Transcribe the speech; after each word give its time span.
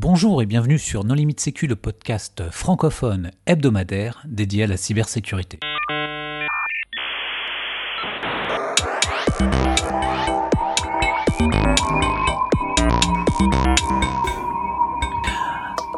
Bonjour 0.00 0.40
et 0.42 0.46
bienvenue 0.46 0.78
sur 0.78 1.02
Non 1.02 1.14
Limite 1.14 1.40
Sécu, 1.40 1.66
le 1.66 1.74
podcast 1.74 2.44
francophone 2.52 3.32
hebdomadaire 3.46 4.22
dédié 4.28 4.62
à 4.62 4.66
la 4.68 4.76
cybersécurité. 4.76 5.58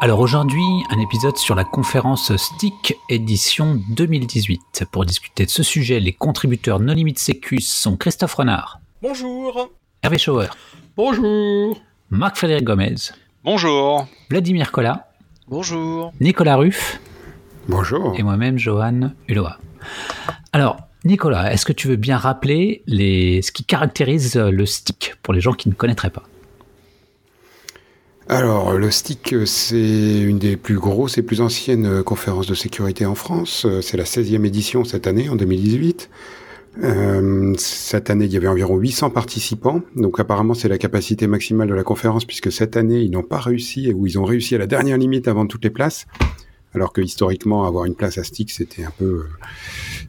Alors 0.01 0.19
aujourd'hui, 0.19 0.63
un 0.89 0.99
épisode 0.99 1.37
sur 1.37 1.53
la 1.53 1.63
conférence 1.63 2.35
STIC 2.35 2.97
édition 3.07 3.79
2018. 3.91 4.85
Pour 4.91 5.05
discuter 5.05 5.45
de 5.45 5.51
ce 5.51 5.61
sujet, 5.61 5.99
les 5.99 6.13
contributeurs 6.13 6.79
Non 6.79 6.93
Limite 6.93 7.19
Sécu 7.19 7.61
sont 7.61 7.97
Christophe 7.97 8.33
Renard. 8.33 8.81
Bonjour. 9.03 9.69
Hervé 10.01 10.17
Schauer. 10.17 10.47
Bonjour. 10.97 11.79
Marc-Frédéric 12.09 12.63
Gomez. 12.63 12.95
Bonjour. 13.43 14.07
Vladimir 14.29 14.71
Collat. 14.71 15.07
Bonjour. 15.47 16.13
Nicolas 16.21 16.57
Ruff. 16.57 16.99
Bonjour. 17.67 18.13
Et 18.15 18.21
moi-même, 18.21 18.59
Johan 18.59 19.13
Uloa. 19.27 19.57
Alors, 20.53 20.77
Nicolas, 21.05 21.51
est-ce 21.51 21.65
que 21.65 21.73
tu 21.73 21.87
veux 21.87 21.95
bien 21.95 22.17
rappeler 22.17 22.83
les... 22.85 23.41
ce 23.41 23.51
qui 23.51 23.63
caractérise 23.63 24.35
le 24.35 24.65
stick 24.67 25.15
pour 25.23 25.33
les 25.33 25.41
gens 25.41 25.53
qui 25.53 25.69
ne 25.69 25.73
connaîtraient 25.73 26.11
pas? 26.11 26.21
Alors, 28.29 28.73
le 28.73 28.91
STIC, 28.91 29.33
c'est 29.47 30.21
une 30.21 30.37
des 30.37 30.55
plus 30.55 30.77
grosses 30.77 31.17
et 31.17 31.23
plus 31.23 31.41
anciennes 31.41 32.03
conférences 32.03 32.45
de 32.45 32.53
sécurité 32.53 33.07
en 33.07 33.15
France. 33.15 33.65
C'est 33.81 33.97
la 33.97 34.03
16e 34.03 34.45
édition 34.45 34.83
cette 34.83 35.07
année, 35.07 35.29
en 35.29 35.35
2018. 35.35 36.11
Euh, 36.83 37.53
cette 37.57 38.09
année, 38.09 38.25
il 38.25 38.31
y 38.31 38.37
avait 38.37 38.47
environ 38.47 38.77
800 38.77 39.09
participants. 39.09 39.81
Donc 39.95 40.19
apparemment, 40.19 40.53
c'est 40.53 40.69
la 40.69 40.77
capacité 40.77 41.27
maximale 41.27 41.67
de 41.67 41.73
la 41.73 41.83
conférence, 41.83 42.25
puisque 42.25 42.51
cette 42.51 42.77
année, 42.77 43.01
ils 43.01 43.11
n'ont 43.11 43.23
pas 43.23 43.39
réussi, 43.39 43.91
ou 43.93 44.07
ils 44.07 44.17
ont 44.17 44.23
réussi 44.23 44.55
à 44.55 44.57
la 44.57 44.67
dernière 44.67 44.97
limite 44.97 45.27
avant 45.27 45.45
toutes 45.45 45.63
les 45.63 45.69
places. 45.69 46.07
Alors 46.73 46.93
que 46.93 47.01
historiquement, 47.01 47.65
avoir 47.65 47.85
une 47.85 47.95
place 47.95 48.17
à 48.17 48.23
stick, 48.23 48.49
c'était 48.51 48.85
un 48.85 48.93
peu 48.97 49.05
euh, 49.05 49.23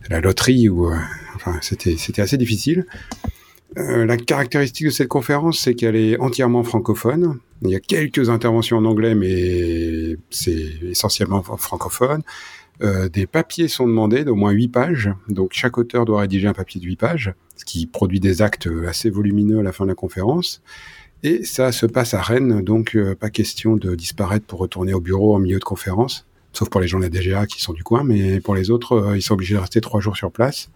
la 0.08 0.20
loterie, 0.20 0.68
ou 0.68 0.86
euh, 0.86 0.96
enfin, 1.34 1.58
c'était 1.60 1.96
c'était 1.96 2.22
assez 2.22 2.36
difficile. 2.36 2.86
La 3.74 4.18
caractéristique 4.18 4.84
de 4.84 4.90
cette 4.90 5.08
conférence, 5.08 5.60
c'est 5.60 5.74
qu'elle 5.74 5.96
est 5.96 6.20
entièrement 6.20 6.62
francophone. 6.62 7.38
Il 7.62 7.70
y 7.70 7.74
a 7.74 7.80
quelques 7.80 8.28
interventions 8.28 8.76
en 8.76 8.84
anglais, 8.84 9.14
mais 9.14 10.18
c'est 10.28 10.74
essentiellement 10.82 11.42
francophone. 11.42 12.22
Euh, 12.82 13.08
des 13.08 13.26
papiers 13.26 13.68
sont 13.68 13.86
demandés 13.86 14.24
d'au 14.24 14.34
moins 14.34 14.50
8 14.50 14.68
pages. 14.68 15.10
Donc 15.28 15.50
chaque 15.52 15.78
auteur 15.78 16.04
doit 16.04 16.20
rédiger 16.20 16.48
un 16.48 16.52
papier 16.52 16.80
de 16.80 16.86
8 16.86 16.96
pages, 16.96 17.34
ce 17.56 17.64
qui 17.64 17.86
produit 17.86 18.20
des 18.20 18.42
actes 18.42 18.68
assez 18.88 19.10
volumineux 19.10 19.60
à 19.60 19.62
la 19.62 19.72
fin 19.72 19.84
de 19.84 19.90
la 19.90 19.94
conférence. 19.94 20.62
Et 21.22 21.44
ça 21.44 21.70
se 21.70 21.86
passe 21.86 22.14
à 22.14 22.20
Rennes, 22.20 22.62
donc 22.62 22.96
euh, 22.96 23.14
pas 23.14 23.30
question 23.30 23.76
de 23.76 23.94
disparaître 23.94 24.44
pour 24.44 24.58
retourner 24.58 24.92
au 24.92 25.00
bureau 25.00 25.36
en 25.36 25.38
milieu 25.38 25.60
de 25.60 25.64
conférence, 25.64 26.26
sauf 26.52 26.68
pour 26.68 26.80
les 26.80 26.88
gens 26.88 26.98
de 26.98 27.04
la 27.04 27.10
DGA 27.10 27.46
qui 27.46 27.62
sont 27.62 27.72
du 27.72 27.84
coin, 27.84 28.02
mais 28.02 28.40
pour 28.40 28.56
les 28.56 28.70
autres, 28.70 28.94
euh, 28.94 29.16
ils 29.16 29.22
sont 29.22 29.34
obligés 29.34 29.54
de 29.54 29.60
rester 29.60 29.80
trois 29.80 30.00
jours 30.00 30.16
sur 30.16 30.32
place, 30.32 30.68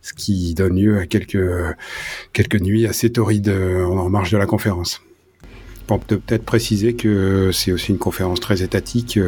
ce 0.00 0.14
qui 0.14 0.54
donne 0.54 0.80
lieu 0.80 0.98
à 0.98 1.06
quelques, 1.06 1.38
quelques 2.32 2.60
nuits 2.60 2.86
assez 2.86 3.12
torrides 3.12 3.50
en 3.50 4.08
marge 4.08 4.30
de 4.30 4.38
la 4.38 4.46
conférence. 4.46 5.02
Pour 5.86 6.00
peut-être 6.00 6.44
préciser 6.44 6.94
que 6.94 7.50
c'est 7.52 7.72
aussi 7.72 7.90
une 7.90 7.98
conférence 7.98 8.40
très 8.40 8.62
étatique, 8.62 9.18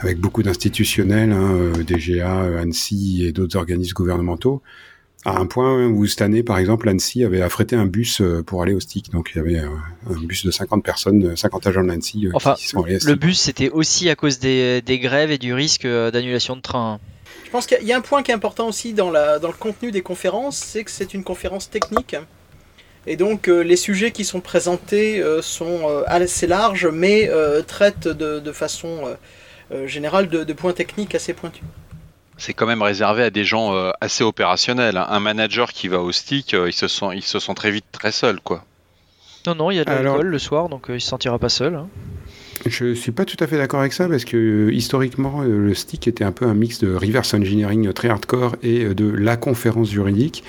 avec 0.00 0.18
beaucoup 0.18 0.42
d'institutionnels, 0.42 1.32
hein, 1.32 1.72
DGA, 1.86 2.62
ANSI 2.62 3.24
et 3.26 3.32
d'autres 3.32 3.56
organismes 3.56 3.94
gouvernementaux, 3.94 4.62
à 5.24 5.38
un 5.38 5.46
point 5.46 5.86
où 5.86 6.06
cette 6.06 6.22
année, 6.22 6.42
par 6.42 6.58
exemple, 6.58 6.88
ANSI 6.88 7.24
avait 7.24 7.42
affrété 7.42 7.76
un 7.76 7.86
bus 7.86 8.22
pour 8.46 8.62
aller 8.62 8.72
au 8.72 8.80
stick. 8.80 9.10
Donc 9.10 9.32
il 9.34 9.38
y 9.38 9.40
avait 9.40 9.58
un 9.58 10.20
bus 10.24 10.46
de 10.46 10.50
50 10.50 10.82
personnes, 10.82 11.36
50 11.36 11.66
agents 11.66 11.82
de 11.82 11.88
l'ANSI 11.88 12.28
enfin, 12.32 12.54
qui 12.54 12.68
sont 12.68 12.82
allés 12.82 12.98
Le 13.04 13.14
bus, 13.14 13.38
c'était 13.38 13.68
aussi 13.68 14.08
à 14.08 14.16
cause 14.16 14.38
des, 14.38 14.80
des, 14.80 14.98
grèves 14.98 15.30
et 15.30 15.38
du 15.38 15.52
risque 15.52 15.86
d'annulation 15.86 16.56
de 16.56 16.62
train. 16.62 16.98
Je 17.44 17.50
pense 17.50 17.66
qu'il 17.66 17.82
y 17.82 17.92
a 17.92 17.96
un 17.96 18.00
point 18.00 18.22
qui 18.22 18.30
est 18.30 18.34
important 18.34 18.68
aussi 18.68 18.94
dans, 18.94 19.10
la, 19.10 19.38
dans 19.38 19.48
le 19.48 19.54
contenu 19.54 19.90
des 19.90 20.02
conférences, 20.02 20.56
c'est 20.56 20.84
que 20.84 20.90
c'est 20.90 21.14
une 21.14 21.24
conférence 21.24 21.68
technique. 21.68 22.16
Et 23.06 23.16
donc 23.16 23.48
euh, 23.48 23.62
les 23.62 23.76
sujets 23.76 24.10
qui 24.10 24.24
sont 24.24 24.40
présentés 24.40 25.20
euh, 25.20 25.40
sont 25.42 25.88
euh, 25.88 26.02
assez 26.06 26.46
larges, 26.46 26.86
mais 26.86 27.30
traitent 27.66 28.08
de, 28.08 28.40
de 28.40 28.52
façon 28.52 29.16
générale 29.86 30.28
de, 30.28 30.44
de, 30.44 30.52
points 30.52 30.72
techniques 30.72 31.14
assez 31.14 31.32
pointus. 31.32 31.62
C'est 32.38 32.54
quand 32.54 32.66
même 32.66 32.82
réservé 32.82 33.22
à 33.22 33.30
des 33.30 33.44
gens 33.44 33.74
assez 34.00 34.24
opérationnels. 34.24 34.96
Un 34.96 35.20
manager 35.20 35.72
qui 35.72 35.88
va 35.88 36.00
au 36.00 36.10
stick, 36.10 36.54
ils, 36.54 36.72
se 36.72 36.88
sont, 36.88 37.12
ils 37.12 37.22
se 37.22 37.38
sent 37.38 37.54
très 37.54 37.70
vite 37.70 37.84
très 37.92 38.12
seuls. 38.12 38.40
Quoi. 38.40 38.64
Non, 39.46 39.54
non, 39.54 39.70
il 39.70 39.76
y 39.76 39.80
a 39.80 39.84
de 39.84 39.90
l'alcool 39.90 40.26
le 40.26 40.38
soir, 40.38 40.70
donc 40.70 40.86
il 40.88 40.94
ne 40.94 40.98
se 40.98 41.06
sentira 41.06 41.38
pas 41.38 41.50
seul. 41.50 41.74
Hein. 41.74 41.88
Je 42.66 42.92
suis 42.92 43.12
pas 43.12 43.24
tout 43.24 43.36
à 43.40 43.46
fait 43.46 43.56
d'accord 43.56 43.80
avec 43.80 43.92
ça 43.92 44.06
parce 44.06 44.24
que 44.24 44.70
historiquement 44.70 45.40
le 45.42 45.72
stick 45.74 46.06
était 46.08 46.24
un 46.24 46.32
peu 46.32 46.46
un 46.46 46.54
mix 46.54 46.78
de 46.78 46.94
reverse 46.94 47.32
engineering 47.32 47.92
très 47.94 48.08
hardcore 48.08 48.56
et 48.62 48.84
de 48.94 49.08
la 49.08 49.36
conférence 49.38 49.90
juridique 49.90 50.44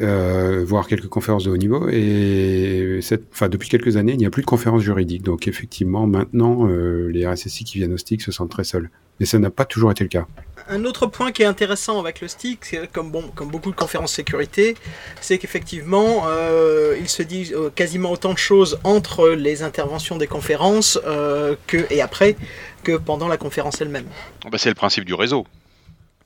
euh, 0.00 0.64
voire 0.64 0.86
quelques 0.86 1.08
conférences 1.08 1.44
de 1.44 1.50
haut 1.50 1.56
niveau. 1.56 1.88
Et 1.88 3.00
cette, 3.02 3.24
enfin, 3.32 3.48
depuis 3.48 3.68
quelques 3.68 3.96
années, 3.96 4.12
il 4.12 4.18
n'y 4.18 4.26
a 4.26 4.30
plus 4.30 4.42
de 4.42 4.46
conférences 4.46 4.82
juridiques. 4.82 5.22
Donc 5.22 5.48
effectivement, 5.48 6.06
maintenant, 6.06 6.68
euh, 6.68 7.08
les 7.12 7.26
RSSI 7.26 7.64
qui 7.64 7.78
viennent 7.78 7.92
au 7.92 7.98
stick 7.98 8.22
se 8.22 8.32
sentent 8.32 8.50
très 8.50 8.64
seuls. 8.64 8.90
Mais 9.20 9.26
ça 9.26 9.38
n'a 9.38 9.50
pas 9.50 9.64
toujours 9.64 9.90
été 9.90 10.04
le 10.04 10.08
cas. 10.08 10.26
Un 10.70 10.84
autre 10.84 11.06
point 11.06 11.32
qui 11.32 11.42
est 11.42 11.46
intéressant 11.46 11.98
avec 11.98 12.20
le 12.20 12.28
stick, 12.28 12.76
comme, 12.92 13.10
bon, 13.10 13.22
comme 13.34 13.48
beaucoup 13.48 13.70
de 13.70 13.76
conférences 13.76 14.12
sécurité, 14.12 14.76
c'est 15.20 15.38
qu'effectivement, 15.38 16.24
euh, 16.26 16.94
il 17.00 17.08
se 17.08 17.22
dit 17.22 17.52
euh, 17.54 17.70
quasiment 17.70 18.12
autant 18.12 18.34
de 18.34 18.38
choses 18.38 18.78
entre 18.84 19.30
les 19.30 19.62
interventions 19.62 20.16
des 20.16 20.26
conférences 20.26 21.00
euh, 21.06 21.56
que, 21.66 21.90
et 21.90 22.02
après 22.02 22.36
que 22.84 22.96
pendant 22.96 23.28
la 23.28 23.38
conférence 23.38 23.80
elle-même. 23.80 24.06
Bah, 24.50 24.58
c'est 24.58 24.68
le 24.68 24.74
principe 24.74 25.04
du 25.04 25.14
réseau. 25.14 25.46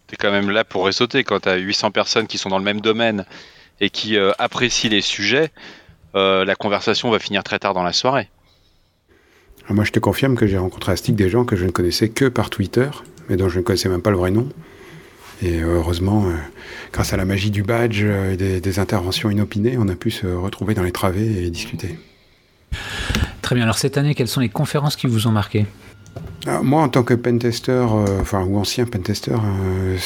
Tu 0.09 0.15
es 0.15 0.17
quand 0.17 0.33
même 0.33 0.51
là 0.51 0.65
pour 0.65 0.85
réseauter 0.85 1.23
quand 1.23 1.41
tu 1.41 1.49
as 1.49 1.57
800 1.57 1.93
personnes 1.93 2.27
qui 2.27 2.37
sont 2.37 2.49
dans 2.49 2.59
le 2.59 2.65
même 2.65 2.81
domaine 2.81 3.25
et 3.83 3.91
qui 3.91 4.17
euh, 4.17 4.33
apprécient 4.39 4.89
les 4.89 5.03
sujets, 5.03 5.51
euh, 6.15 6.47
la 6.47 6.55
conversation 6.55 7.11
va 7.11 7.19
finir 7.19 7.43
très 7.43 7.59
tard 7.59 7.75
dans 7.75 7.83
la 7.83 7.93
soirée. 7.93 8.31
Alors 9.65 9.75
moi, 9.75 9.85
je 9.85 9.91
te 9.91 9.99
confirme 9.99 10.37
que 10.37 10.47
j'ai 10.47 10.57
rencontré 10.57 10.93
à 10.93 10.97
Stick 10.97 11.17
des 11.17 11.29
gens 11.29 11.45
que 11.45 11.57
je 11.57 11.67
ne 11.67 11.71
connaissais 11.71 12.09
que 12.09 12.27
par 12.27 12.49
Twitter, 12.49 12.89
mais 13.29 13.37
dont 13.37 13.49
je 13.49 13.59
ne 13.59 13.65
connaissais 13.65 13.89
même 13.89 14.01
pas 14.01 14.11
le 14.11 14.17
vrai 14.17 14.31
nom. 14.31 14.49
Et 15.43 15.61
heureusement, 15.61 16.29
euh, 16.29 16.35
grâce 16.93 17.13
à 17.13 17.17
la 17.17 17.25
magie 17.25 17.51
du 17.51 17.65
badge 17.65 18.05
et 18.05 18.37
des, 18.37 18.61
des, 18.61 18.79
interventions 18.79 19.29
inopinées, 19.29 19.77
on 19.77 19.89
a 19.89 19.97
pu 19.97 20.13
se 20.13 20.29
retrouver 20.29 20.75
dans 20.75 20.85
les 20.85 20.93
travées 20.93 21.45
et 21.45 21.51
discuter. 21.51 21.99
Très 23.43 23.57
bien. 23.57 23.65
Alors 23.65 23.79
cette 23.79 23.99
année, 23.99 24.15
quelles 24.15 24.29
sont 24.29 24.41
les 24.41 24.49
conférences 24.49 24.95
qui 24.95 25.09
vous 25.09 25.27
ont 25.27 25.33
marqué 25.33 25.67
alors, 26.47 26.65
moi, 26.65 26.83
en 26.83 26.89
tant 26.89 27.05
que 27.05 27.15
pentester, 27.15 27.71
euh, 27.71 28.21
enfin, 28.21 28.45
ou 28.45 28.59
ancien 28.59 28.85
pentester, 28.85 29.33
euh, 29.33 29.97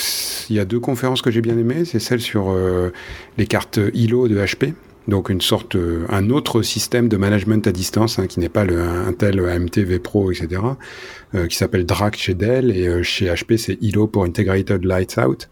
il 0.51 0.57
y 0.57 0.61
a 0.61 0.67
deux 0.67 0.81
conférences 0.81 1.23
que 1.23 1.31
j'ai 1.31 1.41
bien 1.41 1.57
aimées. 1.57 1.85
C'est 1.87 1.99
celle 1.99 2.21
sur 2.21 2.51
euh, 2.51 2.93
les 3.39 3.47
cartes 3.47 3.81
ILO 3.95 4.29
de 4.29 4.37
HP, 4.37 4.75
donc 5.09 5.31
une 5.31 5.41
sorte, 5.41 5.77
un 6.11 6.29
autre 6.29 6.61
système 6.61 7.09
de 7.09 7.17
management 7.17 7.67
à 7.67 7.73
distance, 7.73 8.19
hein, 8.19 8.27
qui 8.27 8.39
n'est 8.41 8.51
pas 8.51 8.67
le 8.67 8.83
Intel 8.83 9.41
AMT 9.41 9.79
vPro, 9.79 10.31
etc., 10.31 10.63
qui 11.49 11.57
s'appelle 11.57 11.85
DRAC 11.85 12.17
chez 12.17 12.35
Dell, 12.35 12.71
et 12.71 13.03
chez 13.03 13.27
HP, 13.27 13.57
c'est 13.57 13.79
ILO 13.83 14.07
pour 14.07 14.25
Integrated 14.25 14.85
Lights 14.85 15.19
Out. 15.19 15.49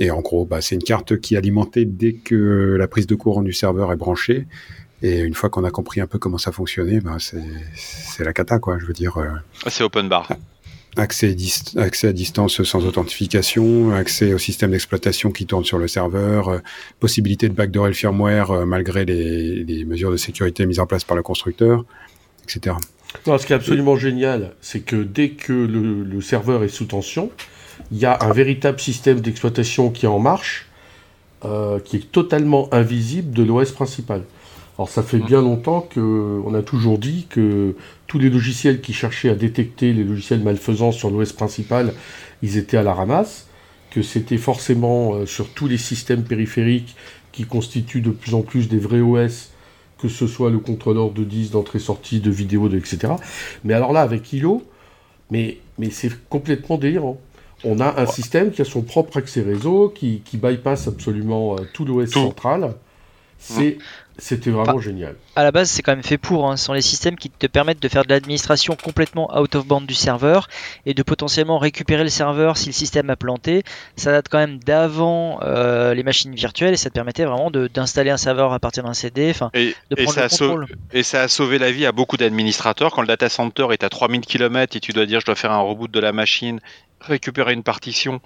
Et 0.00 0.10
en 0.10 0.20
gros, 0.20 0.44
bah, 0.44 0.60
c'est 0.60 0.76
une 0.76 0.82
carte 0.82 1.20
qui 1.20 1.34
est 1.34 1.38
alimentée 1.38 1.84
dès 1.84 2.12
que 2.14 2.76
la 2.78 2.86
prise 2.86 3.06
de 3.06 3.16
courant 3.16 3.42
du 3.42 3.52
serveur 3.52 3.92
est 3.92 3.96
branchée. 3.96 4.46
Et 5.02 5.20
une 5.20 5.34
fois 5.34 5.48
qu'on 5.48 5.64
a 5.64 5.70
compris 5.70 6.00
un 6.00 6.06
peu 6.06 6.18
comment 6.18 6.38
ça 6.38 6.52
fonctionnait, 6.52 7.00
bah 7.00 7.16
c'est 7.20 8.24
la 8.24 8.32
cata, 8.32 8.58
quoi. 8.58 8.78
Je 8.78 8.86
veux 8.86 8.92
dire. 8.92 9.16
Euh, 9.18 9.28
c'est 9.68 9.84
open 9.84 10.08
bar. 10.08 10.28
Accès, 10.96 11.36
accès, 11.76 12.08
à 12.08 12.12
distance 12.12 12.62
sans 12.64 12.84
authentification, 12.84 13.92
accès 13.92 14.32
au 14.32 14.38
système 14.38 14.72
d'exploitation 14.72 15.30
qui 15.30 15.46
tourne 15.46 15.64
sur 15.64 15.78
le 15.78 15.86
serveur, 15.86 16.48
euh, 16.48 16.58
possibilité 16.98 17.48
de 17.48 17.54
backdoorer 17.54 17.90
le 17.90 17.94
firmware 17.94 18.50
euh, 18.50 18.64
malgré 18.64 19.04
les, 19.04 19.62
les, 19.62 19.84
mesures 19.84 20.10
de 20.10 20.16
sécurité 20.16 20.66
mises 20.66 20.80
en 20.80 20.86
place 20.86 21.04
par 21.04 21.16
le 21.16 21.22
constructeur, 21.22 21.84
etc. 22.42 22.74
Non, 23.26 23.38
ce 23.38 23.46
qui 23.46 23.52
est 23.52 23.56
absolument 23.56 23.96
Et... 23.96 24.00
génial, 24.00 24.54
c'est 24.60 24.80
que 24.80 24.96
dès 24.96 25.30
que 25.30 25.52
le, 25.52 26.02
le, 26.02 26.20
serveur 26.20 26.64
est 26.64 26.68
sous 26.68 26.86
tension, 26.86 27.30
il 27.92 27.98
y 27.98 28.06
a 28.06 28.18
un 28.20 28.32
véritable 28.32 28.80
système 28.80 29.20
d'exploitation 29.20 29.90
qui 29.90 30.06
est 30.06 30.08
en 30.08 30.18
marche, 30.18 30.66
euh, 31.44 31.78
qui 31.78 31.96
est 31.96 32.10
totalement 32.10 32.68
invisible 32.72 33.32
de 33.32 33.44
l'OS 33.44 33.70
principal. 33.70 34.24
Alors 34.78 34.88
ça 34.88 35.02
fait 35.02 35.18
bien 35.18 35.42
longtemps 35.42 35.88
qu'on 35.92 36.54
a 36.54 36.62
toujours 36.62 36.98
dit 36.98 37.26
que 37.28 37.74
tous 38.06 38.20
les 38.20 38.30
logiciels 38.30 38.80
qui 38.80 38.92
cherchaient 38.92 39.28
à 39.28 39.34
détecter 39.34 39.92
les 39.92 40.04
logiciels 40.04 40.40
malfaisants 40.40 40.92
sur 40.92 41.10
l'OS 41.10 41.32
principal, 41.32 41.92
ils 42.42 42.56
étaient 42.56 42.76
à 42.76 42.84
la 42.84 42.94
ramasse, 42.94 43.48
que 43.90 44.02
c'était 44.02 44.38
forcément 44.38 45.14
euh, 45.14 45.26
sur 45.26 45.48
tous 45.48 45.66
les 45.66 45.78
systèmes 45.78 46.22
périphériques 46.22 46.94
qui 47.32 47.44
constituent 47.44 48.02
de 48.02 48.10
plus 48.10 48.34
en 48.34 48.42
plus 48.42 48.68
des 48.68 48.78
vrais 48.78 49.00
OS, 49.00 49.50
que 49.98 50.08
ce 50.08 50.28
soit 50.28 50.50
le 50.50 50.58
contrôleur 50.58 51.10
de 51.10 51.24
10, 51.24 51.50
d'entrée-sortie, 51.50 52.20
de 52.20 52.30
vidéo, 52.30 52.68
de, 52.68 52.78
etc. 52.78 53.14
Mais 53.64 53.74
alors 53.74 53.92
là, 53.92 54.02
avec 54.02 54.32
ILO, 54.32 54.62
mais, 55.32 55.58
mais 55.78 55.90
c'est 55.90 56.12
complètement 56.28 56.78
délirant. 56.78 57.18
On 57.64 57.80
a 57.80 58.00
un 58.00 58.06
système 58.06 58.52
qui 58.52 58.62
a 58.62 58.64
son 58.64 58.82
propre 58.82 59.16
accès 59.16 59.42
réseau, 59.42 59.88
qui, 59.88 60.22
qui 60.24 60.36
bypass 60.36 60.86
absolument 60.86 61.56
euh, 61.56 61.62
tout 61.74 61.84
l'OS 61.84 62.10
central. 62.10 62.74
C'est 63.38 63.78
C'était 64.20 64.50
vraiment 64.50 64.80
génial. 64.80 65.14
À 65.36 65.44
la 65.44 65.52
base, 65.52 65.70
c'est 65.70 65.80
quand 65.82 65.92
même 65.92 66.02
fait 66.02 66.18
pour. 66.18 66.50
Hein. 66.50 66.56
Ce 66.56 66.64
sont 66.64 66.72
les 66.72 66.82
systèmes 66.82 67.14
qui 67.16 67.30
te 67.30 67.46
permettent 67.46 67.80
de 67.80 67.88
faire 67.88 68.02
de 68.04 68.08
l'administration 68.08 68.74
complètement 68.74 69.30
out 69.38 69.54
of 69.54 69.64
band 69.64 69.82
du 69.82 69.94
serveur 69.94 70.48
et 70.86 70.92
de 70.92 71.02
potentiellement 71.04 71.58
récupérer 71.58 72.02
le 72.02 72.08
serveur 72.08 72.56
si 72.56 72.66
le 72.66 72.72
système 72.72 73.10
a 73.10 73.16
planté. 73.16 73.62
Ça 73.94 74.10
date 74.10 74.26
quand 74.28 74.38
même 74.38 74.58
d'avant 74.58 75.38
euh, 75.42 75.94
les 75.94 76.02
machines 76.02 76.34
virtuelles 76.34 76.74
et 76.74 76.76
ça 76.76 76.90
te 76.90 76.94
permettait 76.94 77.24
vraiment 77.26 77.52
de- 77.52 77.68
d'installer 77.68 78.10
un 78.10 78.16
serveur 78.16 78.52
à 78.52 78.58
partir 78.58 78.82
d'un 78.82 78.92
CD. 78.94 79.30
Enfin, 79.30 79.50
Et, 79.54 79.76
de 79.90 80.00
et 80.00 80.02
prendre 80.04 80.28
ça 80.28 80.44
le 80.46 80.66
et 80.92 81.04
ça 81.04 81.22
a 81.22 81.28
sauvé 81.28 81.60
la 81.60 81.70
vie 81.70 81.86
à 81.86 81.92
beaucoup 81.92 82.16
d'administrateurs. 82.16 82.90
Quand 82.90 83.02
le 83.02 83.06
data 83.08 83.28
center 83.28 83.68
est 83.70 83.84
à 83.84 83.88
3000 83.88 84.22
km 84.22 84.74
et 84.76 84.80
tu 84.80 84.90
dois 84.92 85.06
dire 85.06 85.20
je 85.20 85.26
dois 85.26 85.36
faire 85.36 85.52
un 85.52 85.60
reboot 85.60 85.92
de 85.92 86.00
la 86.00 86.10
machine, 86.12 86.58
récupérer 87.00 87.52
une 87.52 87.62
partition, 87.62 88.20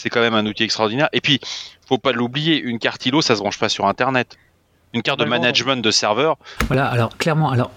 c'est 0.00 0.08
quand 0.08 0.20
même 0.20 0.34
un 0.34 0.46
outil 0.46 0.64
extraordinaire. 0.64 1.08
Et 1.12 1.20
puis, 1.20 1.40
faut 1.86 1.98
pas 1.98 2.12
l'oublier, 2.12 2.60
une 2.60 2.78
carte 2.78 3.04
ILO, 3.04 3.20
ça 3.20 3.34
se 3.34 3.40
branche 3.40 3.58
pas 3.58 3.68
sur 3.68 3.86
Internet. 3.86 4.36
Une 4.92 5.02
carte 5.02 5.20
de 5.20 5.24
management 5.24 5.76
de 5.76 5.90
serveur, 5.92 6.36
Voilà, 6.66 6.86
alors 6.86 7.16
clairement, 7.16 7.50
alors 7.50 7.70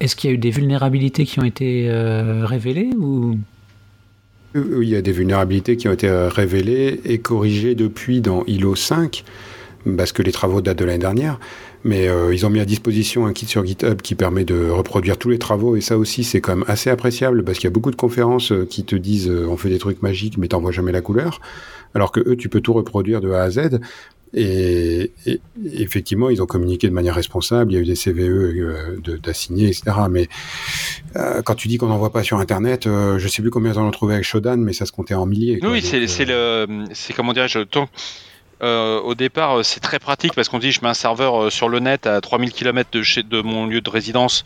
est-ce 0.00 0.16
qu'il 0.16 0.30
y 0.30 0.32
a 0.32 0.34
eu 0.34 0.38
des 0.38 0.50
vulnérabilités 0.50 1.26
qui 1.26 1.38
ont 1.38 1.44
été 1.44 1.90
euh, 1.90 2.46
révélées 2.46 2.88
ou? 2.96 3.38
Euh, 4.56 4.80
Il 4.82 4.88
y 4.88 4.96
a 4.96 5.02
des 5.02 5.12
vulnérabilités 5.12 5.76
qui 5.76 5.88
ont 5.88 5.92
été 5.92 6.08
euh, 6.08 6.30
révélées 6.30 7.02
et 7.04 7.18
corrigées 7.18 7.74
depuis 7.74 8.22
dans 8.22 8.44
ILO 8.46 8.74
5, 8.76 9.24
parce 9.98 10.12
que 10.12 10.22
les 10.22 10.32
travaux 10.32 10.62
datent 10.62 10.78
de 10.78 10.86
l'année 10.86 10.98
dernière. 10.98 11.38
Mais 11.86 12.08
euh, 12.08 12.32
ils 12.34 12.46
ont 12.46 12.50
mis 12.50 12.60
à 12.60 12.64
disposition 12.64 13.26
un 13.26 13.32
kit 13.34 13.44
sur 13.46 13.64
GitHub 13.64 14.00
qui 14.00 14.14
permet 14.14 14.44
de 14.44 14.70
reproduire 14.70 15.18
tous 15.18 15.28
les 15.28 15.38
travaux, 15.38 15.76
et 15.76 15.82
ça 15.82 15.98
aussi 15.98 16.24
c'est 16.24 16.40
quand 16.40 16.56
même 16.56 16.64
assez 16.66 16.88
appréciable, 16.88 17.44
parce 17.44 17.58
qu'il 17.58 17.64
y 17.64 17.72
a 17.72 17.74
beaucoup 17.74 17.90
de 17.90 17.96
conférences 17.96 18.52
euh, 18.52 18.64
qui 18.64 18.84
te 18.84 18.96
disent 18.96 19.28
euh, 19.28 19.46
on 19.48 19.56
fait 19.58 19.68
des 19.68 19.78
trucs 19.78 20.00
magiques, 20.02 20.38
mais 20.38 20.48
t'envoies 20.48 20.72
jamais 20.72 20.92
la 20.92 21.02
couleur, 21.02 21.40
alors 21.94 22.10
que 22.10 22.20
eux 22.20 22.36
tu 22.36 22.48
peux 22.48 22.60
tout 22.62 22.72
reproduire 22.72 23.20
de 23.20 23.30
A 23.32 23.42
à 23.42 23.50
Z. 23.50 23.80
Et, 24.36 25.12
et- 25.26 25.40
effectivement, 25.74 26.28
ils 26.28 26.42
ont 26.42 26.46
communiqué 26.46 26.88
de 26.88 26.92
manière 26.92 27.14
responsable. 27.14 27.70
Il 27.70 27.74
y 27.76 27.78
a 27.78 27.82
eu 27.82 27.86
des 27.86 27.94
CVE 27.94 28.18
euh, 28.20 28.96
de- 29.00 29.16
d'assignés, 29.16 29.66
etc. 29.68 29.84
Mais 30.10 30.26
euh, 31.14 31.40
quand 31.42 31.54
tu 31.54 31.68
dis 31.68 31.76
qu'on 31.78 31.86
n'envoie 31.86 32.10
pas 32.10 32.24
sur 32.24 32.38
Internet, 32.40 32.88
euh, 32.88 33.18
je 33.20 33.28
sais 33.28 33.42
plus 33.42 33.50
combien 33.52 33.72
ils 33.72 33.78
en 33.78 33.86
ont 33.86 33.92
trouvé 33.92 34.14
avec 34.14 34.24
Shodan, 34.26 34.56
mais 34.56 34.72
ça 34.72 34.86
se 34.86 34.92
comptait 34.92 35.14
en 35.14 35.26
milliers. 35.26 35.60
quoi. 35.60 35.70
Oui, 35.70 35.82
c'est 35.82 36.02
euh, 36.02 36.06
c'est 36.08 36.24
le, 36.24 36.66
c'est 36.94 37.12
comment 37.12 37.32
dirais-je, 37.32 37.60
tant- 37.60 37.88
euh, 38.62 39.00
au 39.00 39.14
départ, 39.14 39.58
euh, 39.58 39.62
c'est 39.62 39.80
très 39.80 39.98
pratique 39.98 40.34
parce 40.34 40.48
qu'on 40.48 40.58
dit 40.58 40.72
je 40.72 40.80
mets 40.82 40.88
un 40.88 40.94
serveur 40.94 41.44
euh, 41.44 41.50
sur 41.50 41.68
le 41.68 41.80
net 41.80 42.06
à 42.06 42.20
3000 42.20 42.52
km 42.52 42.90
de 42.92 43.02
chez 43.02 43.22
de 43.22 43.42
mon 43.42 43.66
lieu 43.66 43.80
de 43.80 43.90
résidence 43.90 44.44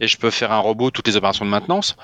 et 0.00 0.08
je 0.08 0.16
peux 0.18 0.30
faire 0.30 0.52
un 0.52 0.58
robot 0.58 0.90
toutes 0.90 1.06
les 1.06 1.16
opérations 1.16 1.44
de 1.44 1.50
maintenance. 1.50 1.96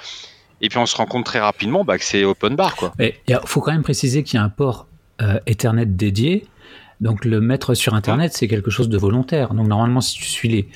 Et 0.60 0.68
puis 0.68 0.78
on 0.78 0.86
se 0.86 0.96
rend 0.96 1.06
compte 1.06 1.24
très 1.24 1.40
rapidement 1.40 1.84
bah, 1.84 1.98
que 1.98 2.04
c'est 2.04 2.24
open 2.24 2.54
bar 2.54 2.76
quoi. 2.76 2.92
Il 2.98 3.14
faut 3.46 3.60
quand 3.60 3.72
même 3.72 3.82
préciser 3.82 4.22
qu'il 4.22 4.38
y 4.38 4.40
a 4.40 4.44
un 4.44 4.50
port 4.50 4.86
euh, 5.22 5.38
Ethernet 5.46 5.86
dédié. 5.86 6.46
Donc 7.00 7.24
le 7.24 7.40
mettre 7.40 7.74
sur 7.74 7.94
Internet, 7.94 8.32
c'est 8.34 8.48
quelque 8.48 8.70
chose 8.70 8.88
de 8.88 8.98
volontaire. 8.98 9.54
Donc 9.54 9.66
normalement, 9.66 10.00
si 10.00 10.18
tu 10.18 10.24
suis 10.24 10.48
les... 10.48 10.68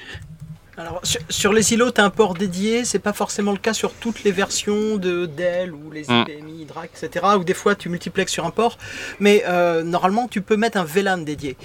Alors, 0.76 1.00
sur, 1.04 1.20
sur 1.28 1.52
les 1.52 1.72
îlots, 1.72 1.92
tu 1.92 2.00
as 2.00 2.04
un 2.04 2.10
port 2.10 2.34
dédié, 2.34 2.84
c'est 2.84 2.98
pas 2.98 3.12
forcément 3.12 3.52
le 3.52 3.58
cas 3.58 3.72
sur 3.74 3.92
toutes 3.92 4.24
les 4.24 4.32
versions 4.32 4.96
de 4.96 5.26
Dell 5.26 5.72
ou 5.72 5.90
les 5.92 6.02
Mm. 6.08 6.24
IPMI, 6.28 6.62
Hydra, 6.62 6.84
etc. 6.84 7.24
Ou 7.38 7.44
des 7.44 7.54
fois 7.54 7.74
tu 7.74 7.88
multiplexes 7.88 8.32
sur 8.32 8.44
un 8.44 8.50
port, 8.50 8.78
mais 9.20 9.44
euh, 9.46 9.82
normalement 9.82 10.28
tu 10.28 10.42
peux 10.42 10.56
mettre 10.56 10.76
un 10.78 10.84
VLAN 10.84 11.18
dédié. 11.18 11.56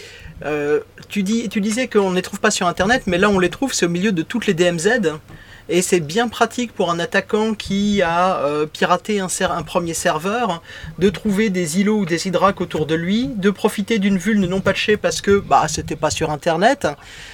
Euh, 0.45 0.81
tu, 1.09 1.23
dis, 1.23 1.49
tu 1.49 1.59
disais 1.59 1.87
qu'on 1.87 2.11
ne 2.11 2.15
les 2.15 2.21
trouve 2.21 2.39
pas 2.39 2.51
sur 2.51 2.67
Internet, 2.67 3.03
mais 3.07 3.17
là 3.17 3.29
on 3.29 3.39
les 3.39 3.49
trouve, 3.49 3.73
c'est 3.73 3.85
au 3.85 3.89
milieu 3.89 4.11
de 4.11 4.21
toutes 4.21 4.45
les 4.47 4.53
DMZ. 4.53 5.13
Et 5.71 5.83
c'est 5.83 5.99
bien 5.99 6.27
pratique 6.27 6.73
pour 6.73 6.89
un 6.89 6.99
attaquant 6.99 7.53
qui 7.53 8.01
a 8.01 8.37
euh, 8.37 8.65
piraté 8.65 9.19
un, 9.19 9.27
premier 9.61 9.93
serveur 9.93 10.63
de 10.97 11.09
trouver 11.09 11.51
des 11.51 11.79
îlots 11.79 11.99
ou 11.99 12.05
des 12.05 12.27
hydracs 12.27 12.59
autour 12.59 12.87
de 12.87 12.95
lui, 12.95 13.27
de 13.35 13.51
profiter 13.51 13.99
d'une 13.99 14.17
vulne 14.17 14.47
non 14.47 14.61
patchée 14.61 14.97
parce 14.97 15.21
que 15.21 15.37
bah 15.37 15.67
c'était 15.67 15.95
pas 15.95 16.09
sur 16.09 16.31
internet 16.31 16.87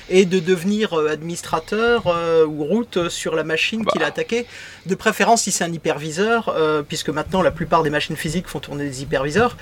et 0.10 0.26
de 0.26 0.40
devenir 0.40 0.94
euh, 0.94 1.10
administrateur 1.10 2.08
euh, 2.08 2.46
ou 2.46 2.64
route 2.66 3.10
sur 3.10 3.36
la 3.36 3.44
machine 3.44 3.84
Bah. 3.84 3.92
qu'il 3.92 4.04
a 4.04 4.08
attaquée. 4.08 4.46
De 4.86 4.96
préférence 4.96 5.44
si 5.44 5.52
c'est 5.52 5.64
un 5.64 5.72
hyperviseur, 5.72 6.50
euh, 6.50 6.84
puisque 6.84 7.10
maintenant 7.10 7.42
la 7.42 7.52
plupart 7.52 7.84
des 7.84 7.90
machines 7.90 8.16
physiques 8.16 8.48
font 8.48 8.60
tourner 8.60 8.86
des 8.86 9.02
hyperviseurs, 9.02 9.58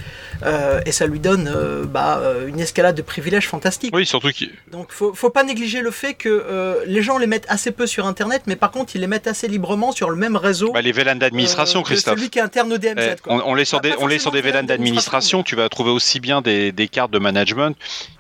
et 0.86 0.92
ça 0.92 1.08
lui 1.08 1.20
donne 1.20 1.50
bah, 1.86 2.22
une 2.48 2.60
escalade 2.60 2.96
de 2.96 3.02
privilèges 3.02 3.48
fantastique. 3.48 3.96
Oui, 3.96 4.06
surtout 4.06 4.30
qu'il 4.30 4.52
Donc 4.72 4.92
faut, 4.92 5.14
faut 5.14 5.30
pas 5.30 5.44
négliger 5.44 5.82
le 5.82 5.92
fait 5.92 6.14
que 6.14 6.84
les 6.86 7.02
gens 7.02 7.18
les 7.18 7.28
mettent 7.28 7.46
assez 7.48 7.72
peu 7.72 7.88
sur 7.88 8.06
internet, 8.06 8.44
mais 8.48 8.56
par 8.64 8.72
contre 8.72 8.96
ils 8.96 9.02
les 9.02 9.08
mettent 9.08 9.28
assez 9.28 9.48
librement 9.48 9.92
sur 9.92 10.10
le 10.10 10.16
même 10.16 10.36
réseau. 10.36 10.72
bah, 10.72 10.82
les 10.82 10.92
VLAN 10.92 11.16
d'administration, 11.16 11.82
euh, 11.82 11.84
Christophe. 11.84 12.16
Celui 12.18 12.30
qui 12.30 12.40
est 12.40 12.42
interne 12.42 12.72
au 12.74 12.78
DMZ. 12.78 12.96
Eh, 13.18 13.22
quoi. 13.22 13.34
on, 13.36 13.52
on 13.52 13.56
les 13.56 13.66
Pas- 13.66 13.80
des, 13.80 13.94
on 14.00 14.08
les 14.08 14.20
sur 14.20 14.32
des 14.32 14.40
forcément 14.42 14.60
VLAN 14.62 14.68
d'administration, 14.68 15.44
tu 15.44 15.56
vas 15.56 15.70
trouver 15.70 15.92
aussi 15.92 16.20
bien 16.20 16.42
des, 16.42 16.72
des 16.72 16.88
cartes 16.88 17.12
de 17.12 17.20
management 17.20 17.76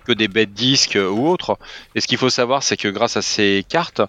que 0.06 0.12
des 0.12 0.28
bêtes 0.28 0.54
disques 0.54 0.96
euh, 0.98 1.08
ou 1.10 1.28
autres. 1.30 1.58
Et 1.96 2.02
ce 2.02 2.08
qu'il 2.08 2.18
faut 2.18 2.30
savoir, 2.30 2.64
c'est 2.64 2.78
que 2.78 2.88
grâce 2.88 3.16
à 3.18 3.22
ces 3.22 3.66
cartes, 3.68 4.02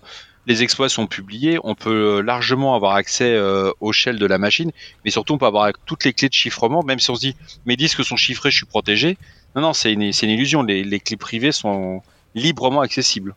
les 0.47 0.63
exploits 0.63 0.89
sont 0.91 1.07
publiés, 1.07 1.59
on 1.65 1.75
peut 1.75 2.19
euh, 2.19 2.21
largement 2.23 2.75
avoir 2.75 2.95
accès 2.97 3.33
euh, 3.33 3.71
au 3.81 3.93
shell 3.93 4.19
de 4.19 4.27
la 4.27 4.37
machine, 4.37 4.73
mais 5.05 5.11
surtout 5.11 5.33
on 5.35 5.39
peut 5.39 5.47
avoir 5.47 5.71
toutes 5.87 6.05
les 6.05 6.13
clés 6.13 6.29
de 6.29 6.35
chiffrement, 6.35 6.83
même 6.83 6.99
si 6.99 7.11
on 7.11 7.15
se 7.15 7.21
dit 7.21 7.37
mes 7.65 7.77
disques 7.77 8.05
sont 8.05 8.17
chiffrés, 8.17 8.51
je 8.51 8.57
suis 8.59 8.67
protégé. 8.67 9.17
Non, 9.57 9.63
non, 9.63 9.73
c'est 9.73 9.93
une, 9.93 10.03
une 10.03 10.31
illusion, 10.31 10.63
les, 10.63 10.85
les 10.85 11.01
clés 11.01 11.17
privées 11.17 11.53
sont 11.53 12.03
librement 12.35 12.81
accessibles. 12.83 13.35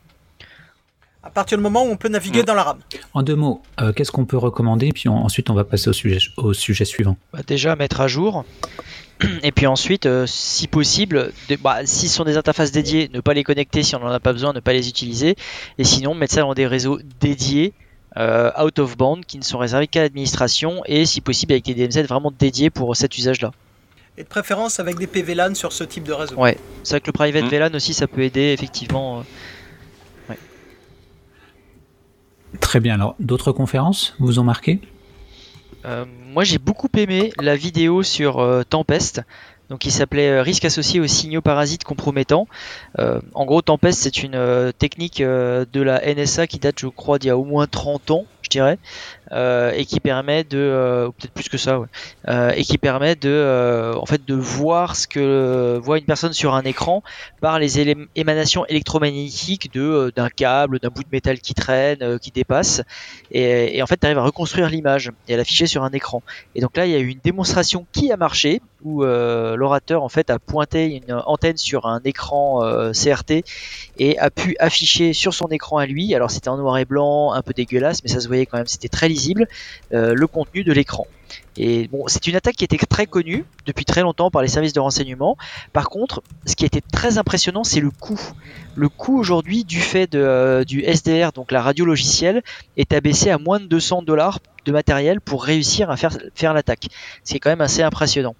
À 1.27 1.29
partir 1.31 1.57
du 1.57 1.63
moment 1.63 1.83
où 1.83 1.89
on 1.89 1.97
peut 1.97 2.07
naviguer 2.09 2.41
Mm. 2.41 2.45
dans 2.45 2.53
la 2.53 2.63
RAM. 2.63 2.77
En 3.13 3.21
deux 3.21 3.35
mots, 3.35 3.61
euh, 3.81 3.91
qu'est-ce 3.93 4.11
qu'on 4.11 4.25
peut 4.25 4.37
recommander 4.37 4.91
Puis 4.93 5.09
on- 5.09 5.17
ensuite, 5.25 5.49
on 5.49 5.53
va 5.53 5.63
passer 5.65 5.89
au 5.89 5.93
sujet, 5.93 6.19
au 6.37 6.53
sujet 6.53 6.85
suivant. 6.85 7.17
Bah, 7.33 7.39
déjà 7.45 7.75
mettre 7.75 8.01
à 8.01 8.07
jour. 8.07 8.45
Et 9.43 9.51
puis 9.51 9.67
ensuite, 9.67 10.05
euh, 10.05 10.25
si 10.27 10.67
possible, 10.67 11.31
de- 11.49 11.55
bah, 11.57 11.79
si 11.85 12.07
ce 12.07 12.15
sont 12.15 12.23
des 12.23 12.37
interfaces 12.37 12.71
dédiées, 12.71 13.09
ne 13.13 13.19
pas 13.19 13.33
les 13.33 13.43
connecter 13.43 13.83
si 13.83 13.95
on 13.95 13.99
n'en 13.99 14.07
a 14.11 14.19
pas 14.19 14.31
besoin, 14.31 14.53
ne 14.53 14.59
pas 14.61 14.73
les 14.73 14.87
utiliser. 14.89 15.35
Et 15.77 15.83
sinon, 15.83 16.13
mettre 16.15 16.33
ça 16.35 16.41
dans 16.41 16.53
des 16.53 16.65
réseaux 16.67 16.99
dédiés, 17.19 17.73
euh, 18.17 18.49
out 18.63 18.79
of 18.79 18.95
band, 18.97 19.19
qui 19.27 19.37
ne 19.37 19.43
sont 19.43 19.57
réservés 19.57 19.87
qu'à 19.87 20.01
l'administration, 20.01 20.81
et 20.85 21.05
si 21.05 21.19
possible 21.21 21.53
avec 21.53 21.65
des 21.65 21.73
DMZ 21.75 22.07
vraiment 22.07 22.31
dédiés 22.31 22.69
pour 22.69 22.95
cet 22.95 23.17
usage-là. 23.17 23.51
Et 24.19 24.23
de 24.23 24.27
préférence 24.27 24.79
avec 24.79 24.97
des 24.97 25.05
PVLAN 25.07 25.53
sur 25.55 25.71
ce 25.73 25.83
type 25.83 26.03
de 26.05 26.13
réseau. 26.13 26.35
Ouais. 26.35 26.57
C'est 26.83 26.93
vrai 26.95 27.01
que 27.01 27.07
le 27.07 27.11
private 27.11 27.43
Mm. 27.43 27.49
VLAN 27.49 27.73
aussi, 27.75 27.93
ça 27.93 28.07
peut 28.07 28.21
aider 28.21 28.53
effectivement. 28.53 29.19
euh. 29.19 29.23
Très 32.59 32.79
bien. 32.79 32.95
Alors, 32.95 33.15
d'autres 33.19 33.51
conférences 33.51 34.15
vous 34.19 34.39
ont 34.39 34.43
marqué 34.43 34.81
Euh, 35.85 36.05
moi, 36.33 36.43
j'ai 36.43 36.57
beaucoup 36.57 36.89
aimé 36.97 37.31
la 37.39 37.55
vidéo 37.55 38.03
sur 38.03 38.39
euh, 38.39 38.63
Tempest. 38.63 39.21
Donc, 39.69 39.79
qui 39.79 39.91
s'appelait 39.91 40.29
euh, 40.29 40.41
Risque 40.41 40.65
associé 40.65 40.99
aux 40.99 41.07
signaux 41.07 41.41
parasites 41.41 41.83
compromettants. 41.83 42.47
En 42.97 43.45
gros, 43.45 43.61
Tempest, 43.61 43.99
c'est 43.99 44.23
une 44.23 44.73
technique 44.77 45.21
de 45.21 45.81
la 45.81 46.01
NSA 46.13 46.47
qui 46.47 46.59
date, 46.59 46.79
je 46.79 46.87
crois, 46.87 47.19
d'il 47.19 47.27
y 47.27 47.31
a 47.31 47.37
au 47.37 47.43
moins 47.43 47.67
30 47.67 48.11
ans, 48.11 48.25
je 48.41 48.49
dirais, 48.49 48.79
euh, 49.31 49.71
et 49.75 49.85
qui 49.85 49.99
permet 49.99 50.43
de, 50.43 50.57
euh, 50.57 51.09
peut-être 51.09 51.33
plus 51.33 51.49
que 51.49 51.57
ça, 51.57 51.81
euh, 52.27 52.51
et 52.55 52.63
qui 52.63 52.77
permet 52.77 53.15
de, 53.15 53.93
en 53.95 54.05
fait, 54.05 54.25
de 54.25 54.35
voir 54.35 54.95
ce 54.95 55.07
que 55.07 55.77
voit 55.81 55.97
une 55.97 56.05
personne 56.05 56.33
sur 56.33 56.55
un 56.55 56.63
écran 56.63 57.03
par 57.41 57.59
les 57.59 57.79
émanations 58.15 58.65
électromagnétiques 58.67 59.73
de 59.73 60.11
d'un 60.15 60.29
câble, 60.29 60.79
d'un 60.79 60.89
bout 60.89 61.03
de 61.03 61.09
métal 61.11 61.39
qui 61.39 61.53
traîne, 61.53 62.19
qui 62.19 62.31
dépasse, 62.31 62.81
et, 63.31 63.81
en 63.81 63.87
fait, 63.87 63.97
tu 63.97 64.05
arrives 64.05 64.17
à 64.17 64.23
reconstruire 64.23 64.69
l'image 64.69 65.11
et 65.27 65.33
à 65.33 65.37
l'afficher 65.37 65.67
sur 65.67 65.83
un 65.83 65.91
écran. 65.91 66.21
Et 66.55 66.61
donc 66.61 66.77
là, 66.77 66.85
il 66.85 66.91
y 66.91 66.95
a 66.95 66.99
eu 66.99 67.07
une 67.07 67.19
démonstration 67.23 67.85
qui 67.91 68.11
a 68.11 68.17
marché, 68.17 68.61
où 68.83 69.03
l'orateur 69.03 70.03
en 70.03 70.09
fait 70.09 70.29
a 70.29 70.39
pointé 70.39 70.85
une 70.85 71.13
antenne 71.25 71.57
sur 71.57 71.85
un 71.87 71.99
écran 72.05 72.61
CRT 72.93 73.43
et 73.97 74.17
a 74.19 74.29
pu 74.29 74.55
afficher 74.59 75.13
sur 75.13 75.33
son 75.33 75.47
écran 75.47 75.77
à 75.77 75.85
lui. 75.85 76.15
Alors 76.15 76.31
c'était 76.31 76.49
en 76.49 76.57
noir 76.57 76.77
et 76.77 76.85
blanc, 76.85 77.33
un 77.33 77.41
peu 77.41 77.53
dégueulasse, 77.53 78.03
mais 78.03 78.09
ça 78.09 78.19
se 78.19 78.27
voyait 78.27 78.45
quand 78.45 78.57
même, 78.57 78.67
c'était 78.67 78.89
très 78.89 79.09
lisible 79.17 79.47
euh, 79.93 80.13
le 80.13 80.27
contenu 80.27 80.63
de 80.63 80.71
l'écran. 80.71 81.07
Et 81.57 81.87
bon, 81.87 82.03
c'est 82.07 82.27
une 82.27 82.35
attaque 82.35 82.55
qui 82.55 82.63
était 82.63 82.77
très 82.77 83.07
connue 83.07 83.43
depuis 83.65 83.83
très 83.83 84.01
longtemps 84.01 84.29
par 84.29 84.41
les 84.41 84.47
services 84.47 84.73
de 84.73 84.79
renseignement. 84.79 85.37
Par 85.73 85.89
contre, 85.89 86.21
ce 86.45 86.55
qui 86.55 86.65
été 86.65 86.81
très 86.81 87.17
impressionnant, 87.17 87.63
c'est 87.63 87.79
le 87.79 87.89
coût. 87.89 88.19
Le 88.75 88.89
coût 88.89 89.19
aujourd'hui 89.19 89.63
du 89.63 89.79
fait 89.79 90.11
de, 90.11 90.19
euh, 90.19 90.63
du 90.63 90.83
SDR, 90.83 91.31
donc 91.33 91.51
la 91.51 91.61
radio 91.61 91.83
logicielle, 91.83 92.43
est 92.77 92.93
abaissé 92.93 93.31
à 93.31 93.37
moins 93.37 93.59
de 93.59 93.65
200 93.65 94.03
dollars 94.03 94.39
de 94.65 94.71
matériel 94.71 95.19
pour 95.19 95.43
réussir 95.43 95.89
à 95.89 95.97
faire, 95.97 96.17
faire 96.35 96.53
l'attaque. 96.53 96.87
Ce 97.23 97.31
qui 97.31 97.37
est 97.37 97.39
quand 97.39 97.49
même 97.49 97.61
assez 97.61 97.81
impressionnant. 97.81 98.35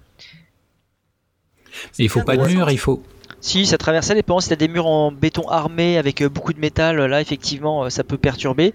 Et 2.00 2.04
Il 2.04 2.10
faut 2.10 2.22
pas 2.22 2.38
de 2.38 2.48
mur, 2.48 2.70
il 2.70 2.80
faut. 2.80 3.02
Si 3.40 3.66
ça 3.66 3.78
traverse, 3.78 4.08
ça 4.08 4.16
dépend. 4.16 4.40
Si 4.40 4.50
t'as 4.50 4.56
des 4.56 4.68
murs 4.68 4.88
en 4.88 5.12
béton 5.12 5.48
armé 5.48 5.98
avec 5.98 6.22
euh, 6.22 6.30
beaucoup 6.30 6.54
de 6.54 6.60
métal, 6.60 6.98
là 6.98 7.22
effectivement 7.22 7.90
ça 7.90 8.04
peut 8.04 8.18
perturber. 8.18 8.74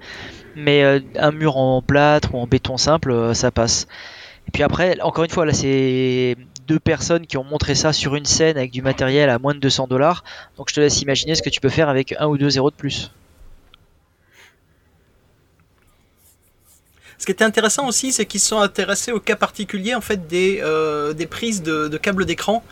Mais 0.56 0.84
euh, 0.84 1.00
un 1.16 1.32
mur 1.32 1.56
en 1.56 1.82
plâtre 1.82 2.34
ou 2.34 2.38
en 2.38 2.46
béton 2.46 2.76
simple, 2.76 3.10
euh, 3.10 3.34
ça 3.34 3.50
passe. 3.50 3.86
Et 4.48 4.50
puis 4.50 4.62
après, 4.62 5.00
encore 5.00 5.24
une 5.24 5.30
fois, 5.30 5.46
là 5.46 5.52
c'est 5.52 6.36
deux 6.66 6.78
personnes 6.78 7.26
qui 7.26 7.36
ont 7.36 7.44
montré 7.44 7.74
ça 7.74 7.92
sur 7.92 8.14
une 8.14 8.24
scène 8.24 8.56
avec 8.56 8.70
du 8.70 8.82
matériel 8.82 9.30
à 9.30 9.38
moins 9.38 9.54
de 9.54 9.60
200 9.60 9.86
dollars. 9.88 10.24
Donc 10.56 10.68
je 10.68 10.74
te 10.74 10.80
laisse 10.80 11.00
imaginer 11.02 11.34
ce 11.34 11.42
que 11.42 11.50
tu 11.50 11.60
peux 11.60 11.68
faire 11.68 11.88
avec 11.88 12.14
un 12.18 12.26
ou 12.26 12.36
deux 12.38 12.50
zéros 12.50 12.70
de 12.70 12.76
plus. 12.76 13.10
Ce 17.18 17.24
qui 17.24 17.30
était 17.30 17.44
intéressant 17.44 17.86
aussi, 17.86 18.10
c'est 18.10 18.26
qu'ils 18.26 18.40
sont 18.40 18.58
intéressés 18.58 19.12
au 19.12 19.20
cas 19.20 19.36
particulier 19.36 19.94
en 19.94 20.00
fait 20.00 20.26
des, 20.26 20.60
euh, 20.62 21.14
prises 21.30 21.62
de 21.62 21.96
câbles 21.96 22.24
d'écran. 22.26 22.64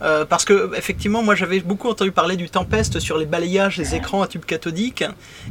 Euh, 0.00 0.24
parce 0.24 0.44
que 0.44 0.70
effectivement, 0.76 1.22
moi 1.22 1.34
j'avais 1.34 1.60
beaucoup 1.60 1.88
entendu 1.88 2.12
parler 2.12 2.36
du 2.36 2.48
Tempest 2.48 3.00
sur 3.00 3.18
les 3.18 3.26
balayages 3.26 3.78
des 3.78 3.94
écrans 3.94 4.22
à 4.22 4.28
tube 4.28 4.44
cathodique, 4.44 5.04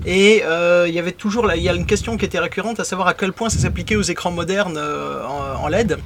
et 0.05 0.43
euh, 0.45 0.85
il 0.87 0.93
y 0.93 0.99
avait 0.99 1.11
toujours 1.11 1.51
il 1.53 1.61
y 1.61 1.69
a 1.69 1.73
une 1.73 1.85
question 1.85 2.17
qui 2.17 2.25
était 2.25 2.39
récurrente, 2.39 2.79
à 2.79 2.83
savoir 2.83 3.07
à 3.07 3.13
quel 3.13 3.33
point 3.33 3.49
ça 3.49 3.59
s'appliquait 3.59 3.97
aux 3.97 4.03
écrans 4.03 4.31
modernes 4.31 4.77
euh, 4.77 5.23
en, 5.25 5.67
LED. 5.67 5.97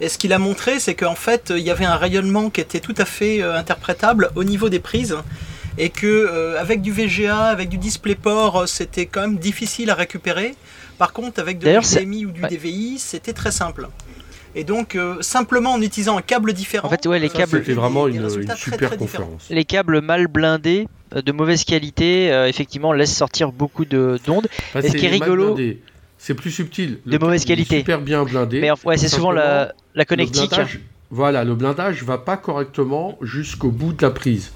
Et 0.00 0.08
ce 0.08 0.18
qu'il 0.18 0.32
a 0.32 0.38
montré, 0.38 0.80
c'est 0.80 0.94
qu'en 0.94 1.14
fait, 1.14 1.52
il 1.54 1.62
y 1.62 1.70
avait 1.70 1.84
un 1.84 1.96
rayonnement 1.96 2.50
qui 2.50 2.60
était 2.60 2.80
tout 2.80 2.94
à 2.98 3.04
fait 3.04 3.42
interprétable 3.42 4.30
au 4.34 4.42
niveau 4.42 4.68
des 4.68 4.80
prises, 4.80 5.16
et 5.78 5.90
que 5.90 6.56
avec 6.58 6.80
du 6.80 6.90
VGA, 6.90 7.44
avec 7.44 7.68
du 7.68 7.78
DisplayPort, 7.78 8.66
c'était 8.66 9.06
quand 9.06 9.20
même 9.20 9.36
difficile 9.36 9.90
à 9.90 9.94
récupérer. 9.94 10.54
Par 10.98 11.12
contre, 11.12 11.38
avec 11.38 11.58
de 11.58 11.68
l'HDMI 11.68 12.26
ou 12.26 12.30
du 12.30 12.40
DVI, 12.40 12.98
c'était 12.98 13.32
très 13.32 13.52
simple. 13.52 13.88
Et 14.56 14.64
donc, 14.64 14.94
euh, 14.94 15.16
simplement 15.20 15.72
en 15.72 15.82
utilisant 15.82 16.16
un 16.16 16.22
câble 16.22 16.52
différent. 16.52 16.86
En 16.86 16.90
fait, 16.90 17.06
ouais, 17.06 17.18
les 17.18 17.28
câbles. 17.28 17.58
C'était 17.58 17.72
vraiment 17.72 18.06
une, 18.06 18.28
super 18.56 18.96
conférence. 18.96 19.46
Les 19.50 19.64
câbles 19.64 20.00
mal 20.00 20.28
blindés, 20.28 20.86
euh, 21.14 21.22
de 21.22 21.32
mauvaise 21.32 21.64
qualité, 21.64 22.32
euh, 22.32 22.46
effectivement, 22.46 22.92
laissent 22.92 23.16
sortir 23.16 23.50
beaucoup 23.50 23.84
d'ondes. 23.84 24.48
et 24.76 24.88
ce 24.88 24.96
qui 24.96 25.06
est 25.06 25.10
rigolo. 25.10 25.56
C'est 26.16 26.34
plus 26.34 26.52
subtil. 26.52 27.00
de 27.04 27.18
mauvaise 27.18 27.44
qualité. 27.44 27.78
Super 27.78 28.00
bien 28.00 28.24
blindé. 28.24 28.60
Mais 28.60 28.70
ouais, 28.84 28.96
c'est 28.96 29.08
souvent 29.08 29.32
la, 29.32 29.74
la 29.94 30.04
connectique. 30.04 30.54
voilà, 31.10 31.44
le 31.44 31.54
blindage 31.54 32.02
va 32.02 32.16
pas 32.16 32.36
correctement 32.36 33.18
jusqu'au 33.20 33.70
bout 33.70 33.92
de 33.92 34.02
la 34.02 34.10
prise. 34.10 34.52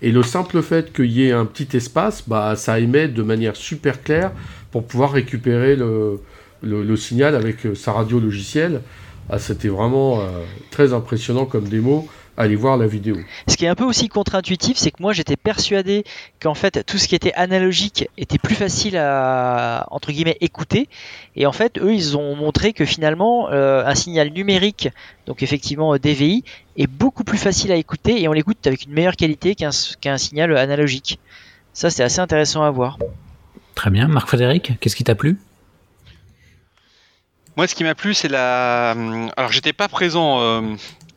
Et 0.00 0.12
le 0.12 0.22
simple 0.22 0.62
fait 0.62 0.92
qu'il 0.92 1.10
y 1.10 1.26
ait 1.26 1.32
un 1.32 1.44
petit 1.44 1.76
espace, 1.76 2.22
bah, 2.28 2.54
ça 2.54 2.78
émet 2.78 3.08
de 3.08 3.22
manière 3.22 3.56
super 3.56 4.02
claire 4.02 4.30
pour 4.70 4.86
pouvoir 4.86 5.10
récupérer 5.10 5.74
le, 5.74 6.20
le 6.62 6.96
signal 6.96 7.34
avec 7.34 7.66
sa 7.74 7.92
radio 7.92 8.20
logicielle. 8.20 8.82
Ah, 9.30 9.38
c'était 9.38 9.68
vraiment 9.68 10.20
euh, 10.20 10.44
très 10.70 10.92
impressionnant 10.92 11.44
comme 11.44 11.68
démo. 11.68 12.08
Allez 12.38 12.54
voir 12.54 12.76
la 12.76 12.86
vidéo. 12.86 13.16
Ce 13.48 13.56
qui 13.56 13.64
est 13.64 13.68
un 13.68 13.74
peu 13.74 13.84
aussi 13.84 14.08
contre-intuitif, 14.08 14.78
c'est 14.78 14.92
que 14.92 15.02
moi 15.02 15.12
j'étais 15.12 15.36
persuadé 15.36 16.04
qu'en 16.40 16.54
fait 16.54 16.86
tout 16.86 16.96
ce 16.96 17.08
qui 17.08 17.16
était 17.16 17.34
analogique 17.34 18.08
était 18.16 18.38
plus 18.38 18.54
facile 18.54 18.96
à 18.96 19.88
entre 19.90 20.12
guillemets 20.12 20.36
écouter. 20.40 20.88
Et 21.34 21.46
en 21.46 21.52
fait, 21.52 21.78
eux 21.78 21.92
ils 21.92 22.16
ont 22.16 22.36
montré 22.36 22.72
que 22.72 22.84
finalement 22.84 23.50
euh, 23.50 23.84
un 23.84 23.96
signal 23.96 24.30
numérique, 24.30 24.88
donc 25.26 25.42
effectivement 25.42 25.94
euh, 25.94 25.98
DVI, 25.98 26.44
est 26.76 26.86
beaucoup 26.86 27.24
plus 27.24 27.38
facile 27.38 27.72
à 27.72 27.76
écouter 27.76 28.22
et 28.22 28.28
on 28.28 28.32
l'écoute 28.32 28.64
avec 28.68 28.84
une 28.84 28.92
meilleure 28.92 29.16
qualité 29.16 29.56
qu'un 29.56 30.16
signal 30.16 30.56
analogique. 30.56 31.18
Ça 31.72 31.90
c'est 31.90 32.04
assez 32.04 32.20
intéressant 32.20 32.62
à 32.62 32.70
voir. 32.70 32.98
Très 33.74 33.90
bien, 33.90 34.06
Marc 34.06 34.28
Frédéric, 34.28 34.72
qu'est-ce 34.80 34.94
qui 34.94 35.04
t'a 35.04 35.16
plu? 35.16 35.38
Moi, 37.58 37.66
ce 37.66 37.74
qui 37.74 37.82
m'a 37.82 37.96
plu, 37.96 38.14
c'est 38.14 38.28
la. 38.28 38.92
Alors, 39.36 39.50
j'étais 39.50 39.72
pas 39.72 39.88
présent 39.88 40.40
euh, 40.40 40.60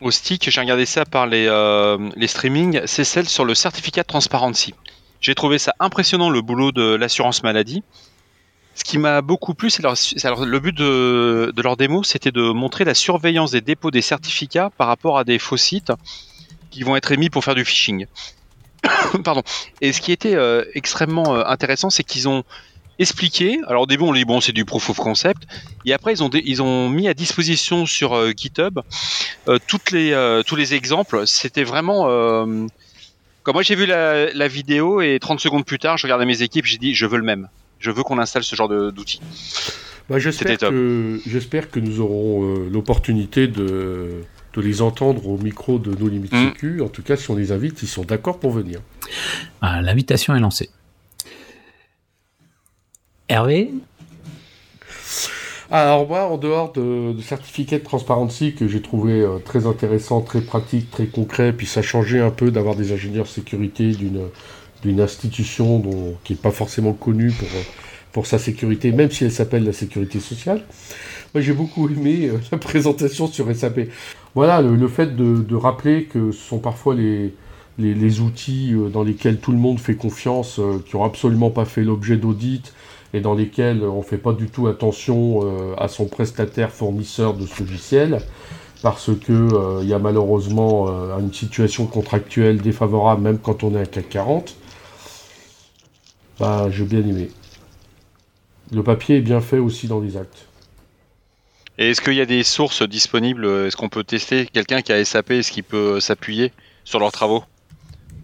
au 0.02 0.10
stick, 0.10 0.50
j'ai 0.50 0.60
regardé 0.60 0.88
ça 0.88 1.06
par 1.06 1.28
les, 1.28 1.46
euh, 1.48 2.00
les 2.16 2.26
streamings. 2.26 2.82
C'est 2.86 3.04
celle 3.04 3.30
sur 3.30 3.46
le 3.46 3.54
certificat 3.54 4.02
de 4.02 4.08
transparency. 4.08 4.74
J'ai 5.20 5.36
trouvé 5.36 5.60
ça 5.60 5.76
impressionnant 5.80 6.32
le 6.32 6.42
boulot 6.42 6.72
de 6.72 6.96
l'assurance 6.96 7.44
maladie. 7.44 7.84
Ce 8.74 8.84
qui 8.84 8.98
m'a 8.98 9.22
beaucoup 9.22 9.54
plu, 9.54 9.70
c'est 9.70 9.84
le 9.84 10.60
but 10.60 10.76
de, 10.76 11.54
de 11.56 11.62
leur 11.62 11.78
démo, 11.78 12.02
c'était 12.02 12.32
de 12.32 12.50
montrer 12.50 12.86
la 12.86 12.96
surveillance 12.96 13.52
des 13.52 13.62
dépôts 13.62 13.92
des 13.92 14.02
certificats 14.02 14.72
par 14.76 14.88
rapport 14.88 15.20
à 15.20 15.24
des 15.24 15.38
faux 15.38 15.58
sites 15.58 15.92
qui 16.72 16.82
vont 16.82 16.96
être 16.96 17.12
émis 17.12 17.30
pour 17.30 17.44
faire 17.44 17.54
du 17.54 17.66
phishing. 17.66 18.08
Pardon. 19.24 19.44
Et 19.82 19.94
ce 19.94 20.02
qui 20.02 20.12
était 20.12 20.34
euh, 20.34 20.66
extrêmement 20.74 21.36
intéressant, 21.46 21.92
c'est 21.92 22.04
qu'ils 22.04 22.28
ont 22.28 22.44
expliqué. 23.02 23.60
Alors 23.68 23.84
au 23.84 23.86
début 23.86 24.04
on 24.04 24.14
dit 24.14 24.26
bon 24.26 24.40
c'est 24.40 24.52
du 24.52 24.64
proof 24.64 24.90
of 24.90 24.98
concept 24.98 25.44
et 25.86 25.94
après 25.94 26.14
ils 26.14 26.24
ont 26.24 26.30
ils 26.32 26.62
ont 26.62 26.90
mis 26.90 27.08
à 27.08 27.14
disposition 27.14 27.86
sur 27.86 28.14
euh, 28.14 28.32
GitHub 28.36 28.80
euh, 29.48 29.58
toutes 29.68 29.92
les 29.92 30.14
euh, 30.14 30.44
tous 30.44 30.56
les 30.56 30.74
exemples. 30.74 31.24
C'était 31.26 31.64
vraiment 31.64 32.06
quand 33.44 33.54
moi 33.54 33.64
j'ai 33.64 33.76
vu 33.76 33.86
la, 33.86 34.48
vidéo 34.48 35.02
et 35.02 35.18
30 35.20 35.40
secondes 35.40 35.66
plus 35.66 35.80
tard 35.80 35.98
je 35.98 36.06
regardais 36.06 36.26
mes 36.26 36.42
équipes 36.44 36.66
j'ai 36.66 36.78
dit 36.78 36.94
je 36.94 37.06
veux 37.06 37.18
le 37.18 37.26
même. 37.26 37.50
Je 37.80 37.90
veux 37.90 38.04
qu'on 38.04 38.20
installe 38.20 38.44
ce 38.44 38.56
genre 38.56 38.70
d'outils. 38.70 39.22
Bah, 40.08 40.20
j'espère 40.20 40.58
que 40.58 41.20
j'espère 41.26 41.72
que 41.72 41.80
nous 41.80 42.00
aurons 42.00 42.70
l'opportunité 42.72 43.48
de 43.48 44.24
de 44.54 44.62
les 44.62 44.82
entendre 44.82 45.28
au 45.28 45.38
micro 45.38 45.80
de 45.80 45.96
nos 45.96 46.10
limites 46.10 46.34
mm. 46.34 46.48
sécu. 46.50 46.82
En 46.82 46.90
tout 46.90 47.02
cas, 47.04 47.16
si 47.16 47.32
on 47.32 47.36
les 47.36 47.54
invite, 47.54 47.82
ils 47.84 47.88
sont 47.88 48.04
d'accord 48.04 48.38
pour 48.38 48.52
venir. 48.52 48.82
Ah, 49.62 49.82
l'invitation 49.82 50.36
est 50.36 50.42
lancée. 50.42 50.70
Hervé 53.32 53.72
alors 55.74 56.06
moi, 56.06 56.26
en 56.26 56.38
dehors 56.38 56.74
de, 56.74 57.14
de 57.14 57.22
certificat 57.22 57.78
de 57.78 57.84
transparency 57.86 58.54
que 58.54 58.68
j'ai 58.68 58.82
trouvé 58.82 59.22
euh, 59.22 59.38
très 59.38 59.66
intéressant, 59.66 60.20
très 60.20 60.42
pratique, 60.42 60.92
très 60.92 61.06
concret, 61.06 61.54
puis 61.54 61.66
ça 61.66 61.82
changeait 61.82 62.20
un 62.20 62.30
peu 62.30 62.52
d'avoir 62.52 62.76
des 62.76 62.92
ingénieurs 62.92 63.28
sécurité 63.28 63.94
d'une 64.84 65.00
institution 65.00 65.82
qui 66.26 66.34
n'est 66.34 66.40
pas 66.40 66.52
forcément 66.52 66.92
connue 66.92 67.32
pour, 67.32 67.48
pour 68.12 68.28
sa 68.28 68.38
sécurité, 68.38 68.92
même 68.92 69.12
si 69.12 69.24
elle 69.24 69.32
s'appelle 69.32 69.64
la 69.64 69.72
sécurité 69.72 70.20
sociale. 70.20 70.66
Moi 71.34 71.42
j'ai 71.42 71.54
beaucoup 71.54 71.88
aimé 71.88 72.28
euh, 72.28 72.38
la 72.52 72.58
présentation 72.58 73.28
sur 73.28 73.56
SAP. 73.56 73.88
Voilà, 74.36 74.62
le, 74.62 74.88
fait 74.90 75.16
de, 75.16 75.56
rappeler 75.56 76.04
que 76.04 76.34
ce 76.34 76.50
sont 76.50 76.60
parfois 76.60 76.96
les, 76.96 77.34
les, 77.80 77.94
les, 77.94 78.20
outils 78.20 78.74
euh, 78.74 78.90
dans 78.90 79.04
lesquels 79.04 79.40
tout 79.40 79.54
le 79.54 79.58
monde 79.58 79.80
fait 79.80 79.96
confiance, 79.96 80.60
qui 80.86 80.98
n'ont 80.98 81.06
absolument 81.06 81.50
pas 81.50 81.64
fait 81.64 81.86
l'objet 81.86 82.18
d'audit, 82.18 82.74
et 83.14 83.20
dans 83.20 83.34
lesquels 83.34 83.84
on 83.84 83.98
ne 83.98 84.04
fait 84.04 84.18
pas 84.18 84.34
du 84.34 84.48
tout 84.48 84.68
attention 84.68 85.42
euh, 85.44 85.76
à 85.78 85.88
son 85.88 86.06
prestataire 86.06 86.72
fournisseur 86.72 87.34
de 87.34 87.46
ce 87.46 87.62
logiciel 87.62 88.22
parce 88.82 89.12
que 89.14 89.32
il 89.32 89.56
euh, 89.56 89.84
y 89.84 89.94
a 89.94 90.00
malheureusement 90.00 90.88
euh, 90.88 91.20
une 91.20 91.34
situation 91.34 91.86
contractuelle 91.86 92.62
défavorable 92.62 93.22
même 93.22 93.40
quand 93.40 93.64
on 93.64 93.76
est 93.76 93.82
à 93.82 93.86
CAC 93.86 94.10
40. 94.10 94.56
Bah, 96.40 96.70
j'ai 96.72 96.86
bien 96.86 97.00
aimé. 97.00 97.30
Le 98.72 98.84
papier 98.84 99.18
est 99.18 99.22
bien 99.22 99.42
fait 99.42 99.60
aussi 99.60 99.88
dans 99.88 100.00
les 100.00 100.18
actes. 100.18 100.48
Et 101.78 101.90
est-ce 101.90 102.02
qu'il 102.02 102.14
y 102.14 102.22
a 102.22 102.26
des 102.26 102.44
sources 102.44 102.88
disponibles 102.88 103.46
Est-ce 103.46 103.76
qu'on 103.76 103.90
peut 103.90 104.04
tester 104.04 104.46
quelqu'un 104.46 104.82
qui 104.82 104.92
a 104.92 105.04
SAP 105.04 105.32
Est-ce 105.32 105.52
qu'il 105.52 105.64
peut 105.64 106.00
s'appuyer 106.00 106.52
sur 106.84 107.00
leurs 107.00 107.12
travaux? 107.12 107.44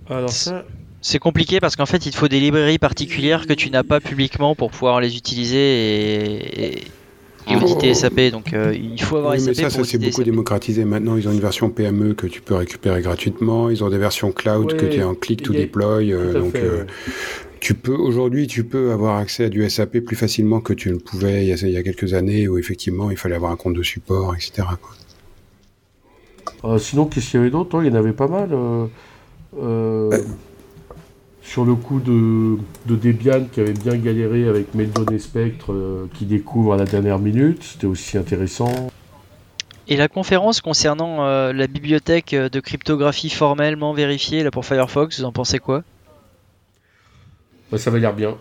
Alors 0.09 0.29
ça, 0.29 0.63
c'est 1.01 1.19
compliqué 1.19 1.59
parce 1.59 1.75
qu'en 1.75 1.85
fait, 1.85 2.05
il 2.05 2.11
te 2.11 2.17
faut 2.17 2.27
des 2.27 2.39
librairies 2.39 2.79
particulières 2.79 3.47
que 3.47 3.53
tu 3.53 3.69
n'as 3.69 3.83
pas 3.83 3.99
publiquement 3.99 4.55
pour 4.55 4.71
pouvoir 4.71 4.99
les 4.99 5.15
utiliser 5.15 6.77
et, 7.47 7.55
auditer 7.55 7.93
SAP. 7.93 8.31
Donc, 8.31 8.53
euh, 8.53 8.75
il 8.75 9.01
faut 9.01 9.17
avoir 9.17 9.39
SAP. 9.39 9.47
Mais 9.47 9.53
ça, 9.53 9.69
ça 9.69 9.83
s'est 9.83 9.97
beaucoup 9.99 10.23
démocratisé. 10.23 10.85
Maintenant, 10.85 11.15
ils 11.15 11.27
ont 11.27 11.31
une 11.31 11.39
version 11.39 11.69
PME 11.69 12.13
que 12.13 12.27
tu 12.27 12.41
peux 12.41 12.55
récupérer 12.55 13.01
gratuitement. 13.01 13.69
Ils 13.69 13.83
ont 13.83 13.89
des 13.89 13.97
versions 13.97 14.31
cloud 14.31 14.75
que 14.75 14.85
tu 14.85 14.97
es 14.97 15.03
en 15.03 15.15
click 15.15 15.43
to 15.43 15.53
deploy. 15.53 16.11
Euh, 16.11 16.33
donc, 16.33 16.55
euh, 16.55 16.85
tu 17.59 17.73
peux 17.73 17.95
aujourd'hui, 17.95 18.47
tu 18.47 18.63
peux 18.63 18.91
avoir 18.91 19.17
accès 19.17 19.45
à 19.45 19.49
du 19.49 19.67
SAP 19.69 19.99
plus 19.99 20.15
facilement 20.15 20.61
que 20.61 20.73
tu 20.73 20.91
ne 20.91 20.97
pouvais 20.97 21.43
il 21.43 21.47
y 21.47 21.53
a, 21.53 21.55
il 21.55 21.71
y 21.71 21.77
a 21.77 21.83
quelques 21.83 22.13
années 22.13 22.47
où 22.47 22.57
effectivement 22.59 23.09
il 23.09 23.17
fallait 23.17 23.35
avoir 23.35 23.51
un 23.51 23.55
compte 23.55 23.73
de 23.73 23.81
support, 23.81 24.35
etc. 24.35 24.67
sinon, 26.77 27.05
qu'est-ce 27.05 27.31
qu'il 27.31 27.39
y 27.39 27.41
avait 27.41 27.49
d'autre 27.49 27.81
Il 27.83 27.87
y 27.87 27.91
en 27.91 27.95
avait 27.95 28.13
pas 28.13 28.27
mal. 28.27 28.49
Sur 31.47 31.63
le 31.63 31.75
coup 31.75 32.01
de, 32.01 32.57
Debian 32.93 33.45
qui 33.49 33.61
avait 33.61 33.71
bien 33.71 33.95
galéré 33.95 34.49
avec 34.49 34.75
Meldon 34.75 35.05
et 35.13 35.17
Spectre 35.17 35.71
euh, 35.71 36.05
qui 36.13 36.25
découvre 36.25 36.73
à 36.73 36.77
la 36.77 36.83
dernière 36.83 37.19
minute, 37.19 37.63
c'était 37.63 37.87
aussi 37.87 38.17
intéressant. 38.17 38.89
Et 39.87 39.95
la 39.95 40.09
conférence 40.09 40.59
concernant 40.59 41.25
euh, 41.25 41.53
la 41.53 41.67
bibliothèque 41.67 42.35
de 42.35 42.59
cryptographie 42.59 43.29
formellement 43.29 43.93
vérifiée 43.93 44.43
là, 44.43 44.51
pour 44.51 44.65
Firefox, 44.65 45.19
vous 45.19 45.25
en 45.25 45.31
pensez 45.31 45.59
quoi? 45.59 45.83
Bah, 47.71 47.77
Ça 47.77 47.91
va 47.91 47.99
l'air 47.99 48.13
bien. 48.13 48.35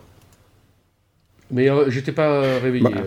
Mais 1.53 1.71
euh, 1.71 1.89
j'étais 1.89 2.11
pas 2.11 2.59
réveillé. 2.59 2.83
Bah. 2.83 3.03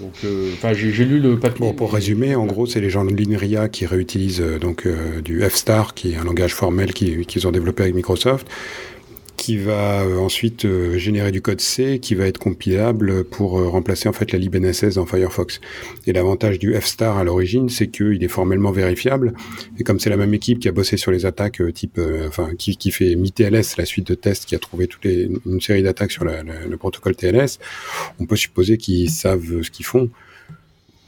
donc, 0.00 0.74
j'ai 0.74 1.04
lu 1.04 1.20
le 1.20 1.38
papier. 1.38 1.66
Bon, 1.66 1.74
pour 1.74 1.92
résumer, 1.92 2.34
en 2.34 2.46
gros, 2.46 2.64
c'est 2.64 2.80
les 2.80 2.88
gens 2.88 3.04
de 3.04 3.14
l'INRIA 3.14 3.68
qui 3.68 3.84
réutilisent 3.84 4.42
donc 4.58 4.88
du 5.22 5.42
F-Star, 5.42 5.92
qui 5.92 6.14
est 6.14 6.16
un 6.16 6.24
langage 6.24 6.54
formel 6.54 6.94
qu'ils 6.94 7.46
ont 7.46 7.52
développé 7.52 7.82
avec 7.82 7.94
Microsoft, 7.94 8.46
qui 9.44 9.58
va 9.58 10.00
euh, 10.00 10.16
ensuite 10.16 10.64
euh, 10.64 10.96
générer 10.96 11.30
du 11.30 11.42
code 11.42 11.60
C 11.60 11.98
qui 11.98 12.14
va 12.14 12.26
être 12.26 12.38
compilable 12.38 13.24
pour 13.24 13.58
euh, 13.58 13.68
remplacer 13.68 14.08
en 14.08 14.14
fait 14.14 14.32
la 14.32 14.38
libNSS 14.38 14.94
dans 14.94 15.04
Firefox. 15.04 15.60
Et 16.06 16.14
l'avantage 16.14 16.58
du 16.58 16.72
F-star 16.72 17.18
à 17.18 17.24
l'origine, 17.24 17.68
c'est 17.68 17.88
qu'il 17.88 18.24
est 18.24 18.28
formellement 18.28 18.72
vérifiable. 18.72 19.34
Et 19.78 19.84
comme 19.84 20.00
c'est 20.00 20.08
la 20.08 20.16
même 20.16 20.32
équipe 20.32 20.60
qui 20.60 20.68
a 20.68 20.72
bossé 20.72 20.96
sur 20.96 21.10
les 21.10 21.26
attaques 21.26 21.60
type, 21.74 22.00
enfin, 22.26 22.54
qui, 22.56 22.78
qui 22.78 22.90
fait 22.90 23.16
MiTLS, 23.16 23.76
la 23.76 23.84
suite 23.84 24.06
de 24.06 24.14
tests 24.14 24.46
qui 24.46 24.54
a 24.54 24.58
trouvé 24.58 24.88
une 25.04 25.60
série 25.60 25.82
d'attaques 25.82 26.12
sur 26.12 26.24
le 26.24 26.76
protocole 26.78 27.14
TLS, 27.14 27.58
on 28.20 28.24
peut 28.24 28.36
supposer 28.36 28.78
qu'ils 28.78 29.10
savent 29.10 29.60
ce 29.60 29.70
qu'ils 29.70 29.84
font. 29.84 30.08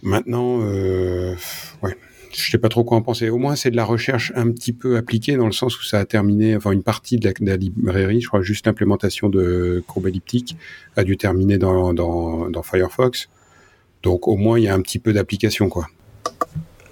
Maintenant, 0.02 0.58
ouais, 0.58 1.96
je 2.36 2.50
sais 2.50 2.58
pas 2.58 2.68
trop 2.68 2.84
quoi 2.84 2.98
en 2.98 3.02
penser. 3.02 3.30
Au 3.30 3.38
moins, 3.38 3.56
c'est 3.56 3.70
de 3.70 3.76
la 3.76 3.84
recherche 3.84 4.32
un 4.36 4.50
petit 4.50 4.72
peu 4.72 4.96
appliquée 4.96 5.36
dans 5.36 5.46
le 5.46 5.52
sens 5.52 5.78
où 5.78 5.84
ça 5.84 5.98
a 5.98 6.04
terminé, 6.04 6.56
enfin 6.56 6.72
une 6.72 6.82
partie 6.82 7.18
de 7.18 7.32
la, 7.40 7.56
librairie, 7.56 8.20
je 8.20 8.28
crois 8.28 8.42
juste 8.42 8.66
l'implémentation 8.66 9.28
de 9.28 9.82
courbe 9.86 10.06
elliptique 10.08 10.56
a 10.96 11.04
dû 11.04 11.16
terminer 11.16 11.58
dans, 11.58 11.92
dans, 11.92 12.62
Firefox. 12.62 13.28
Donc 14.02 14.28
au 14.28 14.36
moins, 14.36 14.58
il 14.58 14.64
y 14.64 14.68
a 14.68 14.74
un 14.74 14.80
petit 14.80 14.98
peu 14.98 15.12
d'application, 15.12 15.68
quoi. 15.68 15.86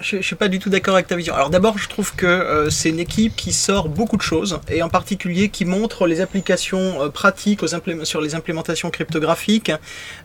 je, 0.00 0.20
suis 0.20 0.36
pas 0.36 0.48
du 0.48 0.58
tout 0.58 0.70
d'accord 0.70 0.94
avec 0.94 1.06
ta 1.06 1.16
vision. 1.16 1.34
Alors 1.34 1.50
d'abord, 1.50 1.78
je 1.78 1.88
trouve 1.88 2.14
que 2.14 2.26
euh, 2.26 2.70
c'est 2.70 2.88
une 2.88 2.98
équipe 2.98 3.36
qui 3.36 3.52
sort 3.52 3.88
beaucoup 3.88 4.16
de 4.16 4.22
choses, 4.22 4.60
et 4.68 4.82
en 4.82 4.88
particulier 4.88 5.48
qui 5.48 5.64
montre 5.64 6.06
les 6.06 6.20
applications 6.20 7.02
euh, 7.02 7.08
pratiques 7.08 7.60
sur 8.04 8.20
les 8.20 8.34
implémentations 8.34 8.90
cryptographiques 8.90 9.72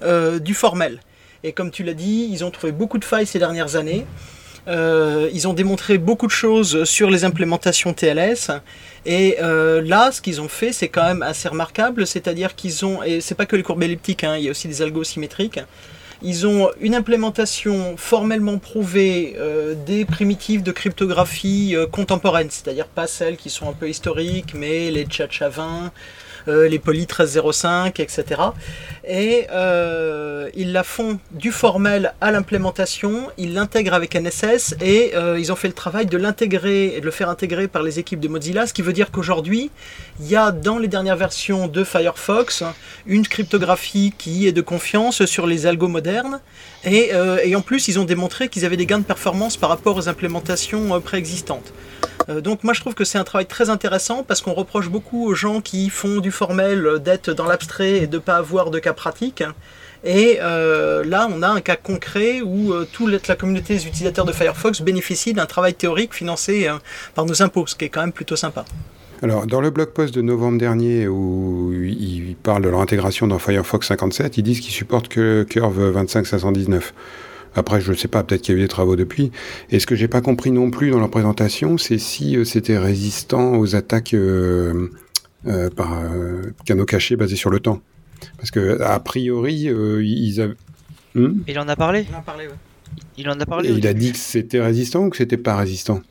euh, 0.01 0.39
du 0.39 0.53
formel. 0.53 0.99
Et 1.43 1.53
comme 1.53 1.71
tu 1.71 1.83
l'as 1.83 1.93
dit, 1.93 2.29
ils 2.31 2.43
ont 2.43 2.51
trouvé 2.51 2.71
beaucoup 2.71 2.97
de 2.97 3.05
failles 3.05 3.27
ces 3.27 3.39
dernières 3.39 3.75
années. 3.75 4.05
Ils 4.69 5.47
ont 5.47 5.53
démontré 5.53 5.97
beaucoup 5.97 6.27
de 6.27 6.31
choses 6.31 6.83
sur 6.83 7.09
les 7.09 7.25
implémentations 7.25 7.93
TLS. 7.93 8.51
Et 9.05 9.38
là, 9.39 10.11
ce 10.11 10.21
qu'ils 10.21 10.41
ont 10.41 10.47
fait, 10.47 10.71
c'est 10.71 10.89
quand 10.89 11.05
même 11.05 11.23
assez 11.23 11.47
remarquable. 11.47 12.05
C'est-à-dire 12.05 12.55
qu'ils 12.55 12.85
ont, 12.85 13.01
et 13.03 13.21
c'est 13.21 13.35
pas 13.35 13.45
que 13.45 13.55
les 13.55 13.63
courbes 13.63 13.83
elliptiques, 13.83 14.23
hein, 14.23 14.35
il 14.38 14.43
y 14.43 14.47
a 14.47 14.51
aussi 14.51 14.67
des 14.67 14.81
algos 14.81 15.03
symétriques. 15.03 15.59
Ils 16.21 16.45
ont 16.45 16.69
une 16.81 16.95
implémentation 16.95 17.95
formellement 17.95 18.57
prouvée 18.57 19.35
euh, 19.38 19.73
des 19.73 20.03
primitives 20.03 20.63
de 20.63 20.73
cryptographie 20.73 21.75
euh, 21.75 21.88
contemporaines, 21.88 22.49
c'est-à-dire 22.49 22.88
pas 22.88 23.07
celles 23.07 23.38
qui 23.38 23.49
sont 23.49 23.69
un 23.69 23.73
peu 23.73 23.88
historiques, 23.88 24.53
mais 24.53 24.91
les 24.91 25.05
Tchatchavin, 25.05 25.85
euh, 25.85 25.89
les 26.50 26.79
Poly 26.79 27.01
1305, 27.01 28.00
etc. 28.00 28.41
Et 29.08 29.48
euh, 29.51 30.50
ils 30.56 30.72
la 30.72 30.84
font 30.84 31.20
du 31.32 31.51
formel 31.51 32.13
à 32.22 32.32
l'implémentation, 32.32 33.27
ils 33.38 33.53
l'intègrent 33.53 33.96
avec 33.96 34.15
NSS 34.15 34.75
et 34.82 35.13
euh, 35.15 35.39
ils 35.39 35.51
ont 35.51 35.56
fait 35.56 35.68
le 35.68 35.74
travail 35.74 36.06
de 36.06 36.18
l'intégrer 36.18 36.96
et 36.96 37.00
de 37.00 37.06
le 37.06 37.12
faire 37.12 37.29
intégrer 37.29 37.68
par 37.68 37.82
les 37.82 37.98
équipes 37.98 38.20
de 38.20 38.27
Mozilla, 38.27 38.68
ce 38.68 38.74
qui 38.74 38.84
veut 38.84 38.94
dire 38.94 39.10
qu'aujourd'hui, 39.10 39.72
il 40.20 40.27
y 40.27 40.36
a 40.36 40.51
dans 40.51 40.77
les 40.77 40.88
dernières 40.88 41.15
versions 41.15 41.68
de 41.68 41.84
Firefox 41.84 42.63
une 43.08 43.25
cryptographie 43.25 44.13
qui 44.15 44.48
est 44.48 44.51
de 44.51 44.62
confiance 44.62 45.25
sur 45.25 45.48
les 45.48 45.65
algos 45.65 45.88
modernes. 45.88 46.39
Et, 46.86 47.12
et 47.44 47.56
en 47.56 47.62
plus, 47.62 47.88
ils 47.88 48.00
ont 48.00 48.06
démontré 48.06 48.48
qu'ils 48.48 48.63
avaient 48.63 48.77
des 48.77 48.86
gains 48.86 49.00
de 49.00 49.03
performance 49.03 49.58
par 49.58 49.70
rapport 49.70 49.98
aux 49.98 50.08
implémentations 50.08 51.00
préexistantes. 51.01 51.74
Euh, 52.27 52.41
donc 52.41 52.63
moi 52.63 52.73
je 52.73 52.81
trouve 52.81 52.95
que 52.95 53.05
c'est 53.05 53.17
un 53.17 53.23
travail 53.23 53.45
très 53.45 53.69
intéressant 53.69 54.23
parce 54.23 54.41
qu'on 54.41 54.53
reproche 54.53 54.89
beaucoup 54.89 55.25
aux 55.25 55.35
gens 55.35 55.61
qui 55.61 55.89
font 55.89 56.19
du 56.19 56.31
formel 56.31 56.99
d'être 56.99 57.31
dans 57.31 57.45
l'abstrait 57.45 57.97
et 57.97 58.07
de 58.07 58.17
ne 58.17 58.21
pas 58.21 58.35
avoir 58.35 58.71
de 58.71 58.79
cas 58.79 58.93
pratique. 58.93 59.43
Et 60.05 60.38
euh, 60.41 61.03
là, 61.03 61.27
on 61.29 61.41
a 61.41 61.49
un 61.49 61.59
cas 61.59 61.75
concret 61.75 62.41
où 62.41 62.71
euh, 62.71 62.88
toute 62.89 63.27
la 63.27 63.35
communauté 63.35 63.73
des 63.75 63.88
utilisateurs 63.88 64.23
de 64.23 64.31
Firefox 64.31 64.81
bénéficie 64.81 65.33
d'un 65.33 65.45
travail 65.45 65.73
théorique 65.73 66.13
financé 66.13 66.69
par 67.15 67.25
nos 67.25 67.41
impôts, 67.41 67.67
ce 67.67 67.75
qui 67.75 67.85
est 67.85 67.89
quand 67.89 68.01
même 68.01 68.13
plutôt 68.13 68.38
sympa. 68.38 68.63
Alors, 69.21 69.45
dans 69.45 69.59
le 69.59 69.69
blog 69.69 69.89
post 69.89 70.15
de 70.15 70.21
novembre 70.21 70.57
dernier, 70.57 71.09
où 71.09 71.73
ils 71.73 72.38
parlent 72.41 72.63
de 72.63 72.69
leur 72.69 72.79
intégration 72.79 73.27
dans 73.27 73.39
Firefox 73.39 73.88
57, 73.88 74.38
ils 74.38 74.43
disent 74.43 74.61
qu'ils 74.61 74.71
supportent 74.71 75.09
que 75.09 75.43
Curve 75.43 75.91
25519. 75.91 76.93
Après, 77.56 77.82
je 77.82 77.91
ne 77.91 77.98
sais 77.98 78.08
pas, 78.08 78.24
peut-être 78.24 78.41
qu'il 78.41 78.56
y 78.56 78.58
a 78.58 78.60
eu 78.60 78.63
des 78.63 78.68
travaux 78.68 78.96
depuis. 78.96 79.32
Et 79.70 79.79
ce 79.79 79.88
que 79.88 79.96
j'ai 79.96 80.08
pas 80.08 80.22
compris 80.22 80.51
non 80.51 80.70
plus 80.72 80.91
dans 80.91 81.00
leur 81.00 81.10
présentation, 81.10 81.77
c'est 81.77 81.98
si 81.98 82.38
euh, 82.38 82.46
c'était 82.46 82.77
résistant 82.77 83.58
aux 83.58 83.75
attaques 83.75 84.13
euh, 84.13 84.89
euh, 85.48 85.70
par 85.70 86.01
canaux 86.65 86.86
cachés 86.86 87.15
basés 87.15 87.36
sur 87.36 87.50
le 87.50 87.60
temps. 87.60 87.82
Parce 88.38 88.51
que 88.51 88.82
a 88.82 89.00
priori, 89.00 89.70
ils 90.01 90.41
avaient. 90.41 90.56
Hmm? 91.15 91.41
Il 91.48 91.58
en 91.58 91.68
a 91.68 91.75
parlé? 91.75 92.06
Il 92.08 92.15
en 92.15 92.20
a 92.20 92.22
parlé, 92.22 92.48
ouais. 92.48 92.53
Il 93.18 93.29
en 93.29 93.39
a 93.39 93.46
parlé. 93.46 93.70
il 93.70 93.88
a 93.88 93.94
dit 93.94 94.12
que 94.12 94.18
c'était 94.18 94.62
résistant 94.62 95.06
ou 95.06 95.10
que 95.10 95.18
c'était 95.18 95.38
pas 95.38 95.56
résistant? 95.56 96.01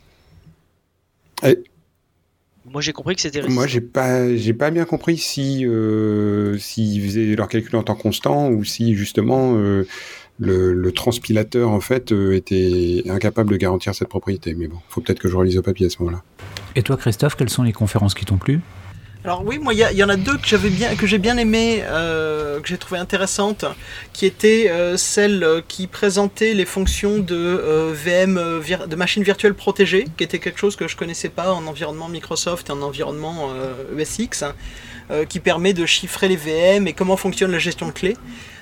Moi 2.71 2.83
j'ai 2.83 2.93
compris 2.93 3.15
que 3.15 3.23
c'était 3.23 3.41
résistant. 3.41 3.55
Moi 3.55 3.67
j'ai 3.67 3.81
pas 3.81 4.35
j'ai 4.37 4.53
pas 4.53 4.71
bien 4.71 4.85
compris 4.85 5.17
si 5.17 5.65
euh, 5.67 6.59
s'ils 6.59 7.03
faisaient 7.03 7.35
leur 7.35 7.49
calcul 7.49 7.77
en 7.77 7.83
temps 7.83 7.95
constant 7.95 8.51
ou 8.51 8.65
si 8.65 8.95
justement 8.95 9.55
le, 10.39 10.91
transpilateur 10.93 11.71
en 11.71 11.81
fait 11.81 12.13
euh, 12.13 12.35
était 12.35 13.05
incapable 13.09 13.51
de 13.51 13.57
garantir 13.57 13.95
cette 13.95 14.09
propriété. 14.09 14.55
Mais 14.55 14.69
bon, 14.69 14.79
faut 14.89 15.01
peut-être 15.01 15.21
que 15.21 15.29
je 15.29 15.37
relise 15.37 15.59
au 15.59 15.63
papier 15.63 15.87
à 15.87 15.91
ce 15.91 15.99
moment-là. 16.01 16.23
Et 16.77 16.83
toi, 16.83 16.97
Christophe, 16.97 17.37
quelles 17.37 17.51
sont 17.51 17.63
les 17.63 17.73
conférences 17.73 18.15
qui 18.15 18.25
t'ont 18.25 18.39
plu? 18.39 18.61
Alors 19.25 19.45
oui, 19.45 19.59
moi 19.59 19.75
il 19.75 19.81
y, 19.81 20.05
en 20.05 20.09
a 20.09 20.17
deux 20.17 20.39
que 20.39 20.47
j'avais 20.47 20.71
bien, 20.71 20.95
que 20.95 21.07
j'ai 21.07 21.19
bien 21.19 21.37
aimé, 21.39 21.83
euh, 21.83 22.61
que 22.61 22.69
j'ai 22.69 22.79
trouvé 22.79 23.01
intéressantes, 23.01 23.65
qui 24.13 24.27
étaient 24.27 24.71
euh, 24.71 24.97
celles 24.97 25.45
qui 25.67 25.89
présentaient 25.89 26.55
les 26.55 26.65
fonctions 26.65 27.19
de 27.19 27.93
VM, 27.93 28.61
de 28.87 28.97
machines 28.97 29.25
virtuelles 29.25 29.55
protégées, 29.55 30.07
qui 30.17 30.23
était 30.23 30.39
quelque 30.39 30.61
chose 30.61 30.77
que 30.77 30.87
je 30.87 30.97
connaissais 30.97 31.31
pas 31.31 31.53
en 31.53 31.67
environnement 31.67 32.09
Microsoft 32.09 32.69
et 32.69 32.73
en 32.73 32.81
environnement 32.81 33.51
ESX, 33.99 34.45
e 35.11 35.25
qui 35.25 35.41
permet 35.41 35.73
de 35.73 35.85
chiffrer 35.85 36.29
les 36.29 36.37
VM 36.37 36.87
et 36.87 36.93
comment 36.93 37.17
fonctionne 37.17 37.51
la 37.51 37.59
gestion 37.59 37.89
de 37.89 37.93
clés. 37.93 38.17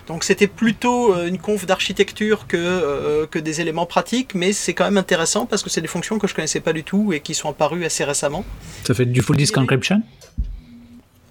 Donc 0.06 0.22
c'était 0.22 0.46
plutôt 0.46 1.14
euh, 1.14 1.26
une 1.26 1.38
conf 1.38 1.66
d'architecture 1.66 2.46
que, 2.46 2.56
euh, 2.56 3.26
que 3.26 3.38
des 3.38 3.60
éléments 3.60 3.86
pratiques, 3.86 4.34
mais 4.34 4.52
c'est 4.52 4.72
quand 4.72 4.84
même 4.84 4.98
intéressant 4.98 5.46
parce 5.46 5.62
que 5.62 5.70
c'est 5.70 5.80
des 5.80 5.88
fonctions 5.88 6.18
que 6.18 6.28
je 6.28 6.34
connaissais 6.34 6.60
pas 6.60 6.72
du 6.72 6.84
tout 6.84 7.12
et 7.12 7.20
qui 7.20 7.34
sont 7.34 7.48
apparues 7.48 7.84
assez 7.84 8.04
récemment. 8.04 8.44
Ça 8.84 8.94
fait 8.94 9.06
du 9.06 9.20
full 9.20 9.36
disk 9.36 9.56
encryption? 9.58 10.02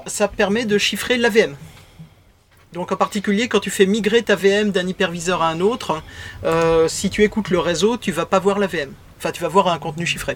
Ça 0.07 0.27
permet 0.27 0.65
de 0.65 0.77
chiffrer 0.77 1.17
la 1.17 1.29
VM. 1.29 1.55
Donc 2.73 2.91
en 2.91 2.97
particulier 2.97 3.47
quand 3.47 3.61
tu 3.61 3.69
fais 3.69 3.85
migrer 3.85 4.21
ta 4.23 4.35
VM 4.35 4.71
d'un 4.71 4.85
hyperviseur 4.85 5.41
à 5.41 5.49
un 5.49 5.61
autre, 5.61 6.03
euh, 6.43 6.89
si 6.89 7.09
tu 7.09 7.23
écoutes 7.23 7.49
le 7.49 7.59
réseau, 7.59 7.95
tu 7.95 8.11
vas 8.11 8.25
pas 8.25 8.39
voir 8.39 8.59
la 8.59 8.67
VM. 8.67 8.91
Enfin, 9.17 9.31
tu 9.31 9.41
vas 9.41 9.47
voir 9.47 9.69
un 9.69 9.79
contenu 9.79 10.05
chiffré. 10.05 10.35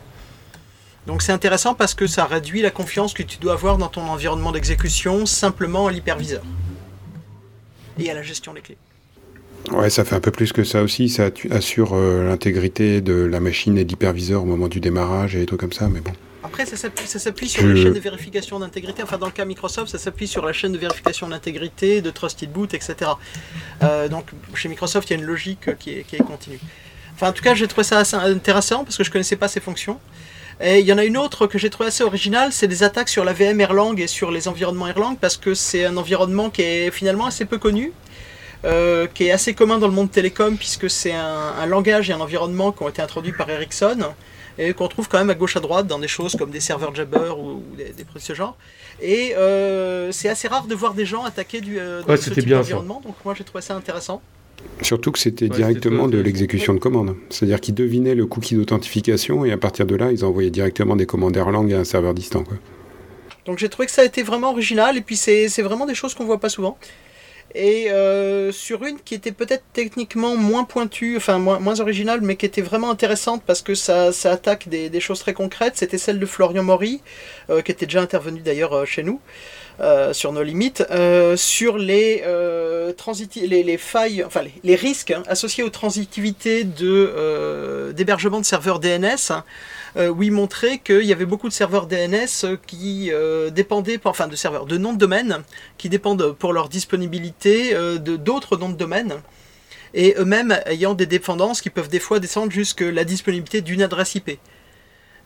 Donc 1.08 1.21
c'est 1.21 1.34
intéressant 1.34 1.73
parce 1.73 1.93
que 1.93 2.08
ça 2.08 2.23
réduit 2.23 2.62
la 2.62 2.71
confiance 2.71 3.13
que 3.13 3.23
tu 3.23 3.38
dois 3.39 3.54
avoir 3.54 3.78
dans 3.78 3.89
ton 3.89 4.08
environnement 4.08 4.54
d'exécution 4.54 5.25
simplement 5.25 5.88
à 5.88 5.91
l'hyperviseur 5.91 6.43
et 7.99 8.09
à 8.09 8.13
la 8.13 8.23
gestion 8.23 8.53
des 8.53 8.62
clés. 8.62 8.77
Ouais, 9.71 9.89
ça 9.89 10.05
fait 10.05 10.15
un 10.15 10.19
peu 10.19 10.31
plus 10.31 10.51
que 10.51 10.63
ça 10.63 10.81
aussi. 10.81 11.09
Ça 11.09 11.29
assure 11.51 11.93
euh, 11.93 12.27
l'intégrité 12.27 13.01
de 13.01 13.13
la 13.13 13.39
machine 13.39 13.77
et 13.77 13.83
de 13.83 13.89
l'hyperviseur 13.89 14.43
au 14.43 14.45
moment 14.45 14.67
du 14.67 14.79
démarrage 14.79 15.35
et 15.35 15.39
des 15.39 15.45
trucs 15.45 15.59
comme 15.59 15.73
ça, 15.73 15.89
mais 15.89 15.99
bon. 15.99 16.12
Après, 16.41 16.65
ça 16.65 16.77
s'appuie 16.77 17.49
sur 17.49 17.67
les 17.67 17.81
chaînes 17.81 17.93
de 17.93 17.99
vérification 17.99 18.59
d'intégrité. 18.59 19.03
Enfin, 19.03 19.17
dans 19.17 19.25
le 19.25 19.31
cas 19.31 19.45
Microsoft, 19.45 19.91
ça 19.91 19.97
s'appuie 19.97 20.27
sur 20.27 20.45
la 20.45 20.53
chaîne 20.53 20.71
de 20.71 20.77
vérification 20.77 21.27
d'intégrité, 21.27 22.01
de 22.01 22.09
Trusted 22.09 22.51
Boot, 22.51 22.73
etc. 22.73 23.12
Euh, 23.83 24.07
donc, 24.07 24.29
chez 24.55 24.69
Microsoft, 24.69 25.09
il 25.09 25.13
y 25.13 25.15
a 25.17 25.19
une 25.19 25.27
logique 25.27 25.77
qui 25.77 25.91
est, 25.91 26.03
qui 26.03 26.15
est 26.15 26.19
continue. 26.19 26.59
Enfin, 27.13 27.29
en 27.29 27.33
tout 27.33 27.43
cas, 27.43 27.53
j'ai 27.53 27.67
trouvé 27.67 27.83
ça 27.83 27.99
assez 27.99 28.15
intéressant 28.15 28.85
parce 28.85 28.97
que 28.97 29.03
je 29.03 29.12
connaissais 29.12 29.35
pas 29.35 29.49
ces 29.49 29.59
fonctions. 29.59 29.99
Et 30.62 30.80
il 30.80 30.86
y 30.86 30.91
en 30.91 30.98
a 30.98 31.06
une 31.06 31.17
autre 31.17 31.48
que 31.48 31.58
j'ai 31.58 31.69
trouvé 31.69 31.88
assez 31.88 32.04
originale, 32.04 32.52
c'est 32.52 32.67
des 32.67 32.84
attaques 32.84 33.08
sur 33.08 33.24
la 33.24 33.32
VM 33.32 33.62
Erlang 33.62 33.98
et 33.98 34.08
sur 34.08 34.30
les 34.30 34.50
environnements 34.50 34.88
Erlang, 34.88 35.15
parce 35.15 35.38
que 35.38 35.54
c'est 35.54 35.86
un 35.86 35.95
environnement 35.95 36.50
qui 36.50 36.63
est 36.63 36.91
finalement 36.91 37.26
assez 37.26 37.45
peu 37.45 37.58
connu, 37.58 37.93
euh, 38.65 39.08
qui 39.13 39.28
est 39.28 39.32
assez 39.32 39.54
commun 39.54 39.78
dans 39.78 39.88
le 39.88 39.93
monde 39.93 40.12
télécom, 40.12 40.58
puisque 40.58 40.89
c'est 40.89 41.13
un, 41.13 41.65
langage 41.65 42.10
et 42.10 42.13
un 42.13 42.19
environnement 42.19 42.74
qui 42.74 42.84
ont 42.84 42.89
été 42.89 43.02
introduits 43.02 43.32
par 43.32 43.50
Ericsson, 43.50 44.00
et 44.58 44.74
qu'on 44.74 44.89
trouve 44.89 45.08
quand 45.08 45.17
même 45.17 45.30
à 45.30 45.36
gauche 45.36 45.56
à 45.56 45.62
droite 45.62 45.88
dans 45.88 46.00
des 46.00 46.10
choses 46.10 46.36
comme 46.36 46.52
des 46.52 46.60
serveurs 46.60 46.93
Jabber 46.93 47.32
ou, 47.38 47.63
des, 47.78 47.93
des 47.93 48.04
de 48.04 48.19
ce 48.19 48.34
genre. 48.34 48.58
Et 49.02 49.34
euh, 49.38 50.12
c'est 50.12 50.28
assez 50.28 50.50
rare 50.50 50.65
de 50.65 50.76
voir 50.76 50.93
des 50.93 51.06
gens 51.06 51.24
attaquer 51.24 51.62
du, 51.62 51.80
euh, 51.80 52.04
ce 52.17 52.32
type 52.32 52.50
d'environnement, 52.50 53.02
donc 53.06 53.15
moi 53.24 53.34
j'ai 53.34 53.45
trouvé 53.45 53.62
ça 53.62 53.76
intéressant. 53.76 54.22
Surtout 54.82 55.12
que 55.12 55.19
c'était 55.19 55.50
directement 55.50 56.08
de 56.08 56.17
l'exécution 56.17 56.74
de 56.74 56.80
commandes. 56.80 57.15
C'est-à-dire 57.30 57.60
qu'ils 57.60 57.76
devinaient 57.76 58.15
le 58.15 58.26
cookie 58.26 58.56
d'authentification 58.56 59.43
et 59.45 59.52
à 59.52 59.58
partir 59.58 59.86
de 59.86 59.95
là, 59.95 60.12
ils 60.12 60.24
envoyaient 60.24 60.50
directement 60.50 60.95
des 60.95 61.06
commandes 61.06 61.36
Erlang 61.36 61.72
à 61.74 61.80
un 61.80 61.84
serveur 61.84 62.13
distant. 62.13 62.43
Donc 63.45 63.58
j'ai 63.58 63.69
trouvé 63.69 63.88
que 63.88 63.91
ça 63.91 64.04
a 64.04 64.06
été 64.06 64.24
vraiment 64.24 64.52
original 64.52 64.95
et 64.95 65.02
puis 65.02 65.15
c'est 65.15 65.48
vraiment 65.62 65.86
des 65.86 65.95
choses 65.95 66.13
qu'on 66.13 66.26
voit 66.26 66.39
pas 66.39 66.50
souvent. 66.50 66.78
Et 67.56 67.89
euh, 67.89 68.52
sur 68.52 68.84
une 68.86 69.00
qui 69.00 69.15
était 69.15 69.32
peut-être 69.32 69.63
techniquement 69.74 70.36
moins 70.38 70.65
pointue, 70.65 71.17
enfin 71.17 71.39
moins, 71.39 71.58
moins 71.60 71.80
originale, 71.80 72.22
mais 72.22 72.36
qui 72.36 72.45
était 72.45 72.62
vraiment 72.62 72.91
intéressante 72.91 73.41
parce 73.45 73.63
que 73.63 73.74
ça, 73.74 74.12
ça 74.12 74.32
attaque 74.34 74.69
des, 74.69 75.00
choses 75.00 75.19
très 75.19 75.34
concrètes, 75.34 75.76
c'était 75.76 75.98
celle 75.98 76.19
de 76.19 76.26
Florian 76.28 76.63
Maury, 76.63 77.02
euh, 77.50 77.62
qui 77.62 77.72
était 77.72 77.88
déjà 77.88 78.02
intervenu 78.02 78.41
d'ailleurs 78.41 78.74
euh, 78.74 78.86
chez 78.86 79.02
nous. 79.02 79.19
Euh, 79.82 80.12
sur 80.12 80.34
nos 80.34 80.44
limites, 80.44 80.86
euh, 80.92 81.38
sur 81.38 81.78
les, 81.78 82.22
euh, 82.26 82.92
les, 83.38 83.80
les, 84.63 84.76
risques 84.76 85.12
hein, 85.12 85.24
associés 85.28 85.63
aux 85.63 85.70
transitivités 85.70 86.65
d'hébergement 86.65 88.42
de 88.42 88.46
serveurs 88.46 88.80
DNS, 88.80 89.32
hein, 89.32 89.44
où 90.10 90.22
il 90.22 90.34
montrait 90.34 90.80
qu'il 90.80 91.06
y 91.06 91.13
avait 91.13 91.26
beaucoup 91.26 91.48
de 91.48 91.54
serveurs 91.54 91.88
DNS 91.88 92.58
qui 92.68 93.10
dépendaient, 93.52 94.02
enfin 94.04 94.28
de 94.28 94.36
serveurs, 94.36 94.65
de 94.65 94.78
noms 94.78 94.92
de 94.92 94.98
domaine, 94.98 95.44
qui 95.78 95.88
dépendent 95.88 96.34
pour 96.34 96.52
leur 96.52 96.68
disponibilité 96.68 97.74
de 97.74 98.18
d'autres 98.18 98.58
noms 98.58 98.70
de 98.70 98.78
domaine 98.78 99.22
et 99.94 100.13
eux-mêmes 100.18 100.60
ayant 100.65 100.94
des 100.94 101.06
dépendances 101.06 101.62
qui 101.62 101.70
peuvent 101.70 101.89
des 101.89 102.00
fois 102.00 102.20
descendre 102.20 102.52
jusqu'à 102.52 102.92
la 102.92 103.06
disponibilité 103.06 103.62
d'une 103.62 103.82
adresse 103.82 104.15
IP. 104.15 104.39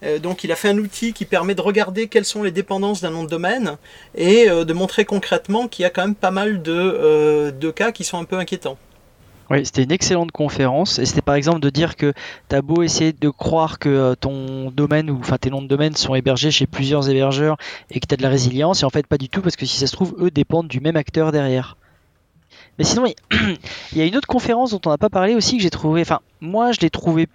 Euh, 0.03 0.19
donc 0.19 0.43
il 0.43 0.51
a 0.51 0.55
fait 0.55 0.69
un 0.69 0.77
outil 0.77 1.13
qui 1.13 1.25
permet 1.25 1.55
de 1.55 1.61
regarder 1.61 2.07
quelles 2.07 2.25
sont 2.25 2.43
les 2.43 2.51
dépendances 2.51 3.01
d'un 3.01 3.11
nom 3.11 3.23
de 3.23 3.29
domaine 3.29 3.77
et 4.15 4.49
euh, 4.49 4.65
de 4.65 4.73
montrer 4.73 5.05
concrètement 5.05 5.67
qu'il 5.67 5.83
y 5.83 5.85
a 5.85 5.89
quand 5.89 6.03
même 6.03 6.15
pas 6.15 6.31
mal 6.31 6.61
de, 6.61 6.71
euh, 6.71 7.51
de 7.51 7.71
cas 7.71 7.91
qui 7.91 8.03
sont 8.03 8.17
un 8.17 8.25
peu 8.25 8.37
inquiétants. 8.37 8.77
Oui, 9.49 9.65
c'était 9.65 9.83
une 9.83 9.91
excellente 9.91 10.31
conférence. 10.31 10.99
Et 10.99 11.05
c'était 11.05 11.21
par 11.21 11.35
exemple 11.35 11.59
de 11.59 11.69
dire 11.69 11.95
que 11.95 12.13
tu 12.49 12.55
as 12.55 12.61
beau 12.61 12.81
essayer 12.81 13.13
de 13.13 13.29
croire 13.29 13.77
que 13.77 14.15
ton 14.15 14.71
domaine 14.71 15.09
ou 15.09 15.19
enfin 15.19 15.37
tes 15.37 15.49
noms 15.49 15.61
de 15.61 15.67
domaine 15.67 15.95
sont 15.95 16.15
hébergés 16.15 16.49
chez 16.49 16.65
plusieurs 16.65 17.09
hébergeurs 17.09 17.57
et 17.91 17.99
que 17.99 18.07
tu 18.07 18.13
as 18.13 18.17
de 18.17 18.23
la 18.23 18.29
résilience, 18.29 18.81
et 18.83 18.85
en 18.85 18.89
fait 18.89 19.05
pas 19.05 19.17
du 19.17 19.29
tout 19.29 19.41
parce 19.41 19.55
que 19.55 19.65
si 19.65 19.77
ça 19.77 19.87
se 19.87 19.91
trouve, 19.91 20.15
eux 20.19 20.31
dépendent 20.31 20.69
du 20.69 20.79
même 20.79 20.95
acteur 20.95 21.31
derrière. 21.31 21.77
Mais 22.79 22.85
sinon, 22.85 23.05
il 23.05 23.97
y 23.97 24.01
a 24.01 24.05
une 24.07 24.15
autre 24.15 24.27
conférence 24.27 24.71
dont 24.71 24.81
on 24.85 24.89
n'a 24.89 24.97
pas 24.97 25.09
parlé 25.09 25.35
aussi 25.35 25.57
que 25.57 25.63
j'ai 25.63 25.69
trouvé. 25.69 26.01
Enfin, 26.01 26.21
moi 26.41 26.71
je 26.71 26.79
l'ai 26.79 26.89
trouvé 26.89 27.27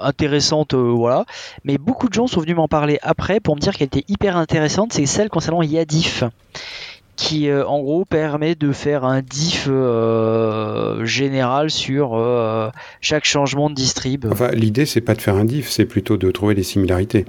intéressante, 0.00 0.74
voilà. 0.74 1.24
Mais 1.64 1.78
beaucoup 1.78 2.08
de 2.08 2.14
gens 2.14 2.26
sont 2.26 2.40
venus 2.40 2.56
m'en 2.56 2.68
parler 2.68 2.98
après 3.02 3.40
pour 3.40 3.56
me 3.56 3.60
dire 3.60 3.74
qu'elle 3.74 3.86
était 3.86 4.04
hyper 4.08 4.36
intéressante. 4.36 4.92
C'est 4.92 5.06
celle 5.06 5.28
concernant 5.28 5.62
Yadif 5.62 6.24
qui 7.16 7.48
en 7.52 7.80
gros 7.80 8.04
permet 8.04 8.56
de 8.56 8.72
faire 8.72 9.04
un 9.04 9.22
diff 9.22 9.68
général 11.04 11.70
sur 11.70 12.72
chaque 13.00 13.24
changement 13.24 13.70
de 13.70 13.74
distrib. 13.76 14.26
Enfin, 14.28 14.48
l'idée 14.48 14.84
c'est 14.84 15.00
pas 15.00 15.14
de 15.14 15.22
faire 15.22 15.36
un 15.36 15.44
diff, 15.44 15.70
c'est 15.70 15.84
plutôt 15.84 16.16
de 16.16 16.32
trouver 16.32 16.56
des 16.56 16.64
similarités. 16.64 17.24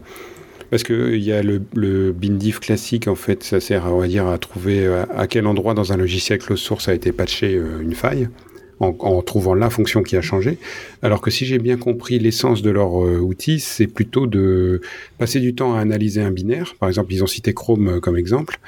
Parce 0.69 0.83
qu'il 0.83 1.23
y 1.23 1.31
a 1.31 1.43
le, 1.43 1.61
le 1.73 2.11
bindiff 2.11 2.59
classique, 2.59 3.07
en 3.07 3.15
fait, 3.15 3.43
ça 3.43 3.59
sert, 3.59 3.87
va 3.95 4.07
dire, 4.07 4.27
à 4.27 4.37
trouver 4.37 4.87
à, 5.15 5.27
quel 5.27 5.47
endroit 5.47 5.73
dans 5.73 5.93
un 5.93 5.97
logiciel 5.97 6.39
close 6.39 6.59
source 6.59 6.87
a 6.87 6.93
été 6.93 7.11
patché 7.11 7.55
euh, 7.55 7.81
une 7.81 7.93
faille, 7.93 8.29
en, 8.79 9.21
trouvant 9.21 9.53
la 9.53 9.69
fonction 9.69 10.03
qui 10.03 10.17
a 10.17 10.21
changé. 10.21 10.57
Alors 11.01 11.21
que 11.21 11.31
si 11.31 11.45
j'ai 11.45 11.59
bien 11.59 11.77
compris 11.77 12.19
l'essence 12.19 12.61
de 12.61 12.69
leur 12.69 13.05
euh, 13.05 13.19
outil, 13.19 13.59
c'est 13.59 13.87
plutôt 13.87 14.27
de 14.27 14.81
passer 15.17 15.39
du 15.39 15.55
temps 15.55 15.75
à 15.75 15.79
analyser 15.79 16.21
un 16.21 16.31
binaire. 16.31 16.75
Par 16.79 16.89
exemple, 16.89 17.13
ils 17.13 17.23
ont 17.23 17.27
cité 17.27 17.53
Chrome 17.53 17.87
euh, 17.87 17.99
comme 17.99 18.17
exemple. 18.17 18.59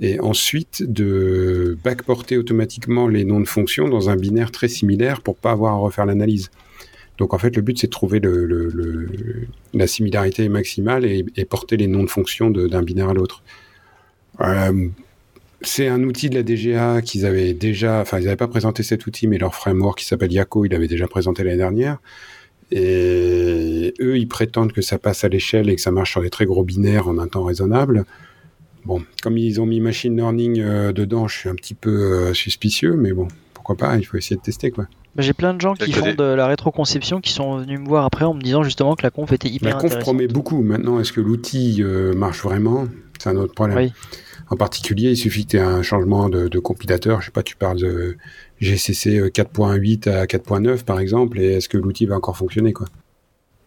Et 0.00 0.20
ensuite, 0.20 0.82
de 0.86 1.78
backporter 1.84 2.36
automatiquement 2.36 3.08
les 3.08 3.24
noms 3.24 3.40
de 3.40 3.48
fonctions 3.48 3.88
dans 3.88 4.10
un 4.10 4.16
binaire 4.16 4.50
très 4.50 4.68
similaire 4.68 5.20
pour 5.20 5.36
pas 5.36 5.52
avoir 5.52 5.74
à 5.74 5.76
refaire 5.76 6.04
l'analyse. 6.04 6.50
Donc 7.18 7.32
en 7.32 7.38
fait, 7.38 7.54
le 7.54 7.62
but 7.62 7.78
c'est 7.78 7.86
de 7.86 7.92
trouver 7.92 8.20
la 9.72 9.86
similarité 9.86 10.48
maximale 10.48 11.04
et, 11.04 11.44
porter 11.44 11.76
les 11.76 11.86
noms 11.86 12.02
de 12.02 12.10
fonctions 12.10 12.50
d'un 12.50 12.82
binaire 12.82 13.08
à 13.08 13.14
l'autre. 13.14 13.42
Euh, 14.40 14.88
c'est 15.64 15.88
un 15.88 16.02
outil 16.02 16.30
de 16.30 16.34
la 16.34 16.42
DGA 16.42 17.02
qu'ils 17.02 17.26
avaient 17.26 17.54
déjà, 17.54 18.00
enfin 18.00 18.18
ils 18.18 18.24
n'avaient 18.24 18.36
pas 18.36 18.48
présenté 18.48 18.82
cet 18.82 19.06
outil, 19.06 19.26
mais 19.26 19.38
leur 19.38 19.54
framework 19.54 19.98
qui 19.98 20.04
s'appelle 20.04 20.32
Yako, 20.32 20.64
ils 20.64 20.72
l'avaient 20.72 20.88
déjà 20.88 21.06
présenté 21.06 21.44
l'année 21.44 21.56
dernière. 21.56 21.98
Et 22.70 23.94
eux, 24.00 24.16
ils 24.16 24.26
prétendent 24.26 24.72
que 24.72 24.82
ça 24.82 24.98
passe 24.98 25.24
à 25.24 25.28
l'échelle 25.28 25.68
et 25.68 25.76
que 25.76 25.80
ça 25.80 25.90
marche 25.90 26.12
sur 26.12 26.22
des 26.22 26.30
très 26.30 26.46
gros 26.46 26.64
binaires 26.64 27.08
en 27.08 27.18
un 27.18 27.28
temps 27.28 27.44
raisonnable. 27.44 28.04
Bon, 28.84 29.02
comme 29.22 29.38
ils 29.38 29.60
ont 29.60 29.66
mis 29.66 29.80
machine 29.80 30.16
learning 30.16 30.60
euh, 30.60 30.92
dedans, 30.92 31.28
je 31.28 31.38
suis 31.38 31.48
un 31.48 31.54
petit 31.54 31.74
peu 31.74 31.90
euh, 31.90 32.34
suspicieux, 32.34 32.96
mais 32.96 33.12
bon, 33.12 33.28
pourquoi 33.54 33.76
pas, 33.76 33.96
il 33.96 34.04
faut 34.04 34.16
essayer 34.16 34.36
de 34.36 34.42
tester 34.42 34.70
quoi. 34.70 34.86
Bah, 35.14 35.22
j'ai 35.22 35.32
plein 35.32 35.54
de 35.54 35.60
gens 35.60 35.74
qui 35.74 35.92
font 35.92 36.12
de 36.12 36.24
la 36.24 36.46
rétroconception 36.48 37.20
qui 37.20 37.32
sont 37.32 37.58
venus 37.58 37.78
me 37.78 37.86
voir 37.86 38.04
après 38.04 38.24
en 38.24 38.34
me 38.34 38.40
disant 38.40 38.64
justement 38.64 38.96
que 38.96 39.04
la 39.04 39.10
conf 39.10 39.30
était 39.32 39.48
hyper 39.48 39.76
intéressante. 39.76 39.90
La 39.90 39.96
conf 39.98 40.04
promet 40.04 40.26
beaucoup. 40.26 40.62
Maintenant, 40.62 40.98
est-ce 40.98 41.12
que 41.12 41.20
l'outil 41.20 41.76
euh, 41.80 42.12
marche 42.14 42.42
vraiment? 42.42 42.86
C'est 43.20 43.30
un 43.30 43.36
autre 43.36 43.54
problème. 43.54 43.90
En 44.54 44.56
particulier, 44.56 45.10
il 45.10 45.16
suffit 45.16 45.46
que 45.46 45.50
tu 45.50 45.56
aies 45.56 45.60
un 45.60 45.82
changement 45.82 46.28
de, 46.28 46.58
compilateur. 46.60 47.20
Je 47.20 47.26
sais 47.26 47.32
pas, 47.32 47.42
tu 47.42 47.56
parles 47.56 47.80
de 47.80 48.16
GCC 48.60 49.18
4.8 49.30 50.08
à 50.08 50.26
4.9 50.26 50.84
par 50.84 51.00
exemple, 51.00 51.40
et 51.40 51.54
est-ce 51.54 51.68
que 51.68 51.76
l'outil 51.76 52.06
va 52.06 52.14
encore 52.14 52.36
fonctionner 52.36 52.72
quoi? 52.72 52.86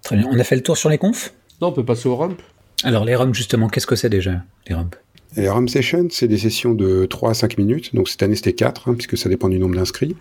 Très 0.01 0.15
bien. 0.15 0.29
On 0.31 0.39
a 0.39 0.45
fait 0.45 0.55
le 0.55 0.63
tour 0.63 0.77
sur 0.77 0.87
les 0.87 0.97
confs? 0.97 1.33
Non, 1.61 1.67
on 1.67 1.71
peut 1.73 1.83
passer 1.83 2.07
au 2.07 2.15
rump. 2.15 2.41
Alors 2.85 3.03
les 3.03 3.17
rump 3.17 3.35
justement, 3.35 3.67
qu'est-ce 3.67 3.85
que 3.85 3.97
c'est 3.97 4.07
déjà 4.07 4.43
les 4.69 4.75
rump? 4.75 4.95
Les 5.35 5.49
rump 5.49 5.69
sessions, 5.69 6.07
c'est 6.09 6.29
des 6.29 6.37
sessions 6.37 6.73
de 6.73 7.05
3 7.05 7.31
à 7.31 7.33
5 7.33 7.57
minutes. 7.57 7.93
Donc 7.93 8.07
cette 8.07 8.23
année, 8.23 8.37
c'était 8.37 8.53
4, 8.53 8.87
hein, 8.87 8.93
puisque 8.93 9.17
ça 9.17 9.27
dépend 9.27 9.49
du 9.49 9.59
nombre 9.59 9.75
d'inscrits. 9.75 10.15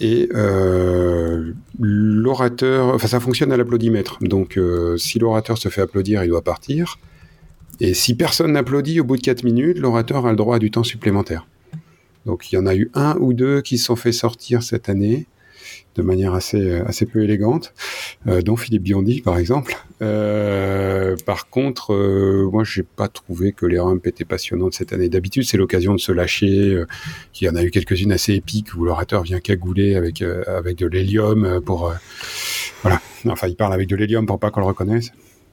Et 0.00 0.28
euh, 0.34 1.52
l'orateur, 1.78 2.88
enfin 2.92 3.06
ça 3.06 3.20
fonctionne 3.20 3.52
à 3.52 3.56
l'applaudimètre. 3.56 4.18
Donc 4.20 4.58
euh, 4.58 4.96
si 4.96 5.20
l'orateur 5.20 5.58
se 5.58 5.68
fait 5.68 5.80
applaudir, 5.80 6.24
il 6.24 6.28
doit 6.30 6.42
partir. 6.42 6.98
Et 7.82 7.94
si 7.94 8.14
personne 8.14 8.52
n'applaudit 8.52 9.00
au 9.00 9.04
bout 9.04 9.16
de 9.16 9.22
4 9.22 9.42
minutes, 9.42 9.76
l'orateur 9.76 10.24
a 10.24 10.30
le 10.30 10.36
droit 10.36 10.54
à 10.54 10.58
du 10.60 10.70
temps 10.70 10.84
supplémentaire. 10.84 11.48
Donc 12.26 12.52
il 12.52 12.54
y 12.54 12.58
en 12.58 12.66
a 12.66 12.76
eu 12.76 12.92
un 12.94 13.16
ou 13.18 13.32
deux 13.32 13.60
qui 13.60 13.76
se 13.76 13.86
sont 13.86 13.96
fait 13.96 14.12
sortir 14.12 14.62
cette 14.62 14.88
année 14.88 15.26
de 15.96 16.02
manière 16.02 16.32
assez, 16.32 16.60
euh, 16.60 16.84
assez 16.86 17.06
peu 17.06 17.24
élégante, 17.24 17.74
euh, 18.28 18.40
dont 18.40 18.54
Philippe 18.54 18.84
Biondi 18.84 19.20
par 19.20 19.36
exemple. 19.36 19.76
Euh, 20.00 21.16
par 21.26 21.50
contre, 21.50 21.92
euh, 21.92 22.48
moi 22.52 22.62
j'ai 22.62 22.84
pas 22.84 23.08
trouvé 23.08 23.50
que 23.50 23.66
les 23.66 23.80
rumps 23.80 24.06
étaient 24.06 24.24
passionnantes 24.24 24.74
cette 24.74 24.92
année. 24.92 25.08
D'habitude 25.08 25.42
c'est 25.42 25.56
l'occasion 25.56 25.92
de 25.92 26.00
se 26.00 26.12
lâcher. 26.12 26.84
Il 27.40 27.44
y 27.44 27.48
en 27.48 27.56
a 27.56 27.64
eu 27.64 27.72
quelques-unes 27.72 28.12
assez 28.12 28.34
épiques 28.34 28.74
où 28.74 28.84
l'orateur 28.84 29.24
vient 29.24 29.40
cagouler 29.40 29.96
avec 29.96 30.22
avec 30.22 30.76
de 30.76 30.86
l'hélium 30.86 31.60
pour 31.60 31.92
voilà. 32.82 33.00
Enfin 33.26 33.48
il 33.48 33.56
parle 33.56 33.74
avec 33.74 33.88
de 33.88 33.96
l'hélium 33.96 34.24
pour 34.24 34.38
pas 34.38 34.52
qu'on 34.52 34.60
le 34.60 34.66
reconnaisse. 34.66 35.10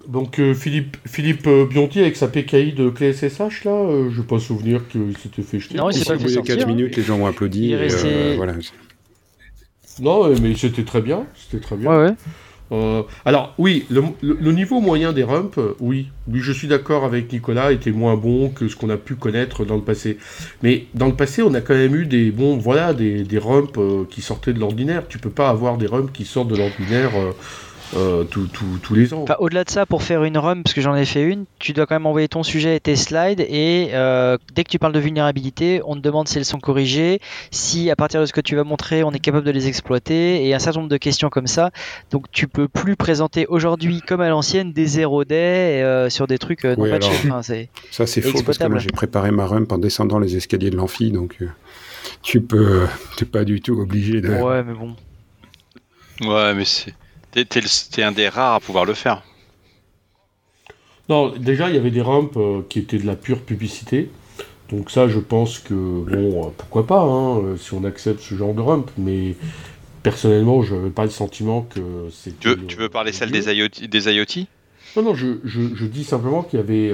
Donc 0.07 0.41
Philippe, 0.53 0.97
Philippe 1.05 1.47
Bionti 1.69 1.99
avec 1.99 2.15
sa 2.15 2.27
PKI 2.27 2.73
de 2.73 2.89
clé 2.89 3.13
SSH 3.13 3.65
là, 3.65 4.09
je 4.09 4.19
n'ai 4.19 4.25
pas 4.25 4.39
souvenir 4.39 4.87
qu'il 4.87 5.15
s'était 5.17 5.41
fait 5.41 5.59
jeter. 5.59 5.77
Non, 5.77 5.89
il 5.89 5.93
s'est 5.93 6.05
pas 6.05 6.17
fait 6.17 6.41
4 6.41 6.67
minutes, 6.67 6.95
les 6.95 7.03
gens 7.03 7.19
ont 7.19 7.27
applaudi. 7.27 7.75
voilà. 8.37 8.53
Non, 10.01 10.29
mais 10.41 10.55
c'était 10.55 10.83
très 10.83 11.01
bien. 11.01 11.25
C'était 11.35 11.61
très 11.61 11.75
bien. 11.75 11.89
Ouais, 11.89 12.05
ouais. 12.05 12.15
Euh, 12.71 13.01
alors 13.25 13.55
oui, 13.57 13.85
le, 13.89 14.51
niveau 14.51 14.79
moyen 14.79 15.11
des 15.11 15.23
rumps, 15.23 15.57
euh, 15.57 15.73
oui, 15.79 16.09
oui, 16.27 16.39
je 16.39 16.51
suis 16.51 16.67
d'accord 16.67 17.03
avec 17.03 17.31
Nicolas, 17.31 17.71
était 17.71 17.91
moins 17.91 18.15
bon 18.15 18.49
que 18.49 18.67
ce 18.67 18.75
qu'on 18.75 18.89
a 18.89 18.97
pu 18.97 19.15
connaître 19.15 19.65
dans 19.65 19.75
le 19.75 19.81
passé. 19.81 20.17
Mais 20.61 20.85
dans 20.93 21.07
le 21.07 21.15
passé, 21.15 21.41
on 21.41 21.53
a 21.53 21.61
quand 21.61 21.73
même 21.73 21.95
eu 21.95 22.05
des 22.05 22.31
bons, 22.31 22.57
voilà, 22.57 22.93
des, 22.93 23.23
des 23.23 23.39
rumps 23.39 23.77
euh, 23.77 24.05
qui 24.09 24.21
sortaient 24.21 24.53
de 24.53 24.59
l'ordinaire. 24.59 25.07
Tu 25.07 25.17
peux 25.17 25.31
pas 25.31 25.49
avoir 25.49 25.77
des 25.77 25.87
rumps 25.87 26.11
qui 26.13 26.25
sortent 26.25 26.49
de 26.49 26.57
l'ordinaire 26.57 27.11
euh, 27.95 28.23
tous 28.23 28.93
les 28.93 29.13
ans. 29.13 29.25
Au-delà 29.39 29.63
de 29.63 29.69
ça, 29.69 29.85
pour 29.85 30.03
faire 30.03 30.23
une 30.23 30.37
run, 30.37 30.61
parce 30.61 30.73
que 30.73 30.81
j'en 30.81 30.95
ai 30.95 31.05
fait 31.05 31.23
une, 31.23 31.45
tu 31.59 31.73
dois 31.73 31.85
quand 31.85 31.95
même 31.95 32.05
envoyer 32.05 32.27
ton 32.27 32.43
sujet 32.43 32.75
et 32.75 32.79
tes 32.79 32.95
slides. 32.95 33.41
Et 33.41 33.89
euh, 33.93 34.37
dès 34.53 34.63
que 34.63 34.69
tu 34.69 34.79
parles 34.79 34.93
de 34.93 34.99
vulnérabilité, 34.99 35.81
on 35.85 35.95
te 35.95 35.99
demande 35.99 36.27
si 36.27 36.37
elles 36.37 36.45
sont 36.45 36.59
corrigées, 36.59 37.19
si 37.51 37.89
à 37.89 37.95
partir 37.95 38.21
de 38.21 38.25
ce 38.25 38.33
que 38.33 38.41
tu 38.41 38.55
vas 38.55 38.63
montrer, 38.63 39.03
on 39.03 39.11
est 39.11 39.19
capable 39.19 39.45
de 39.45 39.51
les 39.51 39.67
exploiter, 39.67 40.45
et 40.47 40.53
un 40.53 40.59
certain 40.59 40.79
nombre 40.79 40.91
de 40.91 40.97
questions 40.97 41.29
comme 41.29 41.47
ça. 41.47 41.71
Donc 42.11 42.25
tu 42.31 42.47
peux 42.47 42.67
plus 42.67 42.95
présenter 42.95 43.45
aujourd'hui, 43.47 44.01
comme 44.01 44.21
à 44.21 44.29
l'ancienne, 44.29 44.73
des 44.73 44.85
0 44.85 45.25
day 45.25 45.81
euh, 45.81 46.09
sur 46.09 46.27
des 46.27 46.37
trucs 46.37 46.65
non 46.65 46.85
ça 47.91 48.05
c'est 48.05 48.21
faux 48.21 48.43
parce 48.43 48.57
que 48.57 48.67
moi 48.67 48.79
j'ai 48.79 48.89
préparé 48.89 49.31
ma 49.31 49.45
run 49.45 49.65
en 49.69 49.77
descendant 49.77 50.19
les 50.19 50.35
escaliers 50.35 50.69
de 50.69 50.75
l'amphi, 50.75 51.11
donc 51.11 51.37
tu 52.21 52.41
peux, 52.41 52.87
t'es 53.17 53.25
pas 53.25 53.43
du 53.43 53.61
tout 53.61 53.79
obligé 53.79 54.21
de. 54.21 54.29
Ouais, 54.29 54.63
mais 54.63 54.73
bon. 54.73 54.95
Ouais, 56.21 56.53
mais 56.53 56.65
c'est. 56.65 56.93
T'es 57.31 58.03
un 58.03 58.11
des 58.11 58.29
rares 58.29 58.55
à 58.55 58.59
pouvoir 58.59 58.85
le 58.85 58.93
faire. 58.93 59.23
Non, 61.09 61.33
déjà, 61.35 61.69
il 61.69 61.75
y 61.75 61.77
avait 61.77 61.91
des 61.91 62.01
ramps 62.01 62.29
euh, 62.37 62.61
qui 62.69 62.79
étaient 62.79 62.99
de 62.99 63.07
la 63.07 63.15
pure 63.15 63.41
publicité. 63.41 64.09
Donc 64.69 64.91
ça, 64.91 65.07
je 65.07 65.17
pense 65.17 65.57
que, 65.57 65.73
bon, 65.73 66.45
euh, 66.45 66.49
pourquoi 66.55 66.85
pas, 66.85 67.01
hein, 67.01 67.39
euh, 67.39 67.57
si 67.57 67.73
on 67.73 67.83
accepte 67.83 68.21
ce 68.21 68.35
genre 68.35 68.53
de 68.53 68.61
ramp, 68.61 68.85
mais 68.97 69.35
personnellement, 70.03 70.61
je 70.61 70.75
n'avais 70.75 70.91
pas 70.91 71.03
le 71.03 71.09
sentiment 71.09 71.63
que 71.63 71.79
c'est... 72.11 72.39
Tu, 72.39 72.55
tu, 72.67 72.77
veux 72.77 72.89
parler 72.89 73.11
celle 73.11 73.31
des 73.31 73.51
IoT, 73.51 73.87
des 73.87 74.13
IoT? 74.13 74.45
Non, 74.95 75.01
non, 75.01 75.15
je, 75.15 75.39
je, 75.43 75.85
dis 75.85 76.03
simplement 76.03 76.43
qu'il 76.43 76.59
y 76.59 76.61
avait... 76.61 76.93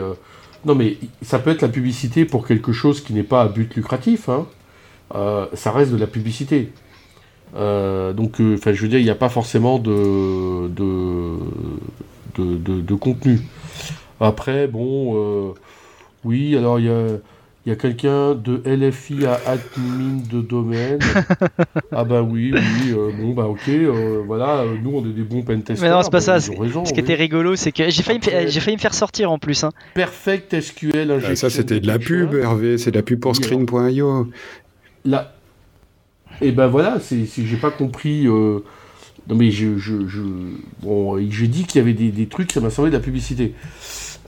non, 0.66 0.76
mais 0.76 0.98
ça 1.22 1.38
peut 1.38 1.50
être 1.50 1.62
la 1.62 1.68
publicité 1.68 2.26
pour 2.26 2.48
quelque 2.48 2.72
chose 2.72 3.02
qui 3.02 3.14
n'est 3.14 3.24
pas 3.24 3.42
à 3.42 3.48
but 3.48 3.76
lucratif, 3.76 4.30
hein. 4.30 4.48
ça 5.54 5.72
reste 5.72 5.92
de 5.92 5.98
la 5.98 6.08
publicité. 6.08 6.72
Euh, 7.56 8.14
donc, 8.14 8.42
euh, 8.42 8.56
enfin, 8.56 8.74
je 8.74 8.82
veux 8.82 8.88
dire, 8.88 9.00
il 9.00 9.06
n'y 9.06 9.10
a 9.10 9.16
pas 9.16 9.30
forcément 9.30 9.80
de 9.80 10.68
de, 10.68 11.38
de, 12.38 12.96
contenu. 12.96 13.40
Après, 14.20 14.68
bon, 14.68 15.14
euh, 15.16 15.54
oui, 16.26 16.58
alors 16.58 16.80
il 16.80 16.88
y 16.88 16.90
a, 16.90 17.08
y 17.66 17.72
a 17.72 17.76
quelqu'un 17.76 18.36
de 18.36 18.62
LFI 18.66 19.26
à 19.26 19.40
admin 19.46 20.22
de 20.30 20.42
domaine. 20.42 21.00
ah 21.94 22.04
bah 22.04 22.22
oui, 22.22 22.54
oui, 22.54 22.94
bon 23.22 23.34
bah 23.34 23.46
ok, 23.46 23.70
voilà, 24.26 24.66
nous 24.84 24.92
on 24.94 25.06
est 25.06 25.14
des 25.14 25.24
bons 25.24 25.44
pentesters. 25.44 25.78
Mais 25.82 25.90
non, 25.90 26.02
c'est 26.02 26.12
pas 26.12 26.20
ça. 26.20 26.42
ce 26.42 26.52
qui 26.52 27.00
était 27.00 27.16
rigolo, 27.16 27.56
c'est 27.56 27.72
que 27.72 27.90
j'ai 27.90 28.04
failli, 28.04 28.20
j'ai 28.48 28.60
failli 28.60 28.76
me 28.76 28.82
faire 28.82 28.94
sortir 28.94 29.32
en 29.32 29.40
plus. 29.40 29.64
Hein. 29.64 29.72
Perfect 29.94 30.60
SQL 30.60 31.10
injection. 31.10 31.36
ça 31.36 31.50
c'était 31.50 31.80
de 31.80 31.88
la 31.88 32.00
pub, 32.00 32.34
Hervé, 32.34 32.78
c'est 32.78 32.92
de 32.92 32.98
la 32.98 33.04
pub 33.04 33.22
pour 33.22 33.34
screen.io. 33.34 34.28
La, 35.06 35.35
et 36.42 36.52
ben 36.52 36.68
voilà, 36.68 37.00
c'est, 37.00 37.26
j'ai 37.26 37.58
pas 37.58 37.72
compris. 37.72 38.28
Euh, 38.28 38.60
non 39.28 39.36
mais 39.36 39.50
je, 39.50 39.78
je, 39.78 40.08
je 40.08 40.22
bon, 40.82 41.18
j'ai 41.30 41.48
dit 41.48 41.64
qu'il 41.64 41.80
y 41.80 41.82
avait 41.82 41.94
des, 41.94 42.10
des, 42.10 42.28
trucs, 42.28 42.52
ça 42.52 42.60
m'a 42.62 42.70
semblé 42.70 42.92
de 42.92 42.96
la 42.96 43.02
publicité. 43.02 43.54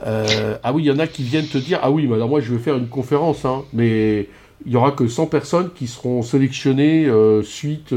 Euh, 0.06 0.58
ah 0.64 0.74
oui, 0.74 0.84
il 0.84 0.86
y 0.88 0.92
en 0.92 1.00
a 1.00 1.08
qui 1.08 1.24
viennent 1.24 1.48
te 1.48 1.58
dire, 1.58 1.80
ah 1.84 1.92
oui, 1.92 2.08
mais 2.08 2.16
alors 2.16 2.30
moi 2.30 2.40
je 2.40 2.54
vais 2.54 2.60
faire 2.60 2.78
une 2.78 2.88
conférence, 2.88 3.46
hein, 3.46 3.64
mais 3.74 4.28
il 4.66 4.72
y 4.72 4.76
aura 4.76 4.92
que 4.92 5.08
100 5.08 5.28
personnes 5.28 5.70
qui 5.76 5.88
seront 5.88 6.24
sélectionnées 6.24 7.06
euh, 7.06 7.44
suite 7.44 7.94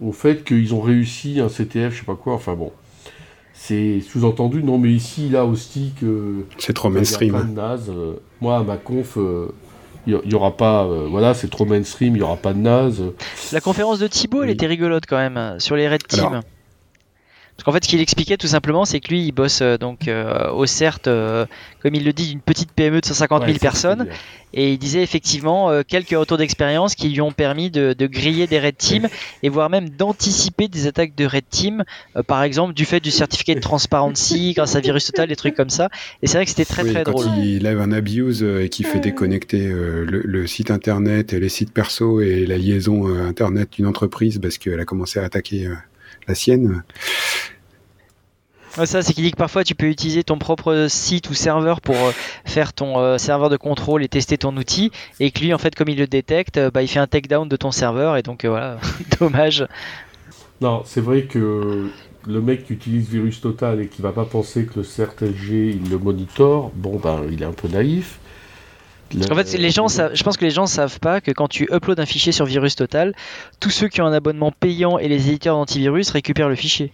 au 0.00 0.12
fait 0.12 0.44
qu'ils 0.44 0.74
ont 0.74 0.80
réussi 0.80 1.40
un 1.40 1.48
CTF, 1.48 1.94
je 1.94 2.00
sais 2.00 2.06
pas 2.06 2.16
quoi, 2.16 2.34
enfin 2.34 2.54
bon. 2.54 2.72
C'est 3.54 4.00
sous-entendu, 4.00 4.62
non 4.62 4.78
mais 4.78 4.90
ici, 4.90 5.30
là, 5.30 5.44
au 5.44 5.56
stick... 5.56 6.04
c'est 6.58 6.74
trop 6.74 6.90
mainstream. 6.90 7.36
moi, 8.40 8.58
à 8.58 8.62
ma 8.62 8.76
conf, 8.76 9.18
il 10.08 10.30
y, 10.30 10.34
aura 10.34 10.56
pas 10.56 10.84
euh, 10.84 11.06
voilà 11.08 11.34
c'est 11.34 11.50
trop 11.50 11.66
mainstream 11.66 12.16
il 12.16 12.20
y 12.20 12.22
aura 12.22 12.36
pas 12.36 12.52
de 12.52 12.58
naze. 12.58 13.02
La 13.52 13.60
conférence 13.60 13.98
de 13.98 14.06
Thibaut 14.06 14.42
elle 14.42 14.50
était 14.50 14.66
rigolote 14.66 15.04
quand 15.06 15.18
même 15.18 15.56
sur 15.58 15.76
les 15.76 15.88
red 15.88 16.06
teams 16.06 16.42
Parce 17.58 17.64
qu'en 17.64 17.72
fait, 17.72 17.82
ce 17.84 17.88
qu'il 17.88 18.00
expliquait 18.00 18.36
tout 18.36 18.46
simplement, 18.46 18.84
c'est 18.84 19.00
que 19.00 19.08
lui, 19.08 19.26
il 19.26 19.32
bosse 19.32 19.62
euh, 19.62 19.76
donc 19.78 20.06
euh, 20.06 20.48
au 20.52 20.64
CERT, 20.64 21.00
euh, 21.08 21.44
comme 21.82 21.94
il 21.96 22.04
le 22.04 22.12
dit, 22.12 22.28
d'une 22.28 22.40
petite 22.40 22.70
PME 22.70 23.00
de 23.00 23.06
150 23.06 23.40
000 23.42 23.48
Ouais, 23.50 23.54
ça, 23.54 23.60
personnes. 23.60 24.06
Et 24.54 24.72
il 24.72 24.78
disait 24.78 25.02
effectivement 25.02 25.68
euh, 25.68 25.82
quelques 25.86 26.10
retours 26.16 26.38
d'expérience 26.38 26.94
qui 26.94 27.08
lui 27.08 27.20
ont 27.20 27.32
permis 27.32 27.68
de, 27.70 27.94
de 27.98 28.06
griller 28.06 28.46
des 28.46 28.60
red 28.60 28.76
teams 28.78 29.08
et 29.42 29.48
voire 29.48 29.68
même 29.70 29.90
d'anticiper 29.90 30.68
des 30.68 30.86
attaques 30.86 31.16
de 31.16 31.26
red 31.26 31.44
team, 31.50 31.82
euh, 32.16 32.22
par 32.22 32.44
exemple 32.44 32.74
du 32.74 32.84
fait 32.84 33.00
du 33.00 33.10
certificat 33.10 33.56
de 33.56 33.60
transparency 33.60 34.52
grâce 34.56 34.76
à 34.76 34.80
Virus 34.80 35.06
Total, 35.06 35.28
des 35.28 35.36
trucs 35.36 35.56
comme 35.56 35.68
ça. 35.68 35.88
Et 36.22 36.28
c'est 36.28 36.38
vrai 36.38 36.44
que 36.44 36.50
c'était 36.50 36.64
très 36.64 36.84
Oui, 36.84 36.92
très 36.92 37.02
quand 37.02 37.10
drôle. 37.10 37.26
il 37.38 37.64
lève 37.64 37.80
un 37.80 37.90
abuse 37.92 38.42
euh, 38.44 38.62
et 38.64 38.68
qui 38.68 38.84
fait 38.84 39.00
déconnecter 39.00 39.66
euh, 39.66 40.06
le, 40.08 40.20
le 40.24 40.46
site 40.46 40.70
internet 40.70 41.32
et 41.32 41.40
les 41.40 41.48
sites 41.48 41.72
perso 41.72 42.20
et 42.20 42.46
la 42.46 42.56
liaison 42.56 43.08
euh, 43.08 43.26
internet 43.28 43.68
d'une 43.72 43.86
entreprise 43.86 44.38
parce 44.40 44.58
qu'elle 44.58 44.78
a 44.80 44.84
commencé 44.84 45.18
à 45.18 45.24
attaquer 45.24 45.66
euh, 45.66 45.74
la 46.28 46.34
sienne. 46.34 46.82
Ouais, 48.76 48.86
ça, 48.86 49.02
c'est 49.02 49.12
qu'il 49.12 49.24
dit 49.24 49.32
que 49.32 49.36
parfois 49.36 49.64
tu 49.64 49.74
peux 49.74 49.86
utiliser 49.86 50.22
ton 50.22 50.38
propre 50.38 50.86
site 50.88 51.30
ou 51.30 51.34
serveur 51.34 51.80
pour 51.80 51.96
euh, 51.96 52.12
faire 52.44 52.72
ton 52.72 53.00
euh, 53.00 53.18
serveur 53.18 53.50
de 53.50 53.56
contrôle 53.56 54.04
et 54.04 54.08
tester 54.08 54.38
ton 54.38 54.56
outil, 54.56 54.92
et 55.18 55.32
que 55.32 55.40
lui, 55.40 55.52
en 55.52 55.58
fait, 55.58 55.74
comme 55.74 55.88
il 55.88 55.98
le 55.98 56.06
détecte, 56.06 56.58
euh, 56.58 56.70
bah, 56.70 56.82
il 56.82 56.88
fait 56.88 57.00
un 57.00 57.08
takedown 57.08 57.48
de 57.48 57.56
ton 57.56 57.72
serveur, 57.72 58.16
et 58.16 58.22
donc 58.22 58.44
voilà, 58.44 58.78
dommage. 59.18 59.66
Non, 60.60 60.82
c'est 60.84 61.00
vrai 61.00 61.22
que 61.22 61.88
le 62.26 62.40
mec 62.40 62.66
qui 62.66 62.74
utilise 62.74 63.08
Virus 63.08 63.40
Total 63.40 63.80
et 63.80 63.88
qui 63.88 64.02
va 64.02 64.12
pas 64.12 64.24
penser 64.24 64.66
que 64.66 64.80
le 64.80 64.84
CERT-LG 64.84 65.80
il 65.82 65.90
le 65.90 65.98
monitore, 65.98 66.70
bon 66.74 66.98
ben 66.98 67.22
il 67.30 67.42
est 67.42 67.46
un 67.46 67.52
peu 67.52 67.68
naïf. 67.68 68.18
Qu'en 69.10 69.34
fait, 69.36 69.50
je 69.50 70.22
pense 70.22 70.36
que 70.36 70.44
les 70.44 70.50
gens 70.50 70.66
savent 70.66 71.00
pas 71.00 71.20
que 71.20 71.30
quand 71.30 71.48
tu 71.48 71.68
uploads 71.72 72.00
un 72.00 72.06
fichier 72.06 72.32
sur 72.32 72.44
Virus 72.44 72.76
Total, 72.76 73.14
tous 73.60 73.70
ceux 73.70 73.88
qui 73.88 74.02
ont 74.02 74.06
un 74.06 74.12
abonnement 74.12 74.52
payant 74.52 74.98
et 74.98 75.08
les 75.08 75.28
éditeurs 75.28 75.56
d'antivirus 75.56 76.10
récupèrent 76.10 76.48
le 76.48 76.56
fichier. 76.56 76.92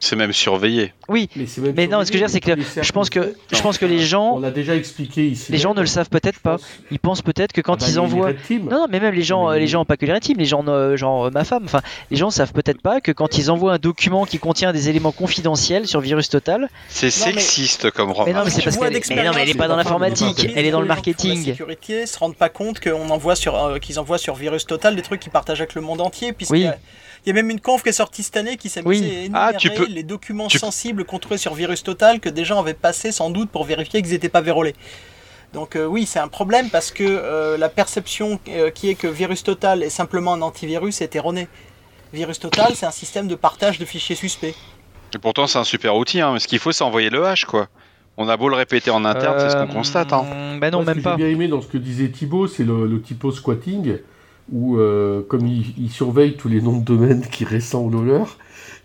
C'est 0.00 0.16
même 0.16 0.32
surveillé. 0.32 0.92
Oui, 1.08 1.30
Mais, 1.36 1.46
c'est 1.46 1.60
même 1.62 1.72
mais 1.76 1.86
non, 1.86 2.04
ce 2.04 2.10
que 2.10 2.18
je 2.18 2.22
veux 2.24 2.26
dire, 2.26 2.30
c'est 2.30 2.40
que 2.40 2.50
les 2.50 2.82
je 2.84 2.92
pense 2.92 3.08
que 3.10 3.34
je 3.52 3.60
pense 3.62 3.78
que 3.78 3.86
les 3.86 4.00
gens, 4.00 4.34
On 4.36 4.40
l'a 4.40 4.50
déjà 4.50 4.74
expliqué 4.74 5.26
ici. 5.28 5.50
les 5.52 5.56
gens 5.58 5.72
ne 5.74 5.80
le 5.80 5.86
savent 5.86 6.10
peut-être 6.10 6.40
pas. 6.40 6.56
Ils 6.90 6.98
pensent 6.98 7.22
peut-être 7.22 7.52
que 7.52 7.60
quand 7.60 7.74
Ah 7.74 7.76
bah, 7.76 7.84
ils 7.86 7.88
a 7.88 7.92
les 7.92 7.98
envoient. 7.98 8.32
Non, 8.50 8.70
non, 8.70 8.86
mais 8.90 9.00
même 9.00 9.14
les 9.14 9.22
gens, 9.22 9.50
Mais- 9.50 9.60
les 9.60 9.66
gens, 9.66 9.84
pas 9.84 9.96
que 9.96 10.04
les 10.04 10.12
intimes, 10.12 10.36
les 10.38 10.44
gens, 10.44 10.64
euh, 10.68 10.96
genre 10.96 11.26
euh, 11.26 11.30
ma 11.30 11.44
femme, 11.44 11.62
enfin, 11.64 11.80
les 12.10 12.16
gens 12.16 12.30
savent 12.30 12.52
peut-être 12.52 12.82
pas 12.82 13.00
que 13.00 13.12
quand 13.12 13.38
ils 13.38 13.50
envoient 13.50 13.74
un 13.74 13.78
document 13.78 14.26
qui 14.26 14.38
contient 14.38 14.72
des 14.72 14.88
éléments 14.88 15.12
confidentiels 15.12 15.86
sur 15.86 16.00
Virus 16.00 16.28
Total, 16.28 16.68
C'est 16.88 17.06
mais- 17.06 17.10
sexiste 17.10 17.90
comme 17.90 18.08
mais 18.08 18.14
non, 18.14 18.24
remarque. 18.24 18.44
mais 18.46 18.50
c'est 18.50 18.62
parce 18.62 18.76
qu'elle 18.76 18.96
est, 18.96 19.10
mais 19.10 19.24
non, 19.24 19.30
mais 19.34 19.42
elle 19.42 19.50
est 19.50 19.54
pas 19.54 19.68
dans 19.68 19.76
l'informatique, 19.76 20.48
elle 20.54 20.66
est 20.66 20.70
dans 20.70 20.80
le 20.80 20.84
Les 20.84 20.88
marketing. 20.88 21.44
sécurité 21.44 22.06
se 22.06 22.18
rendent 22.18 22.36
pas 22.36 22.48
compte 22.50 22.80
qu'on 22.80 23.08
envoie 23.10 23.36
sur, 23.36 23.56
euh, 23.56 23.78
qu'ils 23.78 23.98
envoient 23.98 24.18
sur 24.18 24.34
Virus 24.34 24.66
Total 24.66 24.94
des 24.96 25.02
trucs 25.02 25.20
qu'ils 25.20 25.32
partagent 25.32 25.60
avec 25.60 25.74
le 25.74 25.80
monde 25.80 26.00
entier, 26.00 26.32
puisqu'il 26.32 26.54
Oui. 26.54 26.60
y 26.62 26.66
a- 26.66 26.76
il 27.26 27.28
y, 27.28 27.30
a 27.30 27.34
même 27.34 27.48
une 27.48 27.60
conf 27.60 27.82
qui 27.82 27.88
est 27.88 27.92
sortie 27.92 28.22
cette 28.22 28.36
année 28.36 28.58
qui 28.58 28.70
Oui. 28.84 28.98
énumérer 28.98 29.30
Ah, 29.32 29.52
tu 29.56 29.70
peux- 29.70 29.83
les 29.88 30.02
documents 30.02 30.48
tu- 30.48 30.58
sensibles 30.58 31.04
qu'on 31.04 31.18
trouvait 31.18 31.38
sur 31.38 31.54
Virus 31.54 31.82
Total 31.82 32.20
que 32.20 32.28
des 32.28 32.44
gens 32.44 32.58
avaient 32.60 32.74
passé 32.74 33.12
sans 33.12 33.30
doute 33.30 33.50
pour 33.50 33.64
vérifier 33.64 34.02
qu'ils 34.02 34.12
n'étaient 34.12 34.28
pas 34.28 34.40
vérolés. 34.40 34.74
Donc 35.52 35.76
euh, 35.76 35.86
oui, 35.86 36.04
c'est 36.06 36.18
un 36.18 36.28
problème 36.28 36.68
parce 36.70 36.90
que 36.90 37.04
euh, 37.04 37.56
la 37.56 37.68
perception 37.68 38.40
euh, 38.48 38.70
qui 38.70 38.88
est 38.90 38.94
que 38.96 39.06
Virus 39.06 39.44
Total 39.44 39.82
est 39.82 39.90
simplement 39.90 40.32
un 40.34 40.42
antivirus 40.42 41.00
est 41.00 41.14
erronée. 41.14 41.46
Virus 42.12 42.38
Total, 42.40 42.72
c'est 42.74 42.86
un 42.86 42.90
système 42.90 43.28
de 43.28 43.34
partage 43.34 43.78
de 43.78 43.84
fichiers 43.84 44.16
suspects. 44.16 44.54
Et 45.14 45.18
pourtant, 45.18 45.46
c'est 45.46 45.58
un 45.58 45.64
super 45.64 45.94
outil. 45.96 46.20
Hein. 46.20 46.32
Mais 46.32 46.40
ce 46.40 46.48
qu'il 46.48 46.58
faut, 46.58 46.72
c'est 46.72 46.82
envoyer 46.84 47.10
le 47.10 47.24
hash, 47.24 47.44
quoi. 47.44 47.68
On 48.16 48.28
a 48.28 48.36
beau 48.36 48.48
le 48.48 48.54
répéter 48.56 48.90
en 48.90 49.04
interne, 49.04 49.36
c'est 49.40 49.50
ce 49.50 49.56
qu'on 49.56 49.66
constate. 49.72 50.12
Hein. 50.12 50.58
Bah 50.60 50.70
non, 50.70 50.78
Moi, 50.78 50.84
ce 50.84 50.90
même 50.90 50.98
que 50.98 51.02
pas. 51.02 51.10
J'ai 51.12 51.16
bien 51.24 51.28
aimé 51.28 51.48
dans 51.48 51.60
ce 51.60 51.66
que 51.66 51.78
disait 51.78 52.08
Thibaut, 52.08 52.46
c'est 52.46 52.62
le, 52.64 52.86
le 52.86 53.00
typo 53.00 53.32
squatting, 53.32 53.98
où 54.52 54.76
euh, 54.78 55.22
comme 55.28 55.46
il, 55.46 55.74
il 55.78 55.90
surveille 55.90 56.36
tous 56.36 56.48
les 56.48 56.60
noms 56.60 56.78
de 56.78 56.84
domaine 56.84 57.26
qui 57.28 57.44
ressemblent 57.44 57.96
aux 57.96 58.02
leurs, 58.04 58.36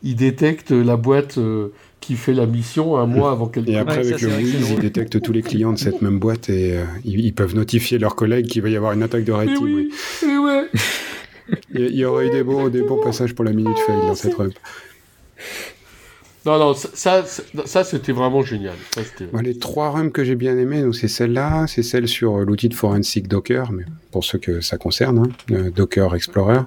il 0.03 0.15
détecte 0.15 0.71
la 0.71 0.95
boîte 0.97 1.38
euh, 1.38 1.69
qui 1.99 2.15
fait 2.15 2.33
la 2.33 2.45
mission 2.45 2.97
un 2.97 3.05
mois 3.05 3.31
avant 3.31 3.47
qu'elle 3.47 3.69
Et 3.69 3.77
après, 3.77 3.99
Ouais, 3.99 4.07
avec 4.13 4.21
le 4.21 4.29
Wiz, 4.29 4.69
ils 4.71 4.79
détectent 4.79 5.21
tous 5.21 5.33
les 5.33 5.41
clients 5.41 5.73
de 5.73 5.77
cette 5.77 6.01
même 6.01 6.19
boîte 6.19 6.49
et 6.49 6.77
euh, 6.77 6.83
ils, 7.03 7.19
ils 7.19 7.33
peuvent 7.33 7.55
notifier 7.55 7.97
leurs 7.99 8.15
collègues 8.15 8.47
qu'il 8.47 8.62
va 8.62 8.69
y 8.69 8.75
avoir 8.77 8.93
une 8.93 9.03
attaque 9.03 9.25
de 9.25 9.31
Red 9.31 9.49
Mais 9.49 9.55
Team. 9.55 9.63
oui, 9.65 9.73
oui. 9.75 10.27
mais 10.27 10.38
ouais. 10.38 10.65
Il 11.73 11.81
y- 11.81 11.85
il 11.89 11.95
y 11.95 12.05
aurait 12.05 12.27
eu 12.27 12.29
des 12.31 12.43
bons, 12.43 12.69
des 12.69 12.83
bons 12.83 13.01
passages 13.03 13.33
pour 13.33 13.43
la 13.43 13.51
minute 13.53 13.77
fail 13.79 13.97
dans 14.01 14.13
cette 14.13 14.35
run. 14.35 14.49
Non, 16.45 16.57
non, 16.57 16.73
ça, 16.73 16.89
ça, 16.93 17.23
ça, 17.65 17.83
c'était 17.83 18.12
vraiment 18.13 18.41
génial. 18.43 18.75
Ça, 18.95 19.01
les 19.41 19.57
trois 19.59 19.89
runs 19.89 20.09
que 20.09 20.23
j'ai 20.23 20.35
bien 20.35 20.57
aimés, 20.57 20.81
donc 20.83 20.95
c'est 20.95 21.07
celle-là, 21.09 21.65
c'est 21.67 21.83
celle 21.83 22.07
sur 22.07 22.38
l'outil 22.39 22.69
de 22.69 22.73
forensic 22.73 23.27
Docker, 23.27 23.71
mais 23.73 23.83
pour 24.12 24.23
ceux 24.23 24.38
que 24.38 24.62
ça 24.62 24.77
concerne, 24.77 25.19
hein, 25.19 25.29
euh, 25.51 25.69
Docker 25.69 26.15
Explorer, 26.15 26.62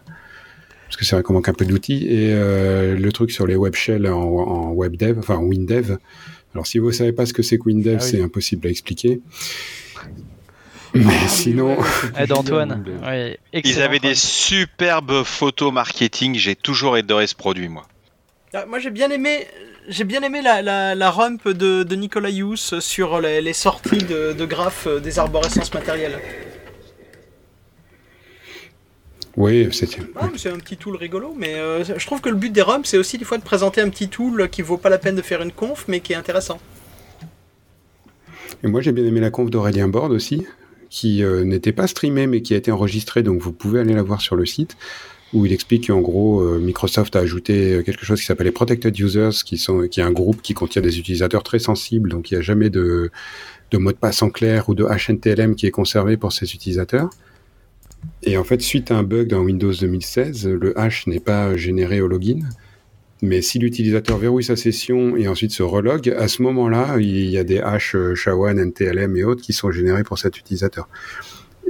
parce 0.92 0.98
que 1.00 1.06
c'est 1.06 1.16
vrai 1.16 1.22
qu'on 1.22 1.32
manque 1.32 1.48
un 1.48 1.54
peu 1.54 1.64
d'outils, 1.64 2.06
et 2.06 2.34
euh, 2.34 2.94
le 2.98 3.12
truc 3.12 3.30
sur 3.30 3.46
les 3.46 3.56
web 3.56 3.74
shells 3.74 4.06
en, 4.06 4.20
en 4.20 4.72
web 4.72 4.94
dev, 4.96 5.18
enfin 5.18 5.36
en 5.36 5.42
WinDev. 5.44 5.96
Alors 6.54 6.66
si 6.66 6.78
vous 6.78 6.92
savez 6.92 7.12
pas 7.12 7.24
ce 7.24 7.32
que 7.32 7.42
c'est 7.42 7.56
que 7.56 7.64
WinDev, 7.64 7.96
Ah 7.98 8.04
oui. 8.04 8.10
c'est 8.10 8.20
impossible 8.22 8.66
à 8.66 8.70
expliquer. 8.70 9.22
Mais 10.92 11.14
sinon, 11.28 11.78
C'était 12.02 12.22
Aide 12.24 12.32
Antoine. 12.32 12.84
Ils 13.64 13.80
avaient 13.80 14.00
des 14.00 14.14
superbes 14.14 15.22
photos 15.24 15.72
marketing. 15.72 16.34
J'ai 16.34 16.54
toujours 16.54 16.96
adoré 16.96 17.26
ce 17.26 17.34
produit, 17.34 17.68
moi. 17.68 17.88
Ah, 18.52 18.66
Moi 18.66 18.78
j'ai 18.78 18.90
bien 18.90 19.08
aimé, 19.10 19.46
j'ai 19.88 20.04
bien 20.04 20.20
aimé 20.22 20.42
la, 20.42 20.60
la, 20.60 20.94
la 20.94 21.10
rump 21.10 21.48
de, 21.48 21.84
de 21.84 21.96
Nicolas 21.96 22.28
Yous 22.28 22.78
sur 22.80 23.18
les, 23.22 23.40
les 23.40 23.54
sorties 23.54 24.04
de, 24.04 24.34
de 24.34 24.44
graphes 24.44 24.86
euh, 24.86 25.00
des 25.00 25.18
arborescences 25.18 25.72
matérielles. 25.72 26.18
Oui, 29.36 29.68
c'est 30.36 30.50
un 30.50 30.58
petit 30.58 30.76
tool 30.76 30.96
rigolo, 30.96 31.34
mais 31.38 31.54
euh, 31.54 31.84
je 31.84 32.06
trouve 32.06 32.20
que 32.20 32.28
le 32.28 32.36
but 32.36 32.52
des 32.52 32.62
rumps 32.62 32.84
c'est 32.84 32.98
aussi 32.98 33.16
des 33.16 33.24
fois 33.24 33.38
de 33.38 33.42
présenter 33.42 33.80
un 33.80 33.88
petit 33.88 34.08
tool 34.08 34.48
qui 34.50 34.62
vaut 34.62 34.76
pas 34.76 34.90
la 34.90 34.98
peine 34.98 35.16
de 35.16 35.22
faire 35.22 35.42
une 35.42 35.52
conf 35.52 35.86
mais 35.88 36.00
qui 36.00 36.12
est 36.12 36.16
intéressant. 36.16 36.60
Et 38.62 38.68
moi, 38.68 38.80
j'ai 38.80 38.92
bien 38.92 39.04
aimé 39.04 39.20
la 39.20 39.30
conf 39.30 39.50
d'Aurélien 39.50 39.88
Borde 39.88 40.12
aussi, 40.12 40.46
qui 40.88 41.24
euh, 41.24 41.44
n'était 41.44 41.72
pas 41.72 41.86
streamée, 41.86 42.26
mais 42.26 42.42
qui 42.42 42.54
a 42.54 42.56
été 42.56 42.70
enregistrée, 42.70 43.22
donc 43.22 43.40
vous 43.40 43.52
pouvez 43.52 43.80
aller 43.80 43.94
la 43.94 44.02
voir 44.02 44.20
sur 44.20 44.36
le 44.36 44.46
site, 44.46 44.76
où 45.32 45.46
il 45.46 45.52
explique 45.52 45.88
qu'en 45.88 46.00
gros, 46.00 46.40
euh, 46.42 46.60
Microsoft 46.60 47.16
a 47.16 47.20
ajouté 47.20 47.82
quelque 47.84 48.04
chose 48.04 48.20
qui 48.20 48.26
s'appelle 48.26 48.46
les 48.46 48.52
Protected 48.52 48.96
Users, 48.96 49.42
qui, 49.44 49.58
sont, 49.58 49.88
qui 49.88 50.00
est 50.00 50.04
un 50.04 50.12
groupe 50.12 50.42
qui 50.42 50.54
contient 50.54 50.82
des 50.82 50.98
utilisateurs 50.98 51.42
très 51.42 51.58
sensibles, 51.58 52.10
donc 52.10 52.30
il 52.30 52.34
n'y 52.34 52.38
a 52.38 52.42
jamais 52.42 52.70
de, 52.70 53.10
de 53.72 53.78
mot 53.78 53.90
de 53.90 53.96
passe 53.96 54.22
en 54.22 54.30
clair 54.30 54.68
ou 54.68 54.74
de 54.74 54.84
HNTLM 54.84 55.56
qui 55.56 55.66
est 55.66 55.72
conservé 55.72 56.16
pour 56.16 56.32
ces 56.32 56.54
utilisateurs. 56.54 57.10
Et 58.22 58.36
en 58.36 58.44
fait, 58.44 58.60
suite 58.62 58.90
à 58.90 58.96
un 58.96 59.02
bug 59.02 59.28
dans 59.28 59.40
Windows 59.40 59.72
2016, 59.72 60.46
le 60.46 60.78
hash 60.78 61.06
n'est 61.06 61.20
pas 61.20 61.56
généré 61.56 62.00
au 62.00 62.08
login. 62.08 62.40
Mais 63.22 63.40
si 63.40 63.60
l'utilisateur 63.60 64.18
verrouille 64.18 64.42
sa 64.42 64.56
session 64.56 65.16
et 65.16 65.28
ensuite 65.28 65.52
se 65.52 65.62
relog, 65.62 66.08
à 66.10 66.26
ce 66.26 66.42
moment-là, 66.42 66.96
il 66.98 67.30
y 67.30 67.38
a 67.38 67.44
des 67.44 67.60
hashes 67.60 67.94
euh, 67.94 68.14
SHA-1, 68.14 68.58
NTLM 68.58 69.16
et 69.16 69.22
autres 69.22 69.42
qui 69.42 69.52
sont 69.52 69.70
générés 69.70 70.02
pour 70.02 70.18
cet 70.18 70.38
utilisateur. 70.38 70.88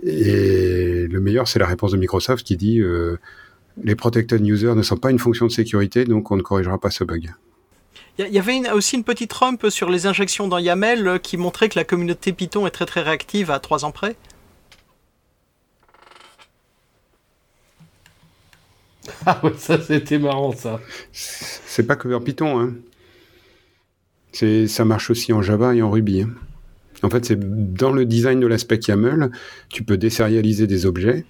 Et 0.03 1.07
le 1.11 1.21
meilleur, 1.21 1.47
c'est 1.49 1.59
la 1.59 1.67
réponse 1.67 1.93
de 1.93 1.99
Microsoft 1.99 2.43
qui 2.47 2.57
dit 2.57 2.81
euh, 2.81 3.19
les 3.83 3.95
protected 3.95 4.45
users 4.47 4.75
ne 4.75 4.83
sont 4.83 4.97
pas 4.97 5.11
une 5.11 5.19
fonction 5.19 5.47
de 5.47 5.53
sécurité, 5.53 6.07
donc 6.07 6.31
on 6.31 6.37
ne 6.37 6.43
corrigera 6.43 6.79
pas 6.79 6.91
ce 6.91 7.05
bug. 7.05 7.31
Il 8.19 8.29
y, 8.29 8.39
avait 8.39 8.71
aussi 8.71 8.97
une 8.97 9.05
petite 9.05 9.33
rump 9.33 9.69
sur 9.71 9.89
les 9.89 10.07
injections 10.07 10.47
dans 10.47 10.59
YAML 10.59 11.07
euh, 11.07 11.19
qui 11.19 11.37
montrait 11.37 11.69
que 11.69 11.79
la 11.79 11.85
communauté 11.85 12.33
Python 12.33 12.67
est 12.67 12.71
très 12.71 12.87
très 12.87 13.01
réactive 13.01 13.51
à 13.51 13.59
3 13.59 13.85
ans 13.85 13.91
près. 13.91 14.17
Ah 19.27 19.41
ouais, 19.43 19.53
ça, 19.59 19.81
c'était 19.81 20.19
marrant, 20.19 20.53
ça. 20.53 20.81
C'est 21.13 21.87
pas 21.87 21.97
que 21.97 22.09
vers 22.09 22.23
Python, 22.23 22.61
hein. 22.61 22.75
C'est, 24.33 24.67
ça 24.67 24.85
marche 24.85 25.11
aussi 25.11 25.33
en 25.33 25.43
Java 25.43 25.75
et 25.75 25.83
en 25.83 25.91
Ruby. 25.91 26.23
hein. 26.23 26.31
En 27.03 27.11
fait, 27.11 27.25
c'est 27.25 27.39
dans 27.75 27.91
le 27.93 28.07
design 28.07 28.39
de 28.41 28.47
l'aspect 28.47 28.79
YAML, 28.87 29.31
tu 29.69 29.83
peux 29.83 29.97
désérialiser 29.97 30.67
des 30.67 30.87
objets. 30.87 31.25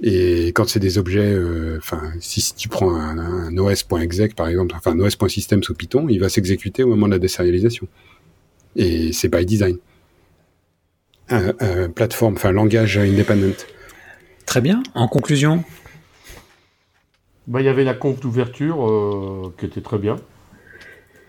Et 0.00 0.48
quand 0.48 0.68
c'est 0.68 0.78
des 0.78 0.96
objets, 0.96 1.32
euh, 1.34 1.76
enfin, 1.78 2.12
si, 2.20 2.40
si 2.40 2.54
tu 2.54 2.68
prends 2.68 2.94
un, 2.94 3.18
un 3.18 3.58
os.exec 3.58 4.36
par 4.36 4.46
exemple, 4.46 4.74
enfin 4.76 4.92
un 4.92 5.00
os.system 5.00 5.62
sous 5.64 5.74
Python, 5.74 6.06
il 6.08 6.20
va 6.20 6.28
s'exécuter 6.28 6.84
au 6.84 6.88
moment 6.88 7.06
de 7.06 7.12
la 7.12 7.18
désérialisation. 7.18 7.88
Et 8.76 9.12
c'est 9.12 9.28
by 9.28 9.44
design. 9.44 9.78
Un, 11.30 11.52
un 11.58 11.88
plateforme, 11.90 12.34
enfin 12.34 12.52
langage 12.52 12.96
independent. 12.96 13.66
Très 14.46 14.60
bien. 14.60 14.82
En 14.94 15.08
conclusion, 15.08 15.64
Bah, 17.48 17.60
il 17.60 17.64
y 17.64 17.68
avait 17.68 17.82
la 17.84 17.94
conf 17.94 18.20
d'ouverture 18.20 18.86
euh, 18.88 19.52
qui 19.58 19.64
était 19.66 19.80
très 19.80 19.98
bien. 19.98 20.16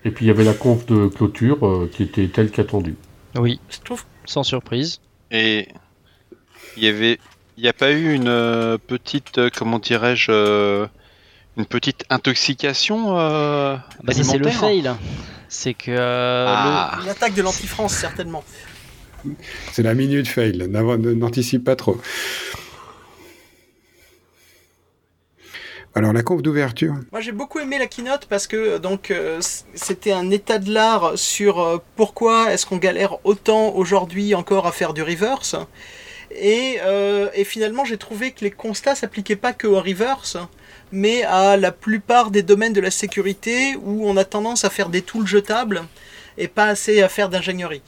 Et 0.05 0.11
puis 0.11 0.25
il 0.25 0.27
y 0.27 0.31
avait 0.31 0.43
la 0.43 0.53
conf 0.53 0.85
de 0.85 1.07
clôture 1.07 1.65
euh, 1.65 1.89
qui 1.91 2.03
était 2.03 2.27
telle 2.27 2.51
qu'attendue. 2.51 2.95
Oui, 3.35 3.59
Je 3.69 3.79
trouve 3.79 4.03
sans 4.25 4.43
surprise. 4.43 4.99
Et 5.31 5.67
il 6.77 6.83
y 6.83 6.87
avait, 6.87 7.19
il 7.57 7.63
n'y 7.63 7.69
a 7.69 7.73
pas 7.73 7.91
eu 7.91 8.13
une 8.13 8.27
euh, 8.27 8.77
petite, 8.77 9.37
euh, 9.37 9.49
comment 9.55 9.79
dirais-je, 9.79 10.31
euh, 10.31 10.87
une 11.57 11.65
petite 11.65 12.03
intoxication 12.09 13.17
euh, 13.17 13.75
Bah, 14.03 14.13
c'est 14.13 14.37
le 14.37 14.49
fail. 14.49 14.91
C'est 15.47 15.73
que 15.73 15.91
euh, 15.91 16.45
Ah. 16.47 16.99
une 17.01 17.09
attaque 17.09 17.33
de 17.33 17.41
l'anti-France 17.41 17.93
certainement. 17.93 18.43
C'est 19.71 19.83
la 19.83 19.93
minute 19.95 20.27
fail, 20.27 20.57
n'anticipe 20.69 21.63
pas 21.63 21.75
trop. 21.75 21.99
Alors 25.95 26.13
la 26.13 26.21
conf 26.21 26.41
d'ouverture. 26.41 26.95
Moi 27.11 27.19
j'ai 27.19 27.31
beaucoup 27.31 27.59
aimé 27.59 27.79
la 27.79 27.87
keynote 27.87 28.27
parce 28.27 28.45
que 28.45 28.77
donc 28.77 29.09
euh, 29.09 29.39
c'était 29.73 30.11
un 30.11 30.29
état 30.29 30.59
de 30.59 30.71
l'art 30.71 31.17
sur 31.17 31.59
euh, 31.59 31.77
pourquoi 31.95 32.53
est-ce 32.53 32.65
qu'on 32.65 32.77
galère 32.77 33.17
autant 33.25 33.75
aujourd'hui 33.75 34.35
encore 34.35 34.67
à 34.67 34.71
faire 34.71 34.93
du 34.93 35.01
reverse. 35.01 35.55
Et, 36.31 36.77
euh, 36.83 37.29
et 37.33 37.43
finalement 37.43 37.85
j'ai 37.85 37.97
trouvé 37.97 38.31
que 38.31 38.45
les 38.45 38.51
constats 38.51 38.93
s'appliquaient 38.93 39.35
pas 39.35 39.51
que 39.51 39.65
au 39.65 39.81
reverse, 39.81 40.37
mais 40.91 41.23
à 41.23 41.57
la 41.57 41.71
plupart 41.71 42.29
des 42.29 42.43
domaines 42.43 42.73
de 42.73 42.81
la 42.81 42.91
sécurité 42.91 43.75
où 43.81 44.07
on 44.07 44.15
a 44.15 44.25
tendance 44.25 44.65
à 44.65 44.69
faire 44.69 44.89
des 44.89 45.01
tools 45.01 45.25
jetables 45.25 45.83
et 46.37 46.47
pas 46.47 46.65
assez 46.67 47.01
à 47.01 47.09
faire 47.09 47.29
d'ingénierie. 47.29 47.81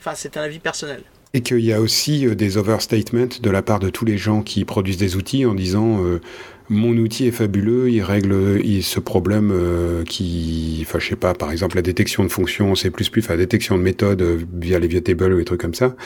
Enfin 0.00 0.14
c'est 0.16 0.36
un 0.36 0.42
avis 0.42 0.58
personnel. 0.58 1.04
Et 1.34 1.42
qu'il 1.42 1.60
y 1.60 1.72
a 1.72 1.80
aussi 1.80 2.26
euh, 2.26 2.34
des 2.34 2.56
overstatements 2.56 3.28
de 3.42 3.50
la 3.50 3.60
part 3.60 3.80
de 3.80 3.90
tous 3.90 4.04
les 4.04 4.16
gens 4.16 4.42
qui 4.42 4.64
produisent 4.64 4.98
des 4.98 5.16
outils 5.16 5.44
en 5.44 5.54
disant 5.54 6.02
euh, 6.04 6.20
mon 6.70 6.96
outil 6.96 7.26
est 7.26 7.32
fabuleux, 7.32 7.90
il 7.90 8.02
règle 8.02 8.62
ce 8.82 9.00
problème 9.00 9.50
euh, 9.52 10.04
qui, 10.04 10.78
enfin 10.86 10.98
je 11.00 11.08
sais 11.08 11.16
pas, 11.16 11.34
par 11.34 11.50
exemple 11.50 11.76
la 11.76 11.82
détection 11.82 12.22
de 12.22 12.28
fonctions 12.28 12.74
C++, 12.74 12.90
enfin 13.18 13.34
la 13.34 13.38
détection 13.38 13.76
de 13.76 13.82
méthodes 13.82 14.46
via 14.54 14.78
les 14.78 15.02
tables 15.02 15.34
ou 15.34 15.38
des 15.38 15.44
trucs 15.44 15.60
comme 15.60 15.74
ça. 15.74 15.96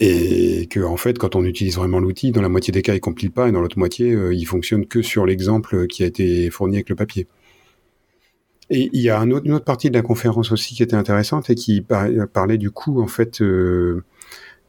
Et 0.00 0.66
que 0.70 0.80
en 0.80 0.96
fait, 0.96 1.18
quand 1.18 1.36
on 1.36 1.44
utilise 1.44 1.76
vraiment 1.76 2.00
l'outil, 2.00 2.32
dans 2.32 2.42
la 2.42 2.48
moitié 2.48 2.72
des 2.72 2.82
cas, 2.82 2.94
il 2.94 3.00
compile 3.00 3.30
pas, 3.30 3.48
et 3.48 3.52
dans 3.52 3.60
l'autre 3.60 3.78
moitié, 3.78 4.12
euh, 4.12 4.34
il 4.34 4.46
fonctionne 4.46 4.86
que 4.86 5.02
sur 5.02 5.26
l'exemple 5.26 5.86
qui 5.86 6.02
a 6.02 6.06
été 6.06 6.50
fourni 6.50 6.76
avec 6.76 6.88
le 6.88 6.96
papier. 6.96 7.26
Et 8.70 8.88
il 8.92 9.00
y 9.02 9.10
a 9.10 9.18
une 9.18 9.32
autre 9.52 9.64
partie 9.64 9.90
de 9.90 9.94
la 9.94 10.02
conférence 10.02 10.52
aussi 10.52 10.74
qui 10.74 10.82
était 10.82 10.94
intéressante 10.96 11.50
et 11.50 11.54
qui 11.54 11.80
par- 11.80 12.08
parlait 12.32 12.58
du 12.58 12.70
coup 12.70 13.02
en 13.02 13.08
fait 13.08 13.42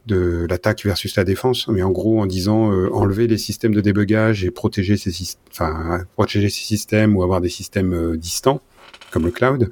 de 0.06 0.46
l'attaque 0.48 0.84
versus 0.84 1.16
la 1.16 1.24
défense, 1.24 1.68
mais 1.68 1.82
en 1.82 1.90
gros 1.90 2.20
en 2.20 2.26
disant 2.26 2.72
euh, 2.72 2.90
enlever 2.92 3.26
les 3.26 3.38
systèmes 3.38 3.74
de 3.74 3.80
débugage 3.80 4.44
et 4.44 4.50
protéger 4.50 4.96
ces, 4.96 5.12
systèmes 5.12 7.16
ou 7.16 7.22
avoir 7.22 7.40
des 7.40 7.48
systèmes 7.48 7.94
euh, 7.94 8.16
distants 8.16 8.60
comme 9.10 9.24
le 9.24 9.30
cloud, 9.30 9.70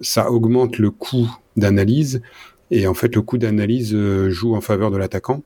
ça 0.00 0.30
augmente 0.30 0.78
le 0.78 0.90
coût 0.90 1.30
d'analyse 1.56 2.22
et 2.70 2.86
en 2.86 2.94
fait 2.94 3.14
le 3.14 3.22
coût 3.22 3.38
d'analyse 3.38 3.94
euh, 3.94 4.30
joue 4.30 4.54
en 4.54 4.60
faveur 4.60 4.90
de 4.90 4.96
l'attaquant 4.96 5.42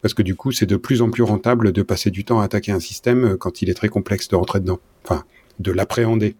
parce 0.00 0.14
que 0.14 0.22
du 0.22 0.34
coup 0.34 0.52
c'est 0.52 0.66
de 0.66 0.76
plus 0.76 1.02
en 1.02 1.10
plus 1.10 1.22
rentable 1.22 1.72
de 1.72 1.82
passer 1.82 2.10
du 2.10 2.24
temps 2.24 2.40
à 2.40 2.44
attaquer 2.44 2.72
un 2.72 2.80
système 2.80 3.36
quand 3.36 3.62
il 3.62 3.70
est 3.70 3.74
très 3.74 3.88
complexe 3.88 4.28
de 4.28 4.36
rentrer 4.36 4.60
dedans, 4.60 4.80
enfin 5.04 5.24
de 5.58 5.72
l'appréhender. 5.72 6.36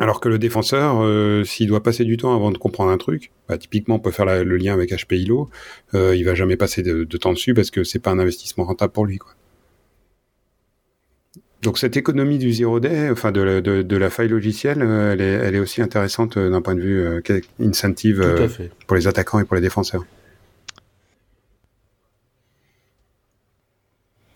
Alors 0.00 0.20
que 0.20 0.28
le 0.28 0.38
défenseur, 0.38 1.02
euh, 1.02 1.44
s'il 1.44 1.66
doit 1.68 1.82
passer 1.82 2.04
du 2.04 2.16
temps 2.16 2.34
avant 2.34 2.50
de 2.50 2.56
comprendre 2.58 2.90
un 2.90 2.96
truc, 2.98 3.30
bah, 3.48 3.58
typiquement 3.58 3.96
on 3.96 3.98
peut 3.98 4.10
faire 4.10 4.24
la- 4.24 4.42
le 4.42 4.56
lien 4.56 4.72
avec 4.72 4.90
HP 4.90 5.18
ILO, 5.18 5.50
euh, 5.94 6.16
il 6.16 6.24
va 6.24 6.34
jamais 6.34 6.56
passer 6.56 6.82
de, 6.82 7.04
de 7.04 7.16
temps 7.18 7.32
dessus 7.32 7.52
parce 7.52 7.70
que 7.70 7.84
c'est 7.84 7.98
pas 7.98 8.10
un 8.10 8.18
investissement 8.18 8.64
rentable 8.64 8.92
pour 8.92 9.04
lui. 9.04 9.18
Quoi. 9.18 9.32
Donc 11.60 11.78
cette 11.78 11.96
économie 11.96 12.38
du 12.38 12.52
zero 12.52 12.80
day, 12.80 13.10
enfin 13.10 13.32
de 13.32 13.40
la, 13.42 13.60
de, 13.60 13.82
de 13.82 13.96
la 13.96 14.08
faille 14.10 14.28
logicielle, 14.28 14.80
euh, 14.82 15.12
elle, 15.12 15.20
est, 15.20 15.24
elle 15.46 15.54
est 15.54 15.60
aussi 15.60 15.82
intéressante 15.82 16.36
euh, 16.38 16.48
d'un 16.50 16.62
point 16.62 16.74
de 16.74 16.80
vue 16.80 16.98
euh, 17.00 17.20
incentive 17.60 18.20
euh, 18.22 18.48
pour 18.86 18.96
les 18.96 19.06
attaquants 19.06 19.40
et 19.40 19.44
pour 19.44 19.56
les 19.56 19.60
défenseurs. 19.62 20.04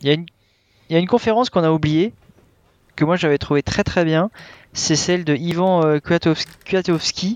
Il 0.01 0.07
y, 0.07 0.11
a 0.11 0.13
une, 0.13 0.25
il 0.89 0.93
y 0.93 0.95
a 0.95 0.99
une 0.99 1.07
conférence 1.07 1.49
qu'on 1.49 1.63
a 1.63 1.71
oubliée, 1.71 2.13
que 2.95 3.03
moi 3.03 3.15
j'avais 3.15 3.39
trouvé 3.39 3.63
très 3.63 3.83
très 3.83 4.05
bien. 4.05 4.29
C'est 4.77 4.95
celle 4.95 5.23
de 5.25 5.35
Ivan 5.35 5.83
euh, 5.83 5.97
Kwiatowski- 5.97 7.35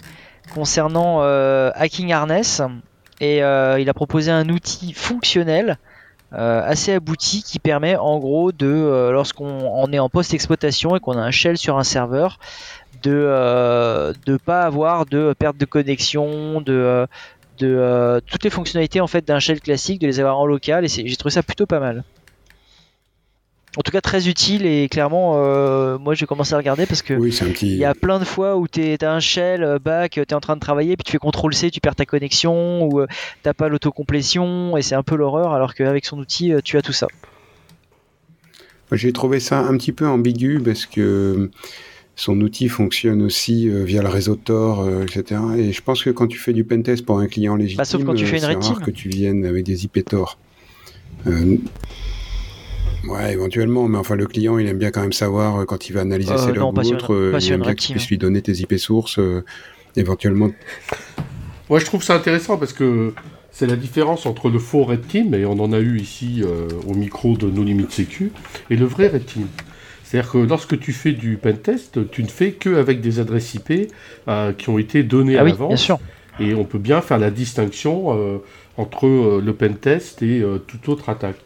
concernant 0.54 1.24
euh, 1.24 1.72
Hacking 1.74 2.14
Harness. 2.14 2.62
Et 3.20 3.44
euh, 3.44 3.80
il 3.80 3.90
a 3.90 3.96
proposé 3.96 4.30
un 4.32 4.48
outil 4.50 4.94
fonctionnel 4.94 5.78
assez 6.34 6.94
abouti 6.94 7.44
qui 7.44 7.60
permet 7.60 7.98
en 7.98 8.18
gros 8.18 8.54
de, 8.54 9.10
lorsqu'on 9.12 9.70
on 9.74 9.92
est 9.92 10.00
en 10.00 10.08
post-exploitation 10.08 10.96
et 10.96 11.02
qu'on 11.02 11.18
a 11.18 11.22
un 11.22 11.32
shell 11.32 11.58
sur 11.58 11.78
un 11.78 11.84
serveur, 11.84 12.40
de 13.04 14.14
de 14.26 14.38
pas 14.38 14.62
avoir 14.62 15.06
de 15.06 15.36
perte 15.38 15.58
de 15.58 15.66
connexion, 15.66 16.62
de 16.62 17.06
de 17.60 18.22
toutes 18.28 18.46
les 18.46 18.50
fonctionnalités 18.50 19.02
en 19.02 19.08
fait 19.08 19.28
d'un 19.28 19.40
shell 19.40 19.60
classique, 19.60 20.00
de 20.00 20.08
les 20.08 20.22
avoir 20.22 20.40
en 20.40 20.46
local 20.46 20.86
et 20.86 20.88
j'ai 20.88 21.16
trouvé 21.18 21.32
ça 21.34 21.44
plutôt 21.44 21.66
pas 21.66 21.82
mal. 21.82 22.06
En 23.78 23.82
tout 23.84 23.92
cas 23.92 24.02
très 24.02 24.28
utile 24.28 24.66
et 24.66 24.90
clairement 24.90 25.36
euh, 25.36 25.98
moi 25.98 26.14
j'ai 26.14 26.26
commencé 26.26 26.54
à 26.54 26.58
regarder 26.58 26.86
parce 26.86 27.02
que 27.02 27.14
Oui, 27.14 27.32
petit. 27.32 27.68
il 27.68 27.78
y 27.78 27.86
a 27.86 27.94
plein 27.94 28.20
de 28.20 28.26
fois 28.26 28.58
où 28.58 28.68
tu 28.68 28.98
as 29.00 29.12
un 29.14 29.22
shell 29.22 29.64
euh, 29.64 29.80
back, 29.80 30.12
tu 30.12 30.20
es 30.20 30.34
en 30.34 30.42
train 30.42 30.56
de 30.56 30.60
travailler, 30.60 30.98
puis 30.98 31.06
tu 31.06 31.12
fais 31.14 31.20
CTRL 31.20 31.54
C, 31.54 31.72
tu 31.72 31.80
perds 31.80 31.96
ta 31.96 32.06
connexion, 32.06 32.84
ou 32.84 33.00
euh, 33.00 33.08
t'as 33.44 33.54
pas 33.54 33.70
l'autocomplétion, 33.70 34.76
et 34.76 34.82
c'est 34.82 34.96
un 34.96 35.04
peu 35.04 35.16
l'horreur, 35.16 35.54
alors 35.54 35.74
qu'avec 35.74 36.06
son 36.06 36.20
outil, 36.20 36.52
tu 36.66 36.78
as 36.78 36.82
tout 36.82 36.92
ça. 36.92 37.08
J'ai 38.92 39.14
trouvé 39.14 39.40
ça 39.40 39.60
un 39.60 39.78
petit 39.78 39.94
peu 39.94 40.06
ambigu 40.06 40.60
parce 40.60 40.86
que 40.86 41.50
son 42.18 42.42
outil 42.42 42.68
fonctionne 42.68 43.22
aussi 43.22 43.70
via 43.70 44.02
le 44.02 44.10
réseau 44.10 44.36
Tor, 44.36 44.86
etc. 45.02 45.40
Et 45.58 45.72
je 45.72 45.82
pense 45.82 46.04
que 46.04 46.10
quand 46.10 46.28
tu 46.28 46.38
fais 46.38 46.52
du 46.52 46.66
pentest 46.66 47.06
pour 47.06 47.20
un 47.20 47.28
client 47.28 47.56
légitime, 47.56 47.78
Bah, 47.78 47.86
sauf 47.86 48.04
quand 48.04 48.16
tu 48.16 48.26
fais 48.26 48.40
une 48.40 48.44
rare 48.44 48.82
que 48.82 48.92
tu 48.92 49.08
viennes 49.08 49.46
avec 49.46 49.64
des 49.64 49.86
IP 49.86 50.04
Tor. 50.04 50.38
Euh, 51.28 51.58
ouais, 53.08 53.34
éventuellement, 53.34 53.88
mais 53.88 53.98
enfin 53.98 54.16
le 54.16 54.26
client, 54.28 54.58
il 54.58 54.68
aime 54.68 54.78
bien 54.78 54.92
quand 54.92 55.02
même 55.02 55.14
savoir 55.14 55.62
euh, 55.62 55.66
quand 55.66 55.90
il 55.90 55.94
va 55.94 56.02
analyser 56.02 56.34
Euh, 56.34 56.38
ses 56.38 56.52
logs 56.54 56.78
ou 56.78 56.80
autre, 56.94 57.14
euh, 57.14 57.38
il 57.42 57.52
aime 57.52 57.62
bien 57.62 57.74
que 57.76 57.82
tu 57.82 57.92
puisses 57.92 58.10
lui 58.10 58.18
donner 58.18 58.42
tes 58.42 58.54
IP 58.54 58.78
sources, 58.78 59.20
euh, 59.20 59.44
éventuellement. 59.96 60.52
Moi, 61.70 61.80
je 61.80 61.86
trouve 61.86 62.04
ça 62.04 62.16
intéressant 62.16 62.58
parce 62.58 62.74
que 62.74 63.14
c'est 63.52 63.68
la 63.68 63.76
différence 63.76 64.26
entre 64.26 64.50
le 64.50 64.60
faux 64.60 64.84
Red 64.84 65.08
Team, 65.08 65.34
et 65.34 65.46
on 65.46 65.60
en 65.60 65.74
a 65.74 65.80
eu 65.80 65.98
ici 66.00 66.42
euh, 66.44 66.68
au 66.88 66.94
micro 66.94 67.36
de 67.36 67.48
No 67.50 67.64
Limit 67.64 67.88
Sécu, 67.90 68.32
et 68.70 68.76
le 68.76 68.86
vrai 68.86 69.08
Red 69.08 69.26
Team. 69.26 69.48
C'est-à-dire 70.04 70.32
que 70.32 70.38
lorsque 70.40 70.78
tu 70.80 70.92
fais 70.92 71.14
du 71.14 71.38
pentest, 71.38 72.10
tu 72.12 72.24
ne 72.24 72.28
fais 72.28 72.52
qu'avec 72.52 73.00
des 73.00 73.20
adresses 73.20 73.54
IP 73.54 73.92
euh, 74.28 74.52
qui 74.52 74.70
ont 74.70 74.78
été 74.78 75.04
données 75.04 75.38
Ah 75.38 75.42
à 75.42 75.44
oui, 75.46 75.52
bien 75.52 75.60
l'avance. 75.62 75.82
sûr. 75.82 76.00
Et 76.40 76.54
on 76.54 76.64
peut 76.66 76.80
bien 76.80 77.02
faire 77.02 77.18
la 77.18 77.30
distinction 77.30 78.18
euh, 78.18 78.38
entre 78.78 79.06
euh, 79.08 79.42
le 79.46 79.54
pentest 79.54 80.22
et 80.22 80.42
euh, 80.42 80.58
toute 80.58 80.90
autre 80.90 81.08
attaque. 81.10 81.38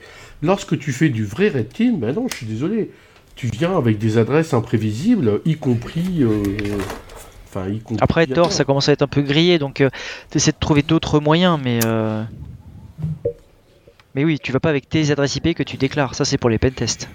Lorsque 0.41 0.77
tu 0.77 0.91
fais 0.91 1.09
du 1.09 1.25
vrai 1.25 1.49
Red 1.49 1.69
Team, 1.69 1.99
ben 1.99 2.13
non, 2.13 2.27
je 2.29 2.35
suis 2.35 2.45
désolé. 2.45 2.91
Tu 3.35 3.47
viens 3.47 3.75
avec 3.77 3.97
des 3.97 4.17
adresses 4.17 4.53
imprévisibles, 4.53 5.41
y 5.45 5.55
compris. 5.57 6.21
euh, 6.23 6.43
Enfin, 7.47 7.69
y 7.69 7.79
compris 7.79 8.03
Après, 8.03 8.27
Tor. 8.27 8.51
ça 8.51 8.63
commence 8.65 8.89
à 8.89 8.91
être 8.93 9.01
un 9.01 9.07
peu 9.07 9.21
grillé, 9.21 9.59
donc 9.59 9.75
tu 10.31 10.37
essaies 10.37 10.51
de 10.51 10.57
trouver 10.59 10.81
d'autres 10.81 11.19
moyens, 11.19 11.59
mais. 11.63 11.79
euh, 11.85 12.23
Mais 14.13 14.23
oui, 14.25 14.39
tu 14.39 14.51
vas 14.51 14.59
pas 14.59 14.69
avec 14.69 14.87
tes 14.89 15.11
adresses 15.11 15.35
IP 15.37 15.53
que 15.53 15.63
tu 15.63 15.77
déclares, 15.77 16.15
ça 16.15 16.25
c'est 16.25 16.37
pour 16.37 16.49
les 16.49 16.57
pentests. 16.57 17.09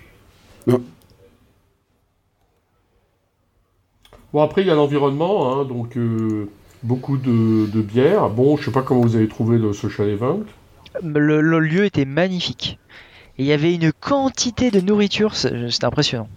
Bon, 4.33 4.42
après, 4.42 4.62
il 4.62 4.68
y 4.68 4.70
a 4.70 4.74
l'environnement, 4.74 5.52
hein, 5.61 5.64
donc 5.64 5.96
euh, 5.96 6.48
beaucoup 6.83 7.16
de, 7.16 7.66
de 7.66 7.83
bière. 7.83 8.28
Bon, 8.30 8.56
je 8.56 8.66
sais 8.66 8.70
pas 8.70 8.83
comment 8.83 9.00
vous 9.00 9.16
avez 9.16 9.28
trouvé 9.28 9.59
le 9.59 9.72
social 9.72 10.09
event. 10.09 10.40
Le, 11.02 11.40
le 11.40 11.59
lieu 11.59 11.85
était 11.85 12.04
magnifique. 12.04 12.78
Et 13.38 13.42
il 13.44 13.46
y 13.46 13.52
avait 13.52 13.74
une 13.74 13.92
quantité 13.92 14.70
de 14.70 14.80
nourriture, 14.80 15.34
c'est- 15.34 15.84
impressionnant. 15.84 16.28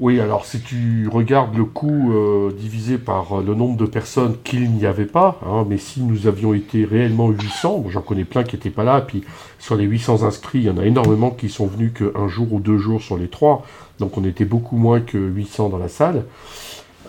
Oui, 0.00 0.18
alors 0.18 0.46
si 0.46 0.60
tu 0.60 1.06
regardes 1.12 1.56
le 1.56 1.64
coût 1.64 2.12
euh, 2.12 2.50
divisé 2.58 2.98
par 2.98 3.38
euh, 3.38 3.44
le 3.44 3.54
nombre 3.54 3.76
de 3.76 3.84
personnes 3.86 4.36
qu'il 4.42 4.70
n'y 4.72 4.86
avait 4.86 5.04
pas, 5.06 5.38
hein, 5.46 5.64
mais 5.68 5.76
si 5.78 6.02
nous 6.02 6.26
avions 6.26 6.54
été 6.54 6.84
réellement 6.84 7.28
800, 7.28 7.78
bon, 7.78 7.90
j'en 7.90 8.00
connais 8.00 8.24
plein 8.24 8.42
qui 8.42 8.56
n'étaient 8.56 8.70
pas 8.70 8.82
là, 8.84 9.00
puis 9.02 9.22
sur 9.60 9.76
les 9.76 9.84
800 9.84 10.24
inscrits, 10.24 10.58
il 10.60 10.64
y 10.64 10.70
en 10.70 10.78
a 10.78 10.84
énormément 10.86 11.30
qui 11.30 11.48
sont 11.48 11.66
venus 11.66 11.92
qu'un 11.92 12.26
jour 12.26 12.52
ou 12.52 12.58
deux 12.58 12.78
jours 12.78 13.00
sur 13.00 13.16
les 13.16 13.28
trois, 13.28 13.64
donc 14.00 14.16
on 14.18 14.24
était 14.24 14.46
beaucoup 14.46 14.76
moins 14.76 15.00
que 15.00 15.18
800 15.18 15.68
dans 15.68 15.78
la 15.78 15.88
salle. 15.88 16.24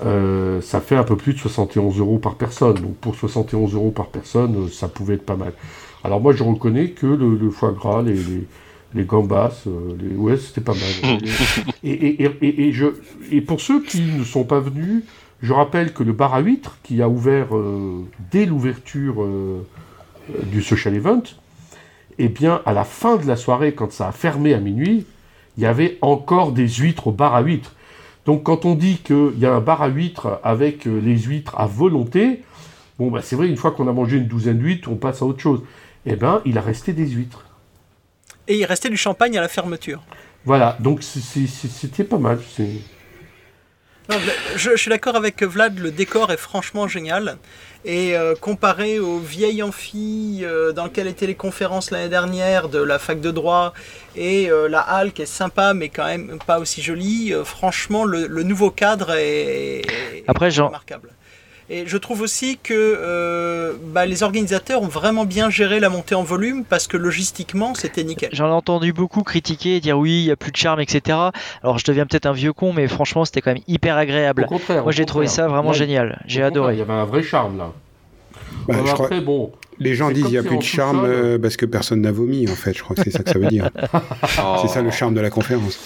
Euh, 0.06 0.62
ça 0.62 0.82
fait 0.82 0.96
un 0.96 1.04
peu 1.04 1.16
plus 1.16 1.34
de 1.34 1.40
71 1.40 2.00
euros 2.00 2.18
par 2.18 2.36
personne. 2.36 2.76
Donc 2.76 2.96
pour 2.98 3.16
71 3.16 3.74
euros 3.76 3.92
par 3.92 4.08
personne, 4.08 4.70
ça 4.70 4.88
pouvait 4.88 5.16
être 5.16 5.26
pas 5.26 5.36
mal. 5.36 5.54
Alors 6.04 6.20
moi 6.20 6.34
je 6.34 6.44
reconnais 6.44 6.90
que 6.90 7.06
le, 7.06 7.50
foie 7.50 7.72
gras, 7.72 8.02
les, 8.02 8.18
les 8.94 9.06
gambas, 9.06 9.64
euh, 9.68 9.96
les... 10.00 10.16
ouais 10.16 10.38
c'était 10.38 10.62
pas 10.62 10.74
mal. 10.74 11.20
et, 11.84 11.92
et, 11.92 12.24
et, 12.24 12.32
et, 12.42 12.68
et 12.68 12.72
je, 12.72 12.88
et 13.32 13.42
pour 13.42 13.62
ceux 13.62 13.82
qui 13.82 14.02
ne 14.02 14.24
sont 14.24 14.44
pas 14.44 14.60
venus, 14.60 15.04
je 15.44 15.52
rappelle 15.52 15.94
que 15.94 16.04
le 16.04 16.14
bar 16.14 16.34
à 16.34 16.40
huîtres, 16.40 16.78
qui 16.84 17.02
a 17.02 17.10
ouvert 17.10 17.56
euh, 17.56 18.06
dès 18.32 18.46
l'ouverture 18.46 19.24
euh, 19.24 19.62
du 20.46 20.62
social 20.62 20.96
event, 20.96 21.24
eh 22.18 22.30
bien 22.30 22.62
à 22.66 22.72
la 22.72 22.86
fin 22.86 23.18
de 23.18 23.28
la 23.28 23.36
soirée, 23.36 23.74
quand 23.74 23.92
ça 23.92 24.08
a 24.08 24.12
fermé 24.14 24.54
à 24.54 24.60
minuit, 24.60 25.06
il 25.58 25.64
y 25.64 25.66
avait 25.66 25.98
encore 26.02 26.54
des 26.54 26.68
huîtres 26.68 27.08
au 27.08 27.12
bar 27.12 27.36
à 27.36 27.42
huîtres. 27.42 27.76
Donc 28.26 28.44
quand 28.44 28.64
on 28.64 28.74
dit 28.74 29.00
qu'il 29.04 29.38
y 29.38 29.46
a 29.46 29.54
un 29.54 29.60
bar 29.60 29.82
à 29.82 29.90
huîtres 29.90 30.40
avec 30.44 30.88
euh, 30.88 31.00
les 31.00 31.18
huîtres 31.18 31.60
à 31.60 31.68
volonté, 31.68 32.42
bon 32.98 33.12
bah 33.12 33.20
c'est 33.22 33.36
vrai, 33.36 33.50
une 33.50 33.58
fois 33.58 33.72
qu'on 33.72 33.90
a 33.90 33.94
mangé 33.94 34.18
une 34.18 34.28
douzaine 34.28 34.60
d'huîtres, 34.60 34.90
on 34.90 34.96
passe 34.96 35.22
à 35.22 35.26
autre 35.26 35.42
chose. 35.42 35.62
Eh 36.06 36.16
ben, 36.16 36.42
il 36.46 36.58
a 36.58 36.62
resté 36.62 36.94
des 36.94 37.08
huîtres. 37.08 37.44
Et 38.48 38.58
il 38.58 38.66
restait 38.66 38.90
du 38.90 38.98
champagne 38.98 39.38
à 39.38 39.42
la 39.42 39.48
fermeture. 39.48 40.02
Voilà, 40.46 40.76
donc 40.80 41.02
c'était 41.04 42.04
pas 42.04 42.18
mal. 42.18 42.40
Non, 44.10 44.18
je, 44.58 44.72
je 44.72 44.76
suis 44.76 44.90
d'accord 44.90 45.16
avec 45.16 45.42
Vlad, 45.44 45.80
le 45.80 45.90
décor 45.90 46.32
est 46.32 46.38
franchement 46.38 46.88
génial. 46.90 47.38
Et 47.86 48.16
euh, 48.16 48.34
comparé 48.36 49.00
au 49.00 49.20
vieil 49.20 49.62
amphi 49.62 50.42
euh, 50.44 50.72
dans 50.72 50.86
lequel 50.86 51.08
étaient 51.08 51.28
les 51.28 51.36
conférences 51.36 51.92
l'année 51.92 52.10
dernière 52.10 52.70
de 52.70 52.80
la 52.80 52.98
fac 52.98 53.20
de 53.20 53.32
droit 53.32 53.74
et 54.16 54.50
euh, 54.50 54.70
la 54.70 54.80
halle 54.80 55.12
qui 55.12 55.22
est 55.22 55.26
sympa 55.26 55.74
mais 55.74 55.90
quand 55.90 56.06
même 56.06 56.40
pas 56.46 56.60
aussi 56.60 56.82
jolie, 56.82 57.34
franchement 57.44 58.06
le, 58.06 58.28
le, 58.28 58.44
nouveau 58.44 58.72
cadre 58.72 59.12
est, 59.12 59.82
Après, 60.28 60.50
remarquable. 60.50 61.10
Et 61.70 61.84
je 61.88 61.98
trouve 61.98 62.22
aussi 62.22 62.58
que 62.62 63.76
bah, 63.94 64.06
les 64.06 64.24
organisateurs 64.24 64.82
ont 64.82 64.88
vraiment 64.88 65.26
bien 65.26 65.50
géré 65.50 65.80
la 65.80 65.90
montée 65.90 66.16
en 66.16 66.24
volume 66.24 66.64
parce 66.66 66.88
que 66.88 66.98
logistiquement 66.98 67.74
c'était 67.74 68.04
nickel. 68.04 68.30
J'en 68.34 68.48
ai 68.48 68.52
entendu 68.52 68.92
beaucoup 68.94 69.24
critiquer, 69.24 69.80
dire 69.80 69.98
oui, 69.98 70.22
il 70.22 70.26
n'y 70.26 70.32
a 70.32 70.36
plus 70.36 70.52
de 70.52 70.58
charme, 70.58 70.80
etc. 70.82 71.18
Alors 71.64 71.80
je 71.80 71.86
deviens 71.86 72.06
peut-être 72.06 72.26
un 72.26 72.34
vieux 72.34 72.54
con, 72.54 72.74
mais 72.74 72.88
franchement 72.88 73.24
c'était 73.26 73.42
quand 73.42 73.54
même 73.54 73.64
hyper 73.68 73.98
agréable. 73.98 74.44
Au 74.44 74.48
contraire, 74.48 74.84
Moi 74.84 74.92
j'ai 74.92 75.06
trouvé 75.06 75.28
ça 75.28 75.48
vraiment 75.48 75.74
génial. 75.74 76.22
J'ai 76.28 76.44
adoré. 76.44 76.74
Il 76.76 76.80
y 76.80 76.82
avait 76.82 76.94
un 76.94 77.06
vrai 77.06 77.24
charme 77.24 77.58
là. 77.58 77.72
Bah, 78.68 78.76
je 78.86 78.92
crois- 78.94 79.06
après, 79.06 79.22
bon. 79.22 79.52
Les 79.80 79.96
gens 79.96 80.12
disent 80.12 80.26
il 80.28 80.32
n'y 80.32 80.38
a 80.38 80.44
plus 80.44 80.58
de 80.58 80.62
charme 80.64 81.00
sous-sol- 81.00 81.10
euh, 81.12 81.40
parce 81.40 81.58
que 81.58 81.66
personne 81.66 82.02
n'a 82.02 82.12
vomi, 82.12 82.48
en 82.48 82.54
fait. 82.56 82.74
Je 82.78 82.84
crois 82.84 82.96
que 82.96 83.02
c'est 83.04 83.10
ça 83.10 83.24
que 83.24 83.32
ça 83.32 83.40
veut 83.40 83.48
dire. 83.48 83.70
C'est 84.62 84.68
ça 84.68 84.82
le 84.84 84.92
charme 84.92 85.16
de 85.16 85.20
la 85.20 85.32
conférence. 85.32 85.80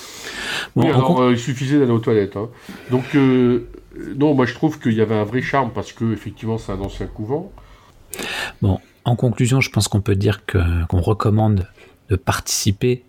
Bon, 0.75 0.83
oui, 0.83 0.91
en 0.91 0.95
alors 0.95 1.07
con- 1.15 1.21
euh, 1.21 1.31
il 1.31 1.39
suffisait 1.39 1.79
d'aller 1.79 1.91
aux 1.91 1.99
toilettes. 1.99 2.35
hein. 2.35 2.49
Donc, 2.91 3.03
euh, 3.15 3.65
non, 4.15 4.33
moi 4.33 4.45
je 4.45 4.53
trouve 4.53 4.79
qu'il 4.79 4.93
y 4.93 5.01
avait 5.01 5.15
un 5.15 5.23
vrai 5.23 5.41
charme 5.41 5.71
parce 5.73 5.91
que 5.93 6.11
effectivement 6.13 6.57
c'est 6.57 6.71
un 6.71 6.79
ancien 6.81 7.07
couvent. 7.07 7.51
Bon, 8.61 8.79
en 9.05 9.15
conclusion, 9.15 9.61
je 9.61 9.69
pense 9.69 9.87
qu'on 9.87 10.01
peut 10.01 10.15
dire 10.15 10.45
que- 10.45 10.85
qu'on 10.87 11.01
recommande 11.01 11.67
de 12.09 12.15
participer 12.15 13.03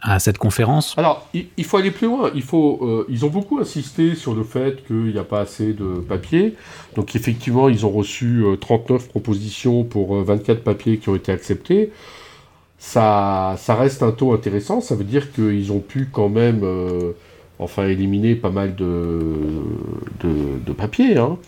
à 0.00 0.18
cette 0.18 0.38
conférence. 0.38 0.94
Alors, 0.98 1.26
il, 1.34 1.46
il 1.56 1.64
faut 1.64 1.78
aller 1.78 1.90
plus 1.90 2.06
loin. 2.06 2.30
Il 2.34 2.42
faut, 2.42 2.78
euh, 2.82 3.06
ils 3.08 3.24
ont 3.24 3.28
beaucoup 3.30 3.58
insisté 3.58 4.14
sur 4.14 4.34
le 4.34 4.44
fait 4.44 4.84
qu'il 4.86 5.06
n'y 5.12 5.18
a 5.18 5.24
pas 5.24 5.40
assez 5.40 5.72
de 5.72 5.96
papier. 6.00 6.54
Donc, 6.94 7.16
effectivement, 7.16 7.68
ils 7.68 7.84
ont 7.86 7.90
reçu 7.90 8.42
euh, 8.44 8.56
39 8.56 9.08
propositions 9.08 9.84
pour 9.84 10.16
euh, 10.16 10.22
24 10.22 10.62
papiers 10.62 10.98
qui 10.98 11.08
ont 11.08 11.16
été 11.16 11.32
acceptés. 11.32 11.90
Ça, 12.78 13.56
ça 13.58 13.74
reste 13.74 14.02
un 14.02 14.12
taux 14.12 14.32
intéressant. 14.32 14.80
Ça 14.80 14.94
veut 14.94 15.04
dire 15.04 15.32
qu'ils 15.32 15.72
ont 15.72 15.80
pu 15.80 16.08
quand 16.12 16.28
même, 16.28 16.60
euh, 16.62 17.12
enfin, 17.58 17.86
éliminer 17.88 18.34
pas 18.34 18.50
mal 18.50 18.74
de, 18.74 19.20
de, 20.22 20.72
papiers. 20.72 21.16
hein. 21.16 21.38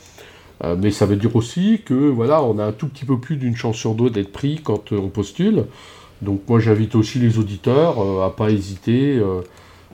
Euh, 0.64 0.76
mais 0.80 0.90
ça 0.90 1.06
veut 1.06 1.16
dire 1.16 1.36
aussi 1.36 1.82
que, 1.84 1.94
voilà, 1.94 2.42
on 2.42 2.58
a 2.58 2.64
un 2.64 2.72
tout 2.72 2.88
petit 2.88 3.04
peu 3.04 3.18
plus 3.18 3.36
d'une 3.36 3.56
chance 3.56 3.76
sur 3.76 3.94
deux 3.94 4.10
d'être 4.10 4.32
pris 4.32 4.60
quand 4.62 4.92
euh, 4.92 4.98
on 4.98 5.08
postule. 5.08 5.66
Donc 6.20 6.42
moi 6.48 6.58
j'invite 6.58 6.96
aussi 6.96 7.20
les 7.20 7.38
auditeurs 7.38 8.00
euh, 8.00 8.26
à 8.26 8.30
pas 8.30 8.50
hésiter 8.50 9.18
euh, 9.18 9.42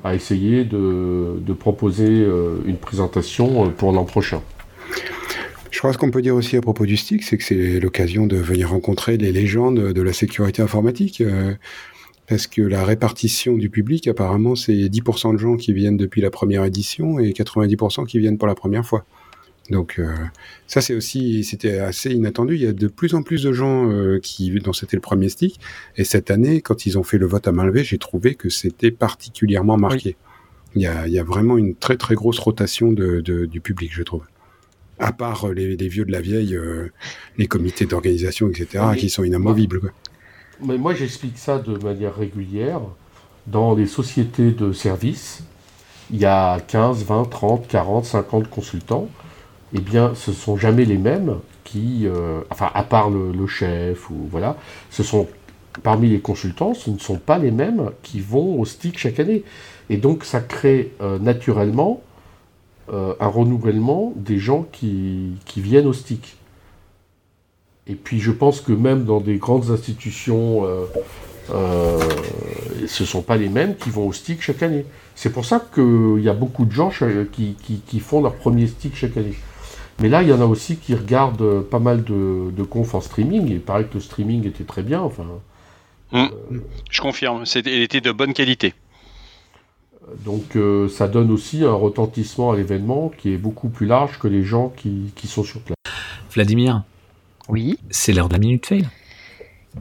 à 0.05 0.15
essayer 0.15 0.65
de, 0.65 1.39
de 1.39 1.53
proposer 1.55 2.27
une 2.67 2.77
présentation 2.77 3.71
pour 3.71 3.91
l'an 3.91 4.05
prochain. 4.05 4.43
Je 5.71 5.79
crois 5.79 5.95
ce 5.95 5.99
qu'on 5.99 6.11
peut 6.11 6.21
dire 6.21 6.35
aussi 6.35 6.59
à 6.59 6.61
propos 6.61 6.85
du 6.85 6.99
stick, 6.99 7.23
c'est 7.23 7.39
que 7.39 7.43
c'est 7.43 7.81
l'occasion 7.81 8.27
de 8.27 8.37
venir 8.37 8.69
rencontrer 8.69 9.17
les 9.17 9.33
légendes 9.33 9.81
de 9.81 10.03
la 10.03 10.13
sécurité 10.13 10.61
informatique. 10.61 11.23
Parce 12.27 12.47
que 12.47 12.63
la 12.63 12.85
répartition 12.85 13.57
du 13.57 13.69
public, 13.71 14.09
apparemment, 14.09 14.55
c'est 14.57 14.73
10% 14.73 15.33
de 15.35 15.39
gens 15.39 15.57
qui 15.57 15.73
viennent 15.73 15.97
depuis 15.97 16.21
la 16.23 16.31
première 16.31 16.65
édition 16.65 17.19
et 17.19 17.31
90% 17.33 18.07
qui 18.07 18.19
viennent 18.19 18.39
pour 18.39 18.49
la 18.49 18.55
première 18.55 18.85
fois. 18.87 19.05
Donc 19.71 19.99
euh, 19.99 20.15
ça 20.67 20.83
c'est 20.83 20.95
aussi 20.95 21.43
c'était 21.43 21.79
assez 21.79 22.11
inattendu. 22.11 22.55
Il 22.55 22.61
y 22.61 22.67
a 22.67 22.75
de 22.75 22.87
plus 22.87 23.15
en 23.15 23.23
plus 23.23 23.43
de 23.45 23.53
gens 23.53 23.91
euh, 23.91 24.19
qui 24.23 24.51
dont 24.61 24.75
c'était 24.75 24.97
le 24.97 25.01
premier 25.01 25.31
stick 25.31 25.59
et 25.97 26.05
cette 26.05 26.31
année 26.31 26.61
quand 26.61 26.85
ils 26.85 26.99
ont 26.99 27.03
fait 27.03 27.17
le 27.17 27.25
vote 27.25 27.49
à 27.49 27.53
main 27.53 27.65
levée, 27.65 27.83
j'ai 27.83 27.97
trouvé 27.97 28.35
que 28.35 28.51
c'était 28.51 28.91
particulièrement 28.91 29.79
marqué. 29.79 30.17
Il, 30.75 30.83
y 30.83 30.87
a, 30.87 31.07
il 31.07 31.15
y 31.15 31.19
a 31.19 31.25
vraiment 31.25 31.57
une 31.57 31.75
très 31.77 31.97
très 31.97 32.15
grosse 32.15 32.39
rotation 32.41 32.93
de, 32.93 33.21
de- 33.23 33.47
du 33.47 33.63
public, 33.63 33.91
je 33.95 34.03
trouve. 34.03 34.25
À 34.99 35.13
part 35.13 35.47
euh, 35.49 35.55
les, 35.55 35.77
les 35.77 35.89
vieux 35.89 36.05
de 36.05 36.13
la 36.13 36.21
vieille, 36.21 36.55
euh, 36.57 36.89
les 37.39 37.47
comités 37.47 37.87
d'organisation, 37.87 38.51
etc., 38.51 38.85
Oui. 38.91 38.97
qui 38.99 39.09
sont 39.09 39.25
inamovibles. 39.25 39.81
Quoi. 39.81 39.91
Mais 40.61 40.79
moi 40.79 40.95
j'explique 40.95 41.39
ça 41.39 41.59
de 41.59 41.77
manière 41.79 42.15
régulière. 42.15 42.81
Dans 43.47 43.75
les 43.75 43.87
sociétés 43.87 44.53
de 44.53 44.73
services, 44.73 45.43
il 46.11 46.19
y 46.19 46.25
a 46.25 46.61
15, 46.61 47.05
20, 47.05 47.25
30, 47.25 47.69
40, 47.69 48.05
50 48.05 48.49
consultants. 48.49 49.09
Eh 49.75 49.81
bien, 49.81 50.15
ce 50.15 50.33
sont 50.33 50.57
jamais 50.57 50.85
les 50.85 50.99
mêmes 50.99 51.39
qui, 51.65 52.07
euh, 52.07 52.41
enfin, 52.51 52.71
à 52.75 52.83
part 52.85 53.11
le, 53.11 53.47
chef 53.47 54.09
ou 54.11 54.29
voilà, 54.31 54.57
ce 54.91 55.03
sont 55.03 55.27
parmi 55.83 56.09
les 56.09 56.21
consultants, 56.21 56.75
ce 56.75 56.91
ne 56.91 56.99
sont 56.99 57.17
pas 57.17 57.39
les 57.39 57.51
mêmes 57.51 57.91
qui 58.03 58.21
vont 58.21 58.61
au 58.61 58.65
stick 58.65 58.99
chaque 58.99 59.19
année. 59.19 59.43
Et 59.91 59.97
donc, 59.97 60.25
ça 60.25 60.41
crée 60.41 60.93
euh, 61.01 61.19
naturellement 61.19 62.01
euh, 62.93 63.15
un 63.19 63.27
renouvellement 63.27 64.13
des 64.15 64.39
gens 64.39 64.67
qui, 64.71 65.33
qui 65.47 65.61
viennent 65.61 65.87
au 65.87 65.93
stick. 65.93 66.37
Et 67.87 67.95
puis, 67.95 68.19
je 68.21 68.31
pense 68.31 68.61
que 68.61 68.73
même 68.73 69.05
dans 69.05 69.21
des 69.21 69.37
grandes 69.37 69.71
institutions, 69.71 70.65
euh, 70.65 70.85
euh, 71.53 71.99
ce 72.87 73.03
ne 73.03 73.07
sont 73.07 73.21
pas 73.23 73.37
les 73.37 73.49
mêmes 73.51 73.77
qui 73.77 73.91
vont 73.91 74.07
au 74.07 74.13
stick 74.13 74.41
chaque 74.41 74.63
année. 74.63 74.87
C'est 75.15 75.31
pour 75.31 75.45
ça 75.45 75.65
qu'il 75.75 76.21
y 76.23 76.29
a 76.29 76.33
beaucoup 76.35 76.65
de 76.65 76.73
gens 76.73 76.91
qui, 77.33 77.55
qui- 77.63 77.81
qui 77.87 78.01
font 78.01 78.23
leur 78.23 78.35
premier 78.35 78.67
stick 78.67 78.97
chaque 78.97 79.17
année. 79.17 79.35
Mais 80.01 80.09
là, 80.09 80.23
il 80.23 80.29
y 80.29 80.33
en 80.33 80.41
a 80.41 80.47
aussi 80.47 80.77
qui 80.77 80.95
regardent 80.95 81.61
pas 81.63 81.79
mal 81.79 82.03
de, 82.05 82.51
de 82.51 82.63
confs 82.63 82.95
en 82.95 83.01
streaming. 83.01 83.49
Et 83.51 83.55
il 83.55 83.61
paraît 83.61 83.85
que 83.85 83.95
le 83.95 84.01
streaming 84.01 84.47
était 84.47 84.65
très 84.65 84.83
bien. 84.83 85.03
Enfin, 85.03 85.25
Je 86.91 87.01
confirme, 87.01 87.45
c'était- 87.45 87.77
il 87.77 87.83
était 87.83 88.01
de 88.01 88.13
bonne 88.13 88.33
qualité. 88.33 88.73
donc 90.25 90.55
euh, 90.57 90.89
ça 90.89 91.09
donne 91.09 91.31
aussi 91.31 91.65
un 91.65 91.73
retentissement 91.73 92.53
à 92.53 92.57
l'événement 92.57 93.11
qui 93.17 93.33
est 93.33 93.39
beaucoup 93.39 93.69
plus 93.71 93.87
large 93.87 94.19
que 94.19 94.29
les 94.29 94.43
gens 94.45 94.69
qui, 94.77 95.11
qui 95.17 95.27
sont 95.27 95.43
sur 95.45 95.61
place. 95.61 95.77
Vladimir, 96.31 96.83
Oui. 97.49 97.79
c'est 97.91 98.13
l'heure 98.13 98.29
de 98.29 98.35
la 98.35 98.39
minute 98.39 98.67
fail. 98.67 98.87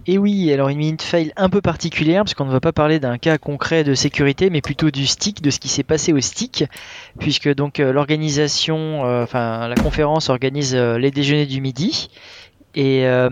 Et 0.08 0.18
oui, 0.18 0.52
alors 0.52 0.70
une 0.70 0.78
minute 0.78 1.02
fail 1.02 1.32
un 1.36 1.50
peu 1.50 1.62
particulière, 1.62 2.24
parce 2.24 2.34
qu'on 2.34 2.46
ne 2.46 2.52
va 2.52 2.60
pas 2.60 2.72
parler 2.72 3.00
d'un 3.00 3.18
cas 3.18 3.38
concret 3.38 3.84
de 3.84 3.94
sécurité, 3.94 4.50
mais 4.50 4.62
plutôt 4.62 4.92
du 4.92 5.06
stick, 5.06 5.42
de 5.42 5.50
ce 5.50 5.60
qui 5.60 5.68
s'est 5.68 5.84
passé 5.84 6.14
au 6.14 6.20
stick, 6.20 6.66
puisque 7.20 7.54
donc 7.54 7.80
euh, 7.80 7.94
l'organisation, 7.94 9.06
euh, 9.06 9.24
enfin 9.24 9.68
la 9.68 9.76
conférence 9.76 10.30
organise 10.30 10.76
euh, 10.76 10.98
les 10.98 11.12
déjeuners 11.12 11.46
du 11.46 11.62
midi, 11.62 12.10
et, 12.76 13.06
euh, 13.06 13.30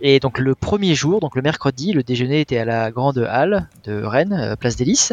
et 0.00 0.18
donc 0.18 0.38
le 0.38 0.54
premier 0.54 0.94
jour, 0.94 1.20
donc 1.20 1.36
le 1.36 1.42
mercredi, 1.42 1.92
le 1.92 2.02
déjeuner 2.02 2.40
était 2.40 2.58
à 2.58 2.64
la 2.64 2.90
grande 2.90 3.18
halle 3.18 3.68
de 3.84 4.02
Rennes, 4.02 4.32
euh, 4.32 4.56
place 4.56 4.76
des 4.76 4.84
Lys, 4.84 5.12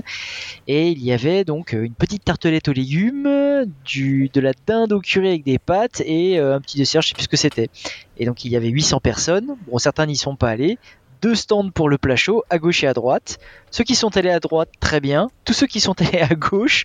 et 0.68 0.90
il 0.90 1.04
y 1.04 1.12
avait 1.12 1.44
donc 1.44 1.74
euh, 1.74 1.84
une 1.84 1.94
petite 1.94 2.26
tartelette 2.26 2.68
aux 2.68 2.74
légumes, 2.74 3.30
du, 3.86 4.30
de 4.34 4.42
la 4.42 4.54
dinde 4.66 4.92
au 4.94 5.02
curry 5.02 5.28
avec 5.28 5.44
des 5.44 5.60
pâtes 5.60 6.02
et 6.06 6.40
un 6.40 6.60
petit 6.60 6.78
dessert, 6.78 7.04
je 7.04 7.10
sais 7.10 7.14
plus 7.14 7.24
ce 7.24 7.30
que 7.30 7.38
c'était. 7.38 7.70
Et 8.18 8.26
donc 8.26 8.44
il 8.44 8.52
y 8.52 8.56
avait 8.56 8.70
800 8.70 9.00
personnes. 9.02 9.56
Bon, 9.68 9.78
certains 9.78 10.08
n'y 10.08 10.16
sont 10.16 10.36
pas 10.36 10.50
allés. 10.50 10.80
Deux 11.22 11.36
stands 11.36 11.70
pour 11.70 11.88
le 11.88 12.00
plat 12.00 12.16
chaud, 12.16 12.44
à 12.50 12.58
gauche 12.58 12.84
et 12.84 12.88
à 12.88 12.94
droite. 12.94 13.38
Ceux 13.70 13.84
qui 13.84 13.94
sont 13.94 14.18
allés 14.18 14.32
à 14.32 14.40
droite, 14.40 14.70
très 14.80 15.00
bien. 15.00 15.30
Tous 15.46 15.54
ceux 15.54 15.68
qui 15.68 15.80
sont 15.80 15.94
allés 16.02 16.22
à 16.22 16.34
gauche, 16.34 16.84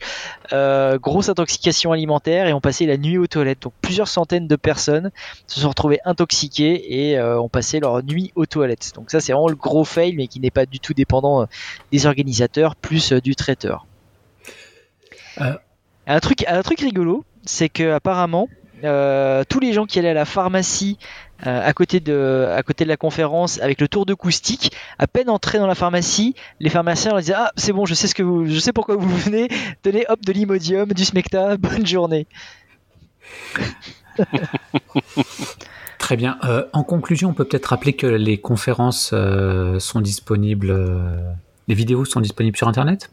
euh, 0.53 0.99
grosse 0.99 1.31
intoxication 1.31 1.93
alimentaire 1.93 2.47
et 2.47 2.53
ont 2.53 2.61
passé 2.61 2.85
la 2.85 2.99
nuit 2.99 3.17
aux 3.17 3.27
toilettes. 3.27 3.63
Donc 3.63 3.73
plusieurs 3.81 4.09
centaines 4.09 4.47
de 4.47 4.57
personnes 4.57 5.11
se 5.47 5.61
sont 5.61 5.71
retrouvées 5.71 6.01
intoxiquées 6.05 7.11
et 7.11 7.19
euh, 7.19 7.41
ont 7.41 7.49
passé 7.49 7.81
leur 7.81 8.03
nuit 8.03 8.33
aux 8.35 8.45
toilettes. 8.45 8.93
Donc 8.95 9.11
ça 9.11 9.21
c'est 9.21 9.33
vraiment 9.33 9.49
le 9.49 9.57
gros 9.57 9.85
fail, 9.85 10.15
mais 10.15 10.27
qui 10.27 10.39
n'est 10.39 10.51
pas 10.51 10.67
du 10.67 10.81
tout 10.81 10.93
dépendant 10.93 11.43
euh, 11.43 11.47
des 11.91 12.05
organisateurs 12.05 12.77
plus 12.77 13.13
du 13.15 13.35
traiteur. 13.37 13.87
Euh. 15.41 15.55
Un 16.07 16.21
truc, 16.21 16.45
un 16.47 16.63
truc 16.63 16.81
rigolo, 16.81 17.25
c'est 17.45 17.69
que 17.69 17.91
apparemment 17.93 18.49
tous 19.49 19.61
les 19.61 19.73
gens 19.73 19.87
qui 19.87 19.99
allaient 19.99 20.11
à 20.11 20.15
la 20.15 20.27
pharmacie 20.27 20.99
euh, 21.47 21.69
à, 21.69 21.73
côté 21.73 22.01
de, 22.01 22.49
à 22.57 22.63
côté 22.63 22.85
de 22.85 22.89
la 22.89 22.97
conférence 22.97 23.61
avec 23.61 23.81
le 23.81 23.89
tour 23.89 24.07
de 24.07 24.15
coustique, 24.15 24.73
à 24.99 25.07
peine 25.07 25.29
entrés 25.29 25.59
dans 25.59 25.67
la 25.67 25.75
pharmacie, 25.75 26.35
les 26.61 26.71
pharmaciens 26.71 27.11
leur 27.11 27.21
disaient 27.21 27.35
Ah, 27.37 27.53
c'est 27.57 27.73
bon, 27.73 27.85
je 27.85 27.95
sais, 27.95 28.07
ce 28.07 28.15
que 28.15 28.23
vous, 28.23 28.47
je 28.47 28.59
sais 28.59 28.73
pourquoi 28.73 28.97
vous 28.97 29.17
venez, 29.17 29.49
tenez 29.83 30.07
hop 30.09 30.21
de 30.25 30.33
l'imodium, 30.33 30.93
du 30.93 31.05
smecta, 31.05 31.57
bonne 31.59 31.87
journée. 31.87 32.27
Très 35.99 36.17
bien. 36.17 36.39
Euh, 36.45 36.65
en 36.73 36.85
conclusion, 36.85 37.31
on 37.31 37.35
peut 37.35 37.45
peut-être 37.45 37.67
rappeler 37.67 37.95
que 37.95 38.07
les 38.07 38.39
conférences 38.39 39.11
euh, 39.13 39.79
sont 39.81 40.01
disponibles, 40.01 40.71
euh, 40.71 41.21
les 41.69 41.75
vidéos 41.75 42.05
sont 42.05 42.21
disponibles 42.21 42.57
sur 42.57 42.69
Internet? 42.69 43.11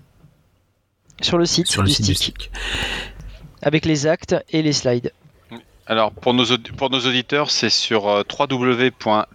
Sur 1.21 1.37
le 1.37 1.45
site, 1.45 1.67
Sur 1.67 1.81
le 1.81 1.87
du, 1.87 1.93
site 1.93 2.05
du 2.05 2.15
stick. 2.15 2.51
avec 3.61 3.85
les 3.85 4.07
actes 4.07 4.35
et 4.49 4.61
les 4.61 4.73
slides. 4.73 5.11
Alors, 5.85 6.11
pour 6.11 6.33
nos, 6.33 6.45
pour 6.77 6.89
nos 6.89 6.99
auditeurs, 6.99 7.51
c'est 7.51 7.69
sur 7.69 8.07
euh, 8.07 8.23
www.sstic.org. 8.39 9.33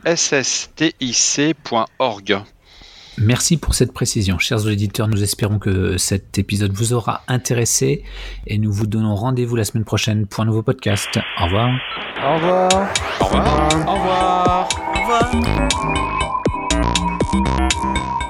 Merci 3.20 3.57
pour 3.57 3.74
cette 3.74 3.92
précision. 3.92 4.38
Chers 4.38 4.64
auditeurs, 4.64 5.09
nous 5.09 5.22
espérons 5.22 5.59
que 5.59 5.96
cet 5.96 6.38
épisode 6.38 6.72
vous 6.72 6.92
aura 6.92 7.22
intéressé 7.26 8.05
et 8.46 8.59
nous 8.59 8.72
vous 8.72 8.86
donnons 8.86 9.16
rendez-vous 9.16 9.57
la 9.57 9.64
semaine 9.64 9.84
prochaine 9.84 10.26
pour 10.26 10.42
un 10.42 10.46
nouveau 10.46 10.62
podcast. 10.62 11.18
Au 11.40 11.46
revoir. 11.46 11.70
Au 12.22 12.34
revoir. 12.36 12.68
Au 13.20 13.24
revoir. 13.24 13.68
Au 13.86 13.94
revoir. 13.94 14.68
Au 14.94 15.01
revoir. 17.40 18.27